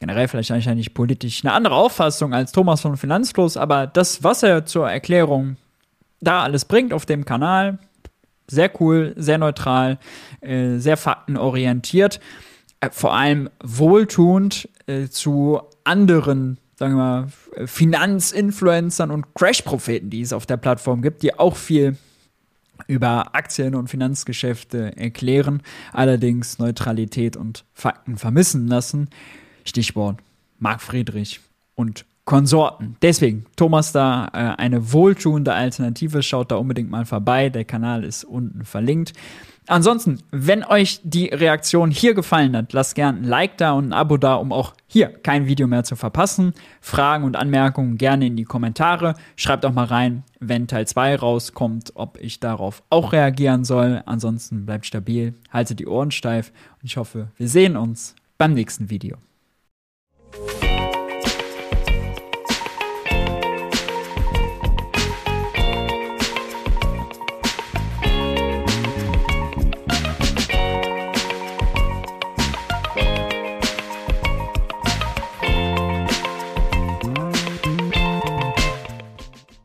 generell 0.00 0.26
vielleicht 0.26 0.50
eigentlich 0.50 0.92
politisch, 0.94 1.44
eine 1.44 1.52
andere 1.52 1.76
Auffassung 1.76 2.34
als 2.34 2.50
Thomas 2.50 2.80
von 2.80 2.96
Finanzplus, 2.96 3.56
aber 3.56 3.86
das, 3.86 4.24
was 4.24 4.42
er 4.42 4.66
zur 4.66 4.90
Erklärung 4.90 5.56
da 6.20 6.42
alles 6.42 6.64
bringt 6.64 6.92
auf 6.92 7.06
dem 7.06 7.24
Kanal, 7.24 7.78
sehr 8.48 8.70
cool, 8.80 9.14
sehr 9.16 9.38
neutral, 9.38 9.98
äh, 10.40 10.78
sehr 10.78 10.96
faktenorientiert, 10.96 12.18
äh, 12.80 12.90
vor 12.90 13.14
allem 13.14 13.48
wohltuend 13.62 14.68
zu 15.10 15.60
anderen 15.84 16.58
sagen 16.74 16.94
wir 16.94 17.28
mal, 17.56 17.66
Finanzinfluencern 17.66 19.12
und 19.12 19.32
Crash-Propheten, 19.36 20.10
die 20.10 20.22
es 20.22 20.32
auf 20.32 20.46
der 20.46 20.56
Plattform 20.56 21.00
gibt, 21.00 21.22
die 21.22 21.38
auch 21.38 21.54
viel 21.54 21.96
über 22.86 23.34
Aktien- 23.34 23.74
und 23.74 23.88
Finanzgeschäfte 23.88 24.96
erklären, 24.96 25.62
allerdings 25.92 26.58
Neutralität 26.58 27.36
und 27.36 27.64
Fakten 27.72 28.16
vermissen 28.16 28.66
lassen. 28.68 29.08
Stichwort 29.64 30.18
Marc 30.58 30.80
Friedrich 30.80 31.40
und 31.74 32.04
Konsorten. 32.24 32.96
Deswegen, 33.02 33.46
Thomas 33.56 33.90
da 33.90 34.28
äh, 34.32 34.60
eine 34.60 34.92
wohltuende 34.92 35.52
Alternative. 35.54 36.22
Schaut 36.22 36.52
da 36.52 36.56
unbedingt 36.56 36.88
mal 36.88 37.04
vorbei. 37.04 37.48
Der 37.48 37.64
Kanal 37.64 38.04
ist 38.04 38.22
unten 38.22 38.64
verlinkt. 38.64 39.12
Ansonsten, 39.68 40.18
wenn 40.32 40.64
euch 40.64 41.00
die 41.04 41.26
Reaktion 41.26 41.92
hier 41.92 42.14
gefallen 42.14 42.56
hat, 42.56 42.72
lasst 42.72 42.96
gern 42.96 43.18
ein 43.18 43.24
Like 43.24 43.58
da 43.58 43.72
und 43.72 43.86
ein 43.88 43.92
Abo 43.92 44.16
da, 44.16 44.34
um 44.34 44.52
auch 44.52 44.74
hier 44.88 45.08
kein 45.08 45.46
Video 45.46 45.68
mehr 45.68 45.84
zu 45.84 45.94
verpassen. 45.94 46.52
Fragen 46.80 47.24
und 47.24 47.36
Anmerkungen 47.36 47.96
gerne 47.96 48.26
in 48.26 48.36
die 48.36 48.44
Kommentare. 48.44 49.14
Schreibt 49.36 49.64
auch 49.64 49.72
mal 49.72 49.84
rein, 49.84 50.24
wenn 50.40 50.66
Teil 50.66 50.86
2 50.86 51.16
rauskommt, 51.16 51.92
ob 51.94 52.18
ich 52.20 52.40
darauf 52.40 52.82
auch 52.90 53.12
reagieren 53.12 53.64
soll. 53.64 54.02
Ansonsten 54.04 54.66
bleibt 54.66 54.84
stabil, 54.84 55.34
haltet 55.50 55.78
die 55.78 55.86
Ohren 55.86 56.10
steif 56.10 56.52
und 56.80 56.86
ich 56.86 56.96
hoffe, 56.96 57.28
wir 57.36 57.48
sehen 57.48 57.76
uns 57.76 58.16
beim 58.38 58.54
nächsten 58.54 58.90
Video. 58.90 59.16